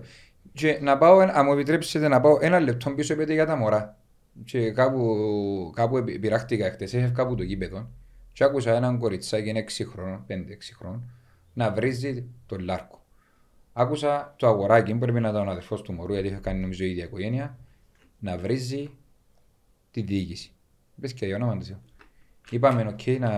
[0.53, 3.97] Και να πάω, αν μου επιτρέψετε να πάω ένα λεπτό πίσω πέντε για τα μωρά.
[4.45, 5.17] Και κάπου,
[5.75, 7.89] κάπου επι- πειράχτηκα χτες, έφευκα από το γήπεδο
[8.33, 11.11] και άκουσα έναν κοριτσάκι 6 χρόνων, 5-6 χρόνων,
[11.59, 13.05] να βρίζει τον Λάρκο.
[13.73, 16.85] Άκουσα το αγοράκι, που πρέπει να ήταν ο αδερφός του μωρού, γιατί είχε κάνει νομίζω
[16.85, 17.59] η ίδια οικογένεια,
[18.19, 18.91] να βρίζει
[19.91, 20.53] τη διοίκηση.
[21.01, 21.81] Πες και για όνομα του Θεού.
[22.51, 23.31] Είπαμε, οκ, να,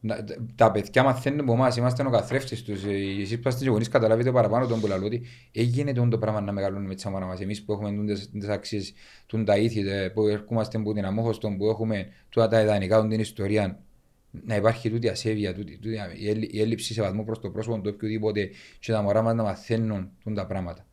[0.00, 2.90] να, τα παιδιά μαθαίνουν από εμάς, είμαστε ο καθρέφτης τους, ε,
[3.20, 6.88] εσείς που είστε γονείς καταλάβετε παραπάνω τον που λαλώ ότι έγινε το πράγμα να μεγαλώνουμε
[6.88, 7.40] με τις αμάνα μας.
[7.40, 8.92] Εμείς που έχουμε τούντες- τις αξίες,
[9.26, 13.08] τούν τα ήθη, ε, που ερχόμαστε από την Αμμόχωστο, που έχουμε τούτα τα ιδανικά, τούν
[13.08, 13.78] την ιστορία,
[14.32, 17.90] να υπάρχει τούτη ασέβεια, τούτη, τούτη, η, έλλει- η έλλειψη σεβασμού προς το πρόσωπο του
[17.94, 20.86] οποιοδήποτε και τα μωρά μας να μαθαίνουν τούν τα πράγματα.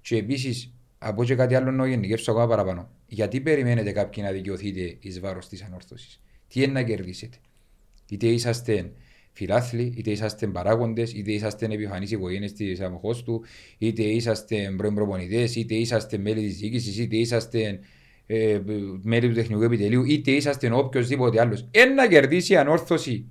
[0.00, 2.90] Και επίσης, από και κάτι άλλο να γενικεύσω ακόμα παραπάνω.
[3.06, 7.36] Γιατί περιμένετε κάποιοι να δικαιωθείτε εις βάρος της Ανόρθωσης, Τι είναι να κερδίσετε;
[8.10, 8.92] Είτε είσαστε
[9.32, 13.42] φιλάθλοι, είτε είσαστε παράγοντες, είτε είσαστε επιφανείς οικογένειες της αμοχώστου,
[13.78, 17.80] είτε είσαστε πρώην προπονητές, είτε είσαστε μέλη της διοίκησης, είτε είσαστε
[18.26, 18.60] ε,
[19.02, 21.68] μέλη του τεχνικού επιτελείου, είτε είσαστε οποιοδήποτε άλλος.
[21.70, 23.26] Ένα να κερδίσει η ανόρθωση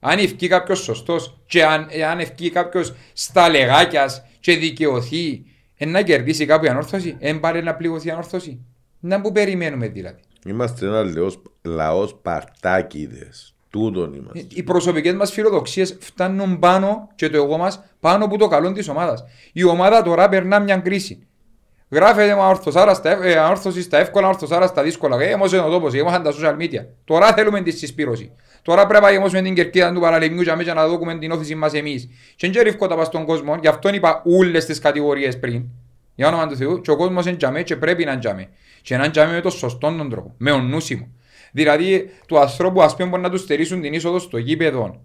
[0.00, 5.44] αν ευκεί κάποιος σωστός και αν, ε, αν ευκεί κάποιος στα λεγάκιας και δικαιωθεί,
[5.76, 8.60] ε, να κερδίσει κάποιο ανόρθωση, εν πάρει να πληγωθεί η ανόρθωση.
[9.00, 10.20] Να που περιμένουμε δηλαδή.
[10.46, 13.54] Είμαστε ένα λαός, λαός παρτάκιδες.
[13.70, 14.46] Τούτον Ε, είμαστε.
[14.48, 18.88] Οι προσωπικές μας φιλοδοξίες φτάνουν πάνω και το εγώ μας πάνω από το καλό της
[18.88, 19.24] ομάδας.
[19.52, 21.26] Η ομάδα τώρα περνά μια κρίση.
[21.90, 25.20] Γράφεται με αορθωσάρα στα, ευ- ε, αόρθωση στα εύκολα, αορθωσάρα στα δύσκολα.
[25.22, 26.86] Ε, όμως είναι ο τόπος, γέμωσαν τα social media.
[27.04, 28.32] Τώρα θέλουμε τη συσπήρωση.
[28.62, 31.72] Τώρα πρέπει να γεμώσουμε την κερκίδα του παραλιμιού και αμέσως να δούμε την όθηση μας
[31.74, 32.08] εμείς.
[32.36, 35.64] Και δεν ρίχνω τα πας στον κόσμο, γι' αυτό είπα όλες τις κατηγορίες πριν.
[36.14, 38.48] Για όνομα του Θεού, και ο κόσμος είναι τζαμέ και πρέπει να είναι τζαμέ.
[38.82, 41.08] Και να είναι τζαμέ με τον σωστόν τον τρόπο, με ονούσιμο.
[41.52, 45.00] Δηλαδή, του ανθρώπου, ας πούμε, μπορεί να του στερήσουν την είσοδο στο γήπεδο.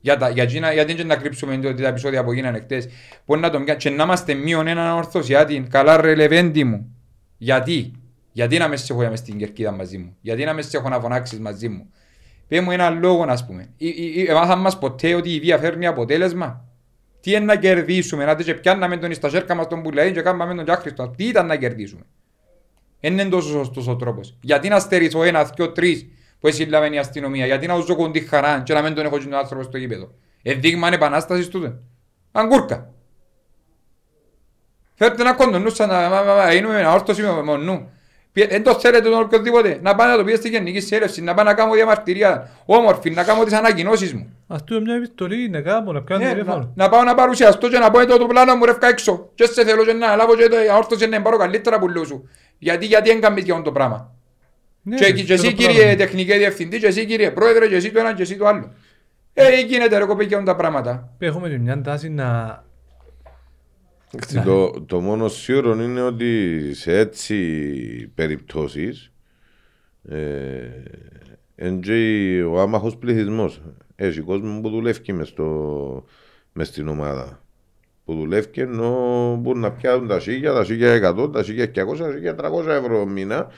[0.00, 2.88] Για, τα, για, για, γιατί δεν να κρύψουμε ότι τα επεισόδια που γίνανε χτες.
[3.26, 5.66] Μπορεί να το μοιάζει και να είμαστε μείον έναν ορθωσιάτη.
[5.70, 6.94] Καλά ρε λεβέντη μου.
[7.38, 7.92] Γιατί;
[8.32, 10.88] Γιατί να μες σε έχω μες στην κερκίδα μαζί μου; Γιατί να μες σε έχω
[10.88, 11.90] να φωνάξεις μαζί μου;
[12.48, 13.68] Πες μου ένα λόγο, ας πούμε.
[14.26, 16.64] Έμαθαν μας ποτέ ότι η βία φέρνει αποτέλεσμα;
[17.20, 20.54] Τι είναι να κερδίσουμε, να και πιάνναμε τον στα σέρκα μας τον πουλαί και κάναμε
[20.54, 21.08] τον Γιάχρηστο.
[21.16, 22.02] Τι ήταν να κερδίσουμε;
[23.00, 24.36] Δεν είναι τόσο σωστός ο τρόπος.
[24.40, 26.06] Γιατί να στερήσω ένας, δυο, τρεις;
[26.40, 27.46] Που έχει λάβει η αστυνομία.
[27.46, 30.10] Γιατί να ζω κοντή χαρά και να μην τον έχω τον άνθρωπος στο γήπεδο.
[30.42, 31.78] Ε, δείγμα επανάστασης τούτε.
[32.32, 32.92] Αγκούρκα.
[34.94, 37.90] Φέρτε ένα κόντο νου σαν να είναι αόρτωση με μονού.
[38.32, 39.78] Δεν το θέλετε τον οποιοδήποτε.
[39.82, 42.50] Να πάνε να το πει στη γενική συνέλευση, να πάνε να κάνω διαμαρτυρία.
[42.64, 44.36] Όμορφη, να κάνω τις ανακοινώσεις μου.
[44.46, 46.58] Ας του μια επιστολή, να κάνω, να κάνω Ναι, τηλέφωνο.
[46.58, 49.30] να, να πάω να παρουσιαστώ και να πω «Ε, το πλάνο μου ρεύκα έξω.
[49.34, 52.28] Και σε θέλω και να λάβω και το αόρτωση να πάρω καλύτερα που λέω σου.
[52.58, 54.14] Γιατί, γιατί δεν κάνεις για το πράγμα.
[54.82, 55.72] Ναι, Και, ρε, και το εσύ πράγμα.
[55.72, 58.72] κύριε τεχνική διευθυντή, και εσύ κύριε πρόεδρε, και εσύ το ένα και εσύ το άλλο.
[59.34, 61.14] Ε, γίνεται ρε κοπή τα πράγματα.
[61.18, 62.62] Έχουμε και μια τάση να...
[64.12, 67.36] Εντάξει, Το, το μόνο σίγουρο είναι ότι σε έτσι
[68.14, 69.12] περιπτώσεις
[70.08, 70.16] ε,
[71.54, 73.62] εν και ο άμαχος πληθυσμός
[73.96, 76.04] έχει κόσμο που δουλεύει μες, στο,
[76.52, 77.42] μες στην ομάδα
[78.04, 82.10] που δουλεύει ενώ μπορούν να πιάνουν τα σίγια, τα σίγια 100, τα σίγια 200, τα
[82.12, 83.48] σίγια 300 ευρώ μήνα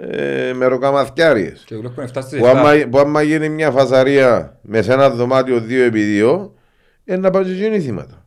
[0.00, 2.48] ε, με ροκαμαθιάριες Και βλέπουν 7 στις που 7.
[2.48, 6.48] άμα, που άμα γίνει μια φασαρία με σε ένα δωμάτιο 2x2
[7.04, 8.18] είναι να πάνε και γίνει θύματα.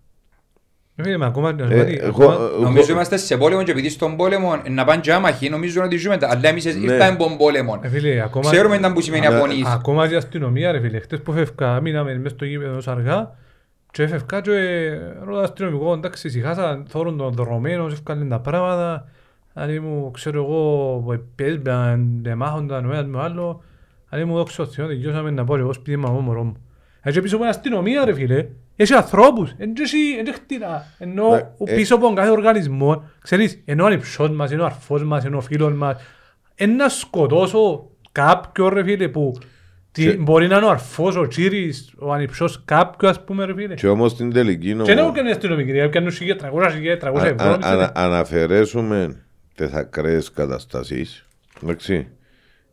[0.95, 1.55] Ε, Φίλε, μα ακόμα...
[1.69, 5.49] Ε, εγώ- ακόμα- Νομίζω είμαστε σε πόλεμο και επειδή στον πόλεμο να πάνε και άμαχοι,
[5.49, 6.27] νομίζω ότι ζούμε τα.
[6.31, 7.79] Αλλά εμείς ήρθαμε από πόλεμο.
[7.81, 8.51] Ε, φίλε, ακόμα...
[8.51, 9.65] Ξέρουμε τι που σημαίνει Ναι, απονείς.
[9.65, 13.35] Ακόμα και η αστυνομία ρε φίλε, χτες που φεύγα, μείναμε μες στο γήπεδο αργά
[13.91, 14.51] και έφευκα και
[15.25, 19.07] ρώτα αστυνομικό, εντάξει, συχάσα, θόρουν τον δρομένος, έφκαλαν τα πράγματα,
[19.59, 23.63] αν μου, ξέρω εγώ, παίζαν, μάχονταν ο ένας με ο άλλο,
[24.09, 26.55] αν μου δόξω ο Θεός, τελειώσαμε να πάω εγώ σπίτι μου, μωρό μου.
[27.01, 28.45] Έτσι πίσω από την αστυνομία ρε φίλε,
[28.75, 32.29] έχει ανθρώπους, εν και εσύ, εν και χτίρα, ενώ Ναι, ο ε- πίσω από κάθε
[32.29, 36.01] οργανισμό, ξέρεις, ενώ ο ανυψός μας, ενώ ο αρφός μας, ενώ ο φίλος μας,
[36.55, 39.33] εν να σκοτώσω κάποιον ρε φίλε που
[39.91, 43.53] τι, Και- μπορεί να είναι ο αρφός, ο τσίρις, ο ανυψός κάποιου ας πούμε ρε
[43.53, 43.73] φίλε.
[43.73, 45.11] Και όμως στην τελική Και δεν νομο...
[45.15, 47.51] έκανε αστυνομική, δηλαδή έπιανε σου 300, 300 Α- ευρώ.
[47.51, 47.57] α-
[48.23, 49.21] ξέρετε.
[49.63, 51.27] Ανα- αναφερέσουμε τις ακραίες καταστάσεις
[51.61, 52.07] εντάξει,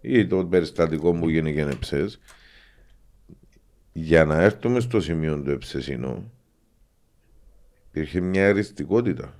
[0.01, 2.19] ή το περιστατικό που γίνει και νεψές
[3.93, 6.33] για να έρθουμε στο σημείο του εψεσινού
[7.89, 9.35] υπήρχε μια εριστικότητα.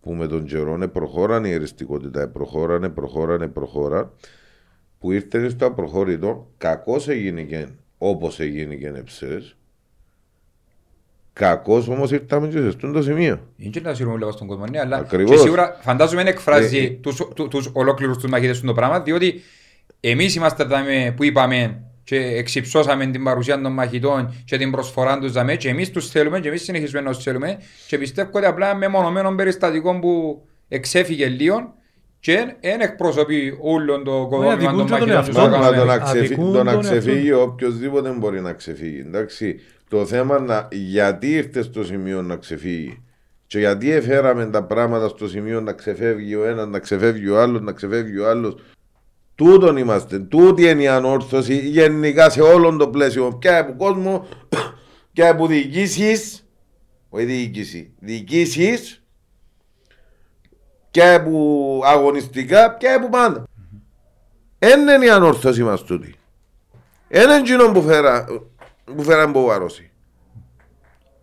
[0.00, 4.12] Που με τον καιρό προχώρανε η εριστικότητα, προχώρανε, προχώρανε, προχώρα.
[4.98, 9.56] Που ήρθε στο απροχώρητο, κακώς έγινε και όπως έγινε και νεψές
[11.38, 13.40] κακώς όμως ήρθαμε και σε αυτό το σημείο.
[13.56, 15.30] Είναι και να σύρουμε λίγο στον κόσμο, ναι, αλλά Ακριβώς.
[15.30, 19.00] και σίγουρα φαντάζομαι δεν εκφράζει Ε, τους, του- τους ολόκληρους τους μαχητές του το πράγμα,
[19.00, 19.40] διότι
[20.00, 25.18] εμείς είμαστε τα με- που είπαμε και εξυψώσαμε την παρουσία των μαχητών και την προσφορά
[25.18, 28.46] τους δαμέ και εμείς τους θέλουμε και εμείς συνεχίζουμε να τους θέλουμε και πιστεύω ότι
[28.46, 31.74] απλά με μονομένων περιστατικών που εξέφυγε λίγο
[32.26, 35.38] και δεν εκπροσωπεί όλον το κοδόμημα αδικούν των και τον μαχητών εαυτό τους.
[35.38, 35.58] Μα, τους.
[35.58, 35.76] μα Κάναμε.
[35.76, 38.98] το να, ξεφύ, Αδικούν το να τον ξεφύγει οποιοδήποτε μπορεί να ξεφύγει.
[38.98, 43.02] Εντάξει, το θέμα να, γιατί ήρθε στο σημείο να ξεφύγει;
[43.46, 47.60] Και γιατί έφεραμε τα πράγματα στο σημείο να ξεφεύγει ο ένας, να ξεφεύγει ο άλλος,
[47.60, 48.54] να ξεφεύγει ο άλλος;
[49.34, 50.18] Τούτον είμαστε.
[50.18, 53.36] Τούτη είναι η ανόρθωση γενικά σε όλο το πλαίσιο.
[53.40, 54.26] Ποια από κόσμο,
[55.12, 56.46] ποια από διοικήσεις,
[57.08, 59.05] όχι διοίκηση, διοικήσεις,
[60.96, 63.44] ποια από αγωνιστικά, ποια από πάντα.
[64.58, 66.14] Εν είναι η ανόρθωση μας τούτη.
[67.08, 68.24] Εν είναι εκείνο που φέρα,
[68.84, 69.90] που φέραν μποβάρωση.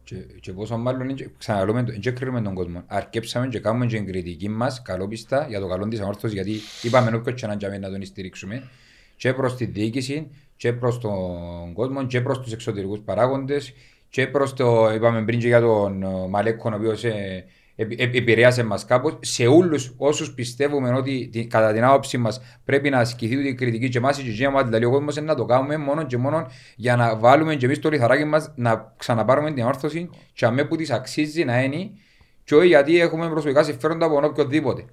[0.04, 2.84] Και, και πόσο μάλλον είναι και- ξαναλέμε, δεν και κρίνουμε τον κόσμο.
[2.88, 7.16] Αρκέψαμε και κάνουμε και την κριτική μας καλόπιστα για το καλό της ανόρθωσης γιατί είπαμε
[7.16, 8.64] όποιος και να τζάμε να τον στηρίξουμε
[9.16, 13.74] και προς τη διοίκηση και προς τον κόσμο και προς τους εξωτερικούς παράγοντες
[14.10, 17.46] και προς το, είπαμε πριν και για τον ε, Μαλέκο ο οποίος ε, επ- επ-
[17.76, 22.98] επηρέασε μας κάπως σε όλους όσους πιστεύουμε ότι τη- κατά την άποψη μας πρέπει να
[23.00, 25.78] ασκηθεί την κριτική και εμάς η γηγία μας δηλαδή ο κόσμος είναι να το κάνουμε
[25.78, 30.10] μόνο και μόνο για να βάλουμε και εμείς το λιθαράκι μας να ξαναπάρουμε την όρθωση
[30.34, 31.90] και αμέ που της αξίζει να είναι
[32.44, 34.86] και όχι γιατί έχουμε προσωπικά συμφέροντα από οποιοδήποτε.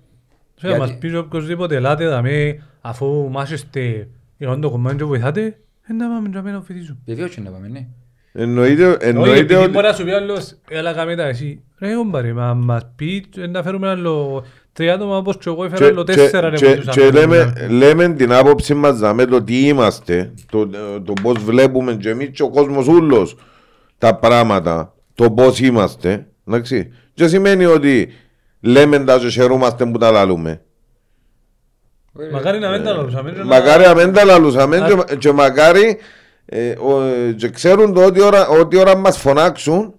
[0.54, 5.58] Θέλω να Γιατί- μας πεις οποιοςδήποτε ελάτε δαμέ αφού μάσεστε για το κομμάτι και βοηθάτε,
[5.88, 6.98] ε, να πάμε να μην αφητήσουμε.
[7.06, 7.86] Βεβαίως και να πάμε, ναι.
[8.32, 9.68] Εννοείται, Όχι, εννοείται επειδή ότι...
[9.70, 11.62] μπορεί να σου πει άλλος, έλα κάμε τα εσύ.
[11.78, 15.84] Ρε όμπαρε, μα μας πει ε, να φέρουμε άλλο τρία άτομα όπως και εγώ έφερα
[15.84, 17.36] Και, άλλο και, τέσσερα ρε και, που τους και αναφέρουμε.
[17.36, 20.68] λέμε, λέμε την άποψη μας δαμε το τι είμαστε, το,
[21.04, 23.36] το πώς βλέπουμε και εμείς και ο κόσμος ούλος
[23.98, 26.92] τα πράγματα, το πώς είμαστε, εντάξει.
[27.14, 28.12] Και σημαίνει ότι
[28.60, 30.60] λέμε τα και χαιρούμαστε που τα λαλούμε.
[32.20, 33.30] Ε, Μακάρι να μην τα λαλούσαμε.
[33.30, 35.96] και να- Μακάρι να μην τα λαλούσαμε και- και μακάρι
[36.52, 39.94] ε, ο- και ξέρουν το ότι ώρα, ότι ώρα μας φωνάξουν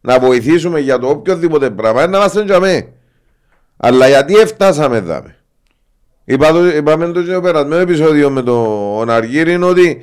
[0.00, 2.88] να βοηθήσουμε για το οποιοδήποτε πράγμα είναι να είμαστε για μέ.
[3.76, 5.22] Αλλά γιατί έφτασαμε εδώ.
[6.24, 10.00] Είπα το, είπαμε το και στο περασμένο επεισόδιο με τον Αργύρι είναι ότι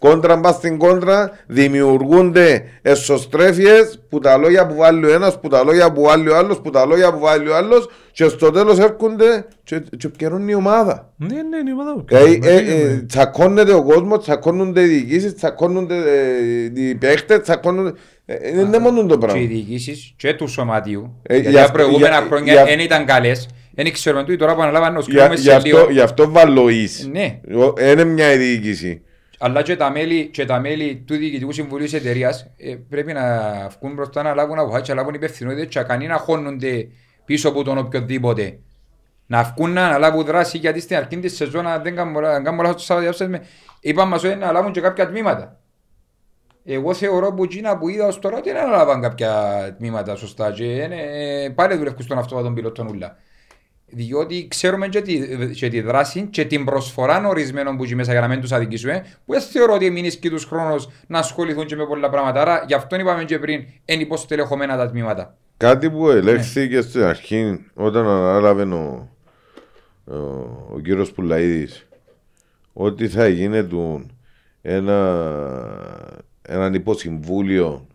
[0.00, 5.64] κόντρα μπας στην κόντρα δημιουργούνται εσωστρέφειες που τα λόγια που βάλει ο ένας, που τα
[5.64, 8.78] λόγια που βάλει ο άλλος, που τα λόγια που βάλει ο άλλος και στο τέλος
[8.78, 11.12] έρχονται και, και επικαιρώνει η ομάδα.
[11.16, 12.38] Ναι, ναι, είναι η ομάδα που Ε, κάνει.
[12.42, 17.92] ε, ε, τσακώνεται ο κόσμος, τσακώνονται οι διοικήσεις, τσακώνονται ε, οι παίχτες, τσακώνονται.
[18.26, 19.46] ε, ε, Δεν είναι μόνο το Και οι πράγμα.
[19.46, 21.20] διοικήσεις και του σωματείου.
[21.22, 23.48] Ε, γιατί γι' τα αυτό- προηγούμενα για- χρόνια για- δεν ήταν καλές.
[23.74, 25.90] Δεν ξέρουμε τούτοι τώρα που αναλάβανε να Για- σκέφτομαι Γι' σε αυτό, λίγο.
[25.90, 27.08] γι' αυτό βάλω εις.
[27.12, 27.40] Ναι.
[27.76, 29.02] Ε, Είναι μια διοίκηση.
[29.42, 33.22] Αλλά και τα μέλη, και τα μέλη του Διοικητικού Συμβουλίου της εταιρείας ε, πρέπει να
[33.78, 36.88] βγουν μπροστά να λάβουν αποφάσεις και να λάβουν υπευθυνότητα και να κανείς να χώνονται
[37.24, 38.58] πίσω από τον οποιοδήποτε.
[39.26, 42.62] Να βγουν να αναλάβουν δράση γιατί στην αρχή της σεζόν αν δεν κάνω αν κάνω
[42.62, 43.42] λάθος το Σαββατιάβσες με
[43.80, 45.60] είπαν μας ότι να αναλάβουν και κάποια τμήματα.
[46.64, 50.64] Εγώ θεωρώ που εκείνα που είδα ως τώρα ότι δεν αναλάβαν κάποια τμήματα σωστά και
[50.64, 50.96] είναι,
[51.54, 53.16] πάλι δουλεύουν στον αυτό των πιλότων ούλα.
[53.90, 55.20] Διότι ξέρουμε και τη,
[55.54, 59.04] και τη δράση και την προσφορά ορισμένων που έχει μέσα για να μην τους αδικήσουμε,
[59.26, 62.40] που δεν θεωρώ ότι έμεινε και τους χρόνος να ασχοληθούν και με πολλά πράγματα.
[62.40, 65.36] Άρα γι' αυτό είπαμε και πριν, είναι υποστελεχωμένα τα τμήματα.
[65.56, 69.08] Κάτι που ελέγχθηκε στην αρχή όταν ανάλαβε ο,
[70.04, 70.16] ο,
[70.74, 71.86] ο κύριος Πουλαίδης
[72.72, 73.76] ότι θα γίνεται
[74.62, 75.26] ένα,
[76.42, 77.86] έναν υποσυμβούλιο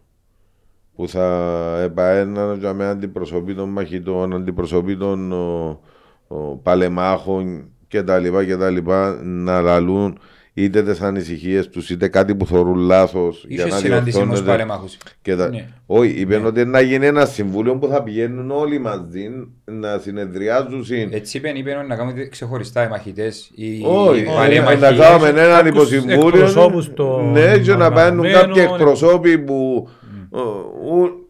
[0.95, 5.79] που θα επαέναν για με αντιπροσωπή των μαχητών, αντιπροσωπή των ο,
[6.27, 8.27] ο, παλεμάχων κτλ.
[8.47, 8.77] κτλ
[9.23, 10.17] να λαλούν
[10.57, 14.33] είτε τι ανησυχίες τους είτε κάτι που θεωρούν λάθος για Είχε να συνάντηση με τους
[14.41, 14.51] διορθώνεται.
[14.65, 14.97] παλέμαχους.
[15.21, 15.49] Και τα...
[15.49, 15.67] Ναι.
[15.85, 19.29] Όχι, είπε ότι να γίνει ένα συμβούλιο που θα πηγαίνουν όλοι μαζί
[19.65, 20.85] να συνεδριάζουν.
[20.85, 24.79] συν- Έτσι είπε, είπε να κάνουμε ξεχωριστά οι μαχητές, οι, Όχι, οι ε, παλέμαχοι.
[24.79, 26.27] να κάνουμε έναν κάποιους υποσυμβούλιο.
[26.27, 30.04] εκπροσώπους των Ναι, και να παίρνουν οργανωμένων, κάποιοι εκπροσώποι που ο, ο,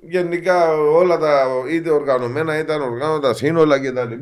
[0.02, 4.14] γενικά όλα τα είτε οργανωμένα είτε ανοργάνωτα σύνολα κτλ.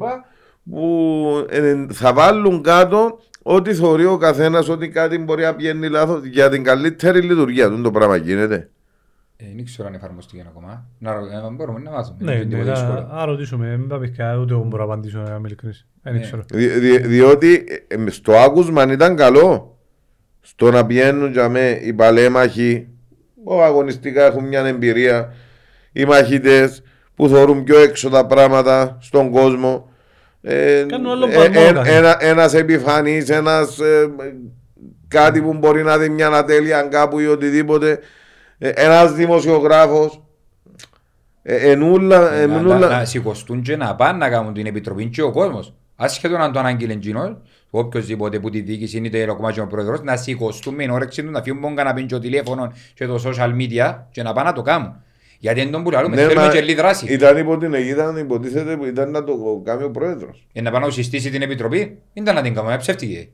[0.70, 6.24] που ε, θα βάλουν κάτω ό,τι θεωρεί ο καθένας ότι κάτι μπορεί να πηγαίνει λάθος
[6.26, 7.82] για την καλύτερη λειτουργία του.
[7.82, 8.70] Το πράγμα γίνεται.
[9.38, 10.86] Ε, Δεν ξέρω αν εφαρμοστήκε ακόμα.
[11.00, 12.18] Να, ρω- ε, μπορούμε να μάθουμε.
[12.20, 13.08] Ναι, Είναι ναι, τίποτα να- δύσκολο.
[13.16, 13.78] να ρωτήσουμε.
[13.78, 15.88] Μην πάμε και ούτε εγώ μπορώ να απαντήσω να είμαι ειλικρινής.
[16.02, 16.20] Δεν Ναι.
[16.20, 16.42] ξέρω.
[16.54, 19.78] Δι- δι- διότι ε, ε, στο άκουσμα ήταν καλό.
[20.42, 22.88] Στο να πηγαίνουν για με οι παλέμαχοι
[23.44, 25.34] που αγωνιστικά έχουν μια εμπειρία,
[25.92, 26.84] οι μαχητές
[27.16, 29.90] που θεωρούν πιο έξω τα πράγματα στον κόσμο.
[30.42, 31.90] Ε, Κάνουν άλλο ε, παλμό, ε, κάτι.
[31.90, 34.10] ένα, ένας επιφανής, ένας ε,
[35.08, 38.00] κάτι που μπορεί να δει μια ανατέλεια κάπου ή οτιδήποτε.
[38.58, 40.24] Ε, ένας δημοσιογράφος.
[41.46, 45.06] Ε, ενούλα, Ε, να, να, ενούλα, να σηκωστούν και να πάνε να κάνουν την επιτροπή
[45.06, 45.74] και ο κόσμος.
[45.96, 46.94] Άσχετον αν το ανάγγειλε
[47.74, 50.92] εκείνος, οποιοςδήποτε που τη διοίκηση είναι είτε ακόμα και ο πρόεδρος, να σηκωστούν με την
[50.92, 54.34] όρεξη του να φύγουν μόνο κανένα και το τηλέφωνο και το social media και να
[54.34, 54.96] πάνε να το κάνουν.
[55.40, 57.06] Γιατί δεν τον πουλαλούμε, Ναι, θέλουμε μα και λίγη δράση.
[57.14, 60.48] Ήταν υπό την αιγίδα, υποτίθεται που ήταν να το κάνει ο πρόεδρος.
[60.54, 61.78] Ε, να πάνε να συστήσει την επιτροπή,
[62.14, 63.30] δεν ήταν να την κάνουμε, ψεύτηκε.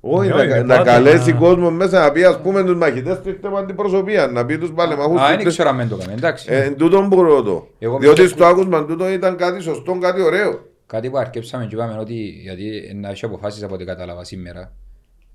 [0.00, 2.74] Όχι, Ναι, να, όχι, να πάντα καλέσει να- κόσμο μέσα να πει ας πούμε τους
[2.76, 5.20] μαχητές του ήρθε με αντιπροσωπεία, να πει τους παλεμαχούς.
[5.20, 6.46] Α, δεν ξέρω αν δεν το κάνουμε, εντάξει.
[6.50, 7.68] Ε, εν τούτον μπορώ το.
[7.78, 10.66] Εγώ Διότι πιστεύω- στο άκουσμα τούτο ήταν κάτι σωστό, κάτι ωραίο.
[10.88, 14.72] Κάτι που αρκέψαμε και είπαμε ότι γιατί να έχει αποφάσεις από ό,τι κατάλαβα σήμερα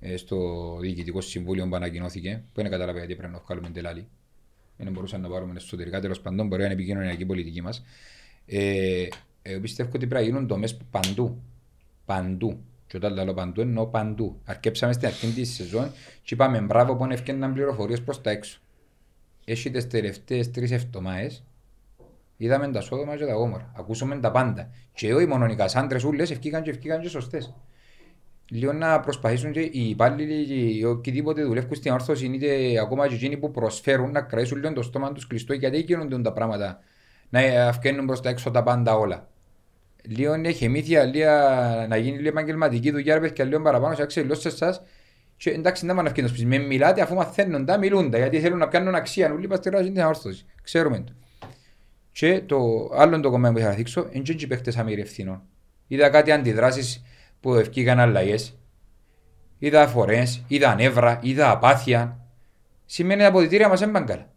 [0.00, 0.38] ε, στο
[0.80, 4.08] Διοικητικό Συμβούλιο που ανακοινώθηκε, που δεν κατάλαβα γιατί πρέπει να βγάλουμε τελάλι.
[4.76, 7.84] Δεν μπορούσαν να πάρουμε εσωτερικά, τέλος πάντων, μπορεί να είναι επικοινωνιακή πολιτική μας.
[8.46, 9.06] Ε,
[9.42, 11.42] ε, πιστεύω ότι πρέπει να γίνουν τομές παντού.
[12.04, 12.64] Παντού.
[12.86, 14.40] Και όταν λέω παντού εννοώ παντού.
[14.44, 15.90] Αρκέψαμε στην αρχή της σεζόν
[16.22, 18.58] και είπαμε μπράβο που έφτιαναν πληροφορίες προς τα έξω.
[19.44, 21.44] Έχει τις τελευταίες τρεις εβδομάδες
[22.36, 23.72] Είδαμε τα σόδομα και τα γόμορα.
[23.78, 24.70] Ακούσαμε τα πάντα.
[24.92, 27.54] Και όχι μόνο οι κασάντρες ούλες ευκήκαν και ευκήκαν και σωστές.
[28.50, 33.14] Λίγο να προσπαθήσουν και οι υπάλληλοι και οι οποιοδήποτε δουλεύουν στην όρθωση είτε ακόμα και
[33.14, 36.78] εκείνοι που προσφέρουν να κρατήσουν λίγο το στόμα τους κλειστό γιατί γίνονται τα πράγματα
[37.28, 39.28] να αυκαίνουν προς τα έξω τα πάντα όλα.
[40.02, 41.30] Λίγο είναι χεμήθεια, λίγο
[41.88, 44.82] να γίνει λίγο επαγγελματική δουλειά, ρε παιδιά, λίγο παραπάνω σε αξιολόγηση σας.
[45.36, 46.46] Και εντάξει, δεν πάνε να σπίτι.
[46.46, 49.32] Με μιλάτε αφού μαθαίνουν τα, μιλούν τα, γιατί θέλουν να πιάνουν αξία.
[49.32, 50.46] Όλοι μας τεράζει την αόρθωση.
[50.62, 51.12] Ξέρουμε το.
[52.14, 52.56] Και το
[52.96, 55.40] άλλο το κομμάτι που θα δείξω είναι και οι παίχτες αμοιρευθύνων.
[55.86, 57.02] Είδα κάτι αντιδράσεις
[57.40, 58.58] που ευκήγαν αλλαγές.
[59.58, 62.18] Είδα φορές, είδα νεύρα, είδα απάθεια.
[62.84, 64.28] Σημαίνει τα αποδητήρια μας έμπαν καλά.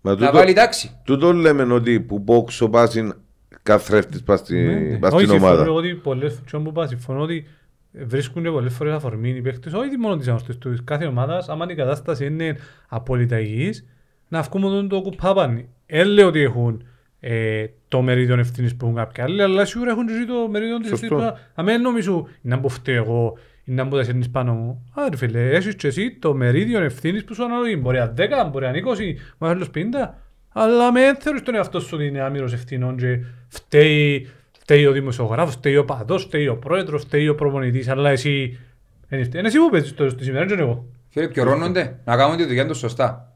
[0.00, 0.90] Μα Να τούτο, βάλει τάξη.
[1.04, 3.14] τούτο λέμε ότι που πόξο πάσιν
[3.62, 5.70] καθρέφτης πας στη- Ναι, πας Όχι, στην συμφωνώ ομάδα.
[5.72, 7.46] ότι πολλές φορές που πάω, συμφωνώ ότι
[7.92, 11.66] βρίσκουν και πολλές φορές αφορμή οι παίκτες, όχι μόνο της ανόρθωσης του κάθε ομάδας, άμα
[11.70, 12.56] η κατάσταση είναι
[12.88, 13.84] απόλυτα υγιής,
[14.28, 15.64] να βγούμε τον το κουπάπαν.
[15.86, 16.84] Δεν λέω ότι έχουν
[17.26, 20.78] ε, το μερίδιο ευθύνης που έχουν κάποιοι άλλοι, αλλά σίγουρα έχουν και εσύ το μερίδιο
[20.78, 21.04] της Σωστό.
[21.06, 21.32] ευθύνης.
[21.32, 24.86] που- Αν δεν νομίζω να μου φταίω εγώ ή να μου τα σέρνεις πάνω μου.
[24.94, 27.78] Άρα φίλε, έχεις και εσύ το μερίδιο ευθύνης που σου αναλογεί.
[27.80, 30.18] Μπορεί να 10, μπορεί να 20, μπορεί να άλλος 50.
[30.52, 33.18] Αλλά με θεωρείς τον εαυτό σου ότι είναι άμυρος ευθυνών και
[33.48, 34.28] φταίει,
[34.58, 38.58] φταίει ο δημοσιογράφος, φταίει ο παδός, φταίει ο πρόεδρος, φταίει ο προπονητής, αλλά εσύ...
[39.10, 40.86] Είναι εσύ που παίζεις το στη σήμερα, δεν είναι εγώ.
[41.08, 43.32] Φίλε, πιωρώνονται να κάνουν τη δουλειά τους σωστά.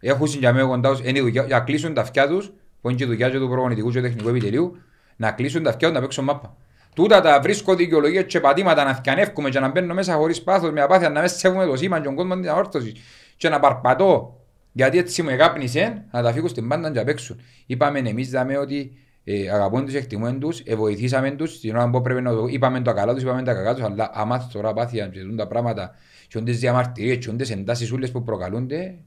[0.00, 2.52] Έχουν για μένα κοντά τους, είναι η δουλειά, για να κλείσουν τα αυτιά τους,
[2.84, 4.76] που είναι και η δουλειά και του προπονητικού και του τεχνικού επιτελείου,
[5.16, 6.56] να κλείσουν τα αυτιά τους να παίξουν μάπα.
[6.94, 10.80] Τούτα τα βρίσκω δικαιολογίες και πατήματα να θυκανεύκουμε και να μπαίνω μέσα χωρίς πάθος με
[10.80, 12.92] απάθεια να μέσα σέβουμε το σήμα και τον κόσμο της αόρθωσης
[13.36, 14.40] και να παρπατώ
[14.72, 17.40] γιατί έτσι μου εγάπνισε να τα φύγω στην πάντα και να παίξουν.
[17.66, 18.92] Είπαμε εμείς δάμε ότι
[19.24, 22.80] ε, αγαπούν τους, εκτιμούν τους, ε, βοηθήσαμε τους, στην ώρα που πρέπει να το είπαμε
[22.80, 25.94] τα καλά τους, είπαμε τα κακά τους, αλλά άμα τώρα πάθεια και δουν τα πράγματα
[26.28, 28.98] και όντες διαμαρτυρίες και όντες εντάσεις ούλες που προκαλούνται,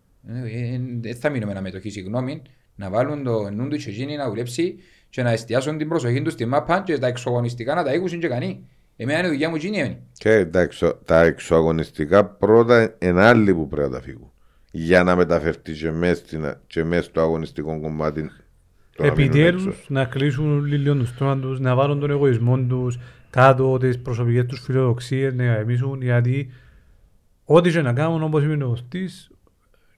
[1.01, 2.41] δεν θα μείνουμε να μετοχή συγγνώμη,
[2.77, 4.75] να βάλουν το νου του και εκείνοι να δουλέψει
[5.09, 8.27] και να εστιάσουν την προσοχή τους στη μάπα και τα εξωγωνιστικά να τα οίκουσουν και
[8.27, 8.65] κανεί.
[8.95, 9.99] Εμένα είναι η δουλειά μου εκείνη έμεινε.
[10.13, 14.31] Και τα, εξω, τα εξωαγωνιστικά πρώτα είναι άλλοι που πρέπει να τα φύγουν.
[14.71, 18.21] Για να μεταφερθεί και μέσα, στην, και μέσα στο αγωνιστικό κομμάτι.
[18.95, 19.79] το να μείνουν Επιτέλους έξω.
[19.87, 22.99] να κλείσουν λίγο τους στόμα τους, να βάλουν τον εγωισμό τους
[23.29, 26.49] κάτω τις προσωπικές τους φιλοδοξίες, να γαμίσουν γιατί
[27.45, 29.31] ό,τι και να κάνουν όπως είπε ο Κωστής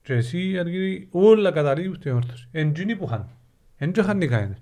[0.02, 2.48] και εσύ αρκεί όλα καταλήγουν στην όρθωση.
[2.52, 3.30] Εν εκείνοι που χάνουν.
[3.76, 4.58] Εν και χάνει κανένας.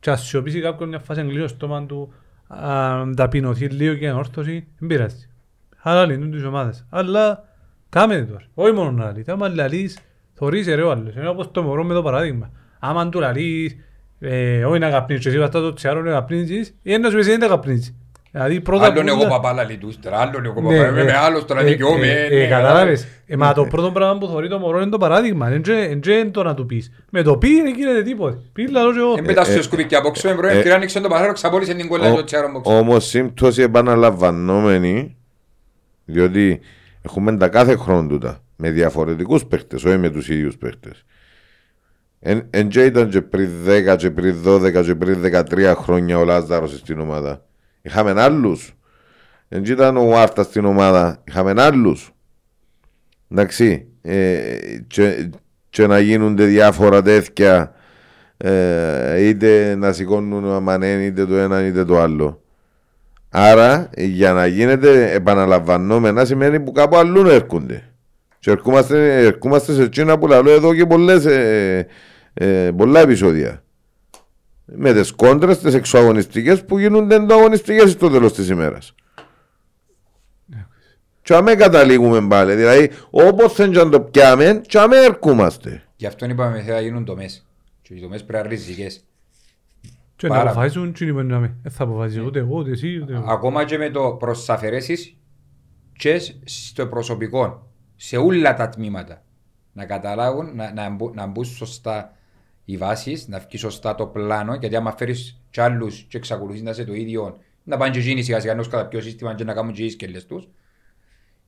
[0.00, 2.12] Και ας σιωπήσει κάποιον μια φάση εγκλήσει στο στόμα του,
[2.46, 5.28] α, ταπεινωθεί λίγο και ανόρθωση, δεν πειράζει.
[5.82, 6.86] Άρα λύνουν τις ομάδες.
[6.90, 7.44] Αλλά
[7.88, 8.44] κάμε τώρα.
[8.54, 9.28] Όχι μόνο να λύεις.
[9.28, 9.98] Άμα λαλείς,
[10.34, 11.14] θωρείς ρε ο άλλος.
[11.14, 12.50] Είναι όπως το μωρό με το παράδειγμα.
[12.78, 13.76] Άμα του λαλείς,
[14.18, 17.30] ε, όχι να καπνίσεις και εσύ βαστά το τσιάρο να καπνίσεις, ή ένας σου εσύ
[17.30, 17.94] δεν τα καπνίσεις.
[18.30, 21.16] Δηλαδή πρώτα Άλλον που εγώ τα- παπάλα λιτούστερα, άλλον εγώ ναι, παπάλα, είμαι ε, με
[21.16, 22.06] άλλος τώρα ε, δικαιούμαι.
[22.06, 23.06] ε, ναι, ε, Κατάλαβες.
[23.26, 25.48] Ε, Μα το πρώτο πράγμα που θωρεί το μωρό είναι το παράδειγμα.
[25.48, 25.62] Δεν
[26.06, 26.90] είναι το να του πεις.
[27.10, 28.38] Με το πεις δεν γίνεται τίποτε.
[28.52, 29.14] Πεις λαλός και εγώ.
[29.14, 32.10] Δεν πετάς στο σκουπί και απόξω, μπρο, ε, ευκαιρία άνοιξε το παρέρο, ξαπόλυσε την κόλλα
[32.12, 32.60] στο τσιάρο μου.
[32.64, 35.16] Όμως σύμπτωση επαναλαμβανόμενη,
[36.04, 36.60] διότι
[37.02, 41.04] έχουμε τα κάθε χρόνο τούτα με διαφορετικούς παίχτες, όχι με τους ίδιους παίχτες.
[42.50, 46.70] Εν και ήταν και πριν 10 και πριν 12 και πριν 13 χρόνια ο Λάζαρος
[46.78, 47.42] στην ομάδα.
[47.82, 48.72] Είχαμε άλλους.
[49.48, 51.22] Εν και ήταν ο Βάρτας στην ομάδα.
[51.28, 52.12] Είχαμε άλλους.
[53.30, 53.86] Εντάξει.
[54.02, 55.30] Ε, και,
[55.70, 57.72] και να γίνονται διάφορα τέτοια
[58.36, 62.42] ε, είτε να σηκώνουν αμανέν είτε το ένα είτε το άλλο.
[63.30, 67.82] Άρα για να γίνεται επαναλαμβανόμενα σημαίνει που κάπου αλλού έρχονται.
[68.38, 71.86] Και ερχόμαστε, ερχόμαστε σε εκείνα που λέω εδώ και πολλές, ε,
[72.34, 73.62] ε, πολλά επεισόδια.
[74.76, 78.94] Με τις κόντρες, τις εξωαγωνιστικές που γίνονται εντωαγωνιστικές στο τέλος της ημέρας.
[81.22, 82.54] Και αμέ καταλήγουμε πάλι.
[82.54, 85.82] Δηλαδή, όπως δεν και αν το πιάμε, και αμέ ερχόμαστε.
[85.96, 87.46] Γι' αυτό είπαμε θα γίνουν τομές.
[87.82, 89.04] Και οι τομές πρέπει να είναι ριζικές.
[90.16, 91.50] Και να πάρα- αποφασίσουν τι είναι να μην.
[91.62, 93.24] Δεν θα αποφασίσει ούτε εγώ ούτε εσύ ούτε εγώ.
[93.28, 95.16] Ακόμα και με το προς αφαιρέσεις
[95.92, 99.22] και στο προσωπικό, σε όλα τα τμήματα.
[99.72, 102.12] Να καταλάβουν, να, να, μπου- να μπουν σωστά
[102.70, 106.70] οι βάσεις, να βγεις σωστά το πλάνο, γιατί άμα φέρεις κι άλλους και εξακολουθείς να
[106.70, 109.54] είσαι το ίδιο, να πάνε και εκείνοι σιγά σιγά να κατά πιο σύστημα και να
[109.54, 110.48] κάνουν και οι σκελές τους.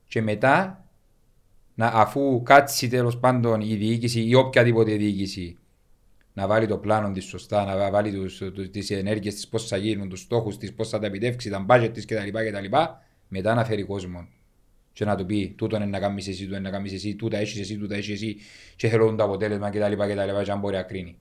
[0.06, 0.84] Και μετά,
[1.74, 5.58] να, αφού κάτσει τέλος πάντων η διοίκηση ή οποιαδήποτε διοίκηση
[6.32, 9.76] να βάλει το πλάνο της σωστά, να βάλει τους, τους, τις ενέργειες της πώς θα
[9.76, 12.28] γίνουν, τους στόχους της, πώς θα τα επιτεύξει, τα budget της κτλ.
[12.28, 12.76] κτλ.
[13.28, 14.28] Μετά να φέρει κόσμο
[15.00, 17.38] και να του πει τούτο είναι να κάνεις εσύ, τούτο είναι να κάνεις εσύ, τούτα
[17.38, 18.36] έχεις εσύ, τούτα έχεις εσύ
[18.76, 19.78] και θέλω το αποτέλεσμα κτλ.
[19.96, 20.42] κτλ.
[20.44, 21.16] και αν μπορεί να κρίνει.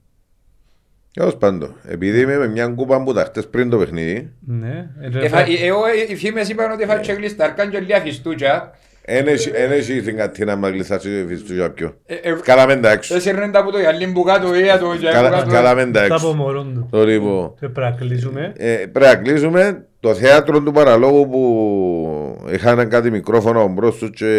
[1.14, 4.90] Τέλος πάντων, επειδή είμαι με μια κούπα που τα χτες πριν το παιχνίδι, Ναι.
[5.00, 5.52] ε, ρε, Εφα- ρε.
[5.54, 5.80] ε, Εγώ
[6.10, 8.78] οι φήμες είπαν ότι θα τσεγλίστα, αρκάν και λίγα φιστούτια.
[9.12, 11.94] Εν έχει εν έχει την κατίνα να γλυθάσει φιστού για πιο.
[12.06, 13.14] Ε, ε, Καλάμε τα έξω.
[13.14, 15.50] Έσαιρνε τα από το γυαλί που κάτω, ή το γυαλί που Καλα- κάτω.
[15.50, 16.32] Καλάμε τα Τα από έξω.
[16.34, 16.86] μωρόν του.
[16.90, 17.54] Το λοιπόν.
[17.60, 18.52] Και πρέπει να κλείσουμε.
[18.56, 24.30] Ε, πρέπει να κλείσουμε το θέατρο του παραλόγου που είχαν κάτι μικρόφωνο μπρος τους και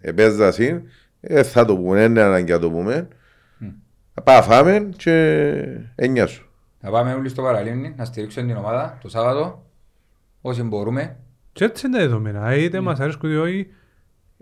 [0.00, 0.82] επέζα συν.
[1.20, 3.08] Ε, θα το πούμε, είναι ανάγκη να το πούμε.
[4.24, 5.12] Πάμε φάμε και
[5.94, 6.48] εννιά σου.
[6.80, 9.62] Να πάμε όλοι στο παραλίμνη, να στηρίξουμε την ομάδα το Σάββατο,
[10.40, 11.16] όσοι μπορούμε.
[11.58, 12.56] Και έτσι είναι τα δεδομένα.
[12.56, 13.66] Είτε μας αρέσκουν είτε όχι,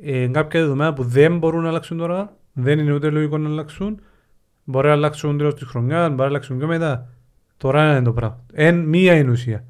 [0.02, 4.00] ε, κάποια δεδομένα που δεν μπορούν να αλλάξουν τώρα, δεν είναι ούτε λογικό να αλλάξουν.
[4.64, 7.08] Μπορεί να αλλάξουν τέλος της χρονιάς, μπορεί να αλλάξουν και μετά.
[7.56, 8.44] Τώρα είναι το πράγμα.
[8.52, 9.64] Εν μία είναι ουσία.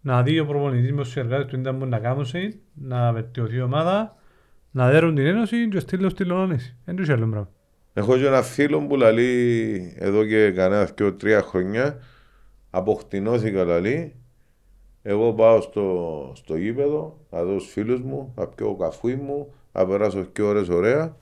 [0.00, 3.56] Να δει ο προπονητής με τους συνεργάτες του ήταν που να κάνουν σε, να βελτιωθεί
[3.56, 4.16] η ομάδα,
[4.70, 6.76] να δέρουν την ένωση και στείλουν στη Λονόνηση.
[6.84, 7.48] Δεν τους άλλο πράγμα.
[7.92, 11.98] Έχω και ένα φίλο που λαλεί εδώ και κανένα και τρία χρόνια
[12.70, 14.14] αποκτηνώθηκα λαλεί
[15.08, 19.86] εγώ πάω στο, στο γήπεδο να δω τους φίλους μου, να πιω καφούι μου, να
[19.86, 21.16] περάσω και ώρες ωραία.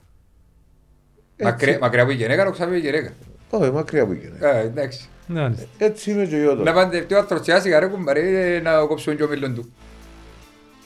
[1.43, 3.11] Μακριά μακριά από η γυναίκα, να ξαφνεί η γυναίκα.
[3.49, 4.49] Όχι, μακριά που γίνεται.
[4.59, 5.09] Ε, εντάξει.
[5.27, 5.55] Ναι, ναι.
[5.77, 6.73] Έτσι είμαι και εγώ Να τώρα.
[6.73, 9.73] παντευτεί ο άνθρωπος και σιγά ρε κουμπάρε να κόψουν και ο μέλλον του.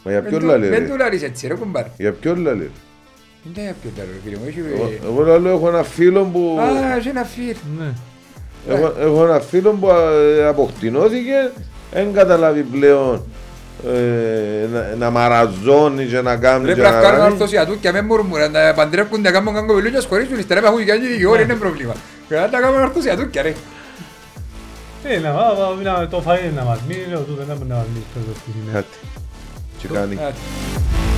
[0.03, 0.97] Μα για Δεν ποιον του- λαλεί Δεν του ρε.
[1.03, 1.87] λάρεις έτσι ρε κουμπάρε.
[1.97, 2.71] Για ποιον λαλεί.
[3.53, 4.73] Δεν είναι πιο τέλος φίλε μου.
[4.75, 4.99] Εγώ- Έχει...
[5.03, 6.57] Εγώ λαλώ έχω ένα φίλο που...
[6.59, 7.55] Α, έχει ένα φίλ.
[7.79, 7.93] Ναι.
[8.73, 11.51] Έχω, έχω ένα φίλο που ε, αποκτηνώθηκε,
[11.91, 13.23] δεν καταλάβει πλέον
[13.87, 17.31] ε, να, να μαραζώνει και να κάνει Ρε και πρέπει να να κάνουν κάνει.
[17.31, 21.07] ορθωσιατού και με μουρμουρά, να παντρεύκουν, να κάνουν κάγκο βελούν και σχολήσουν, ύστερα έχουν κάνει
[21.07, 21.93] δικηγόροι, είναι πρόβλημα.
[22.27, 23.53] Πρέπει να τα κάνουν ορθωσιατού και ρε.
[25.03, 28.71] Ε, να πάμε, να το φάει να μας μείνει, ο τούτο να μας μείνει.
[28.73, 28.97] Κάτι.
[29.77, 30.13] Και κάνει.
[30.15, 31.08] Άντε.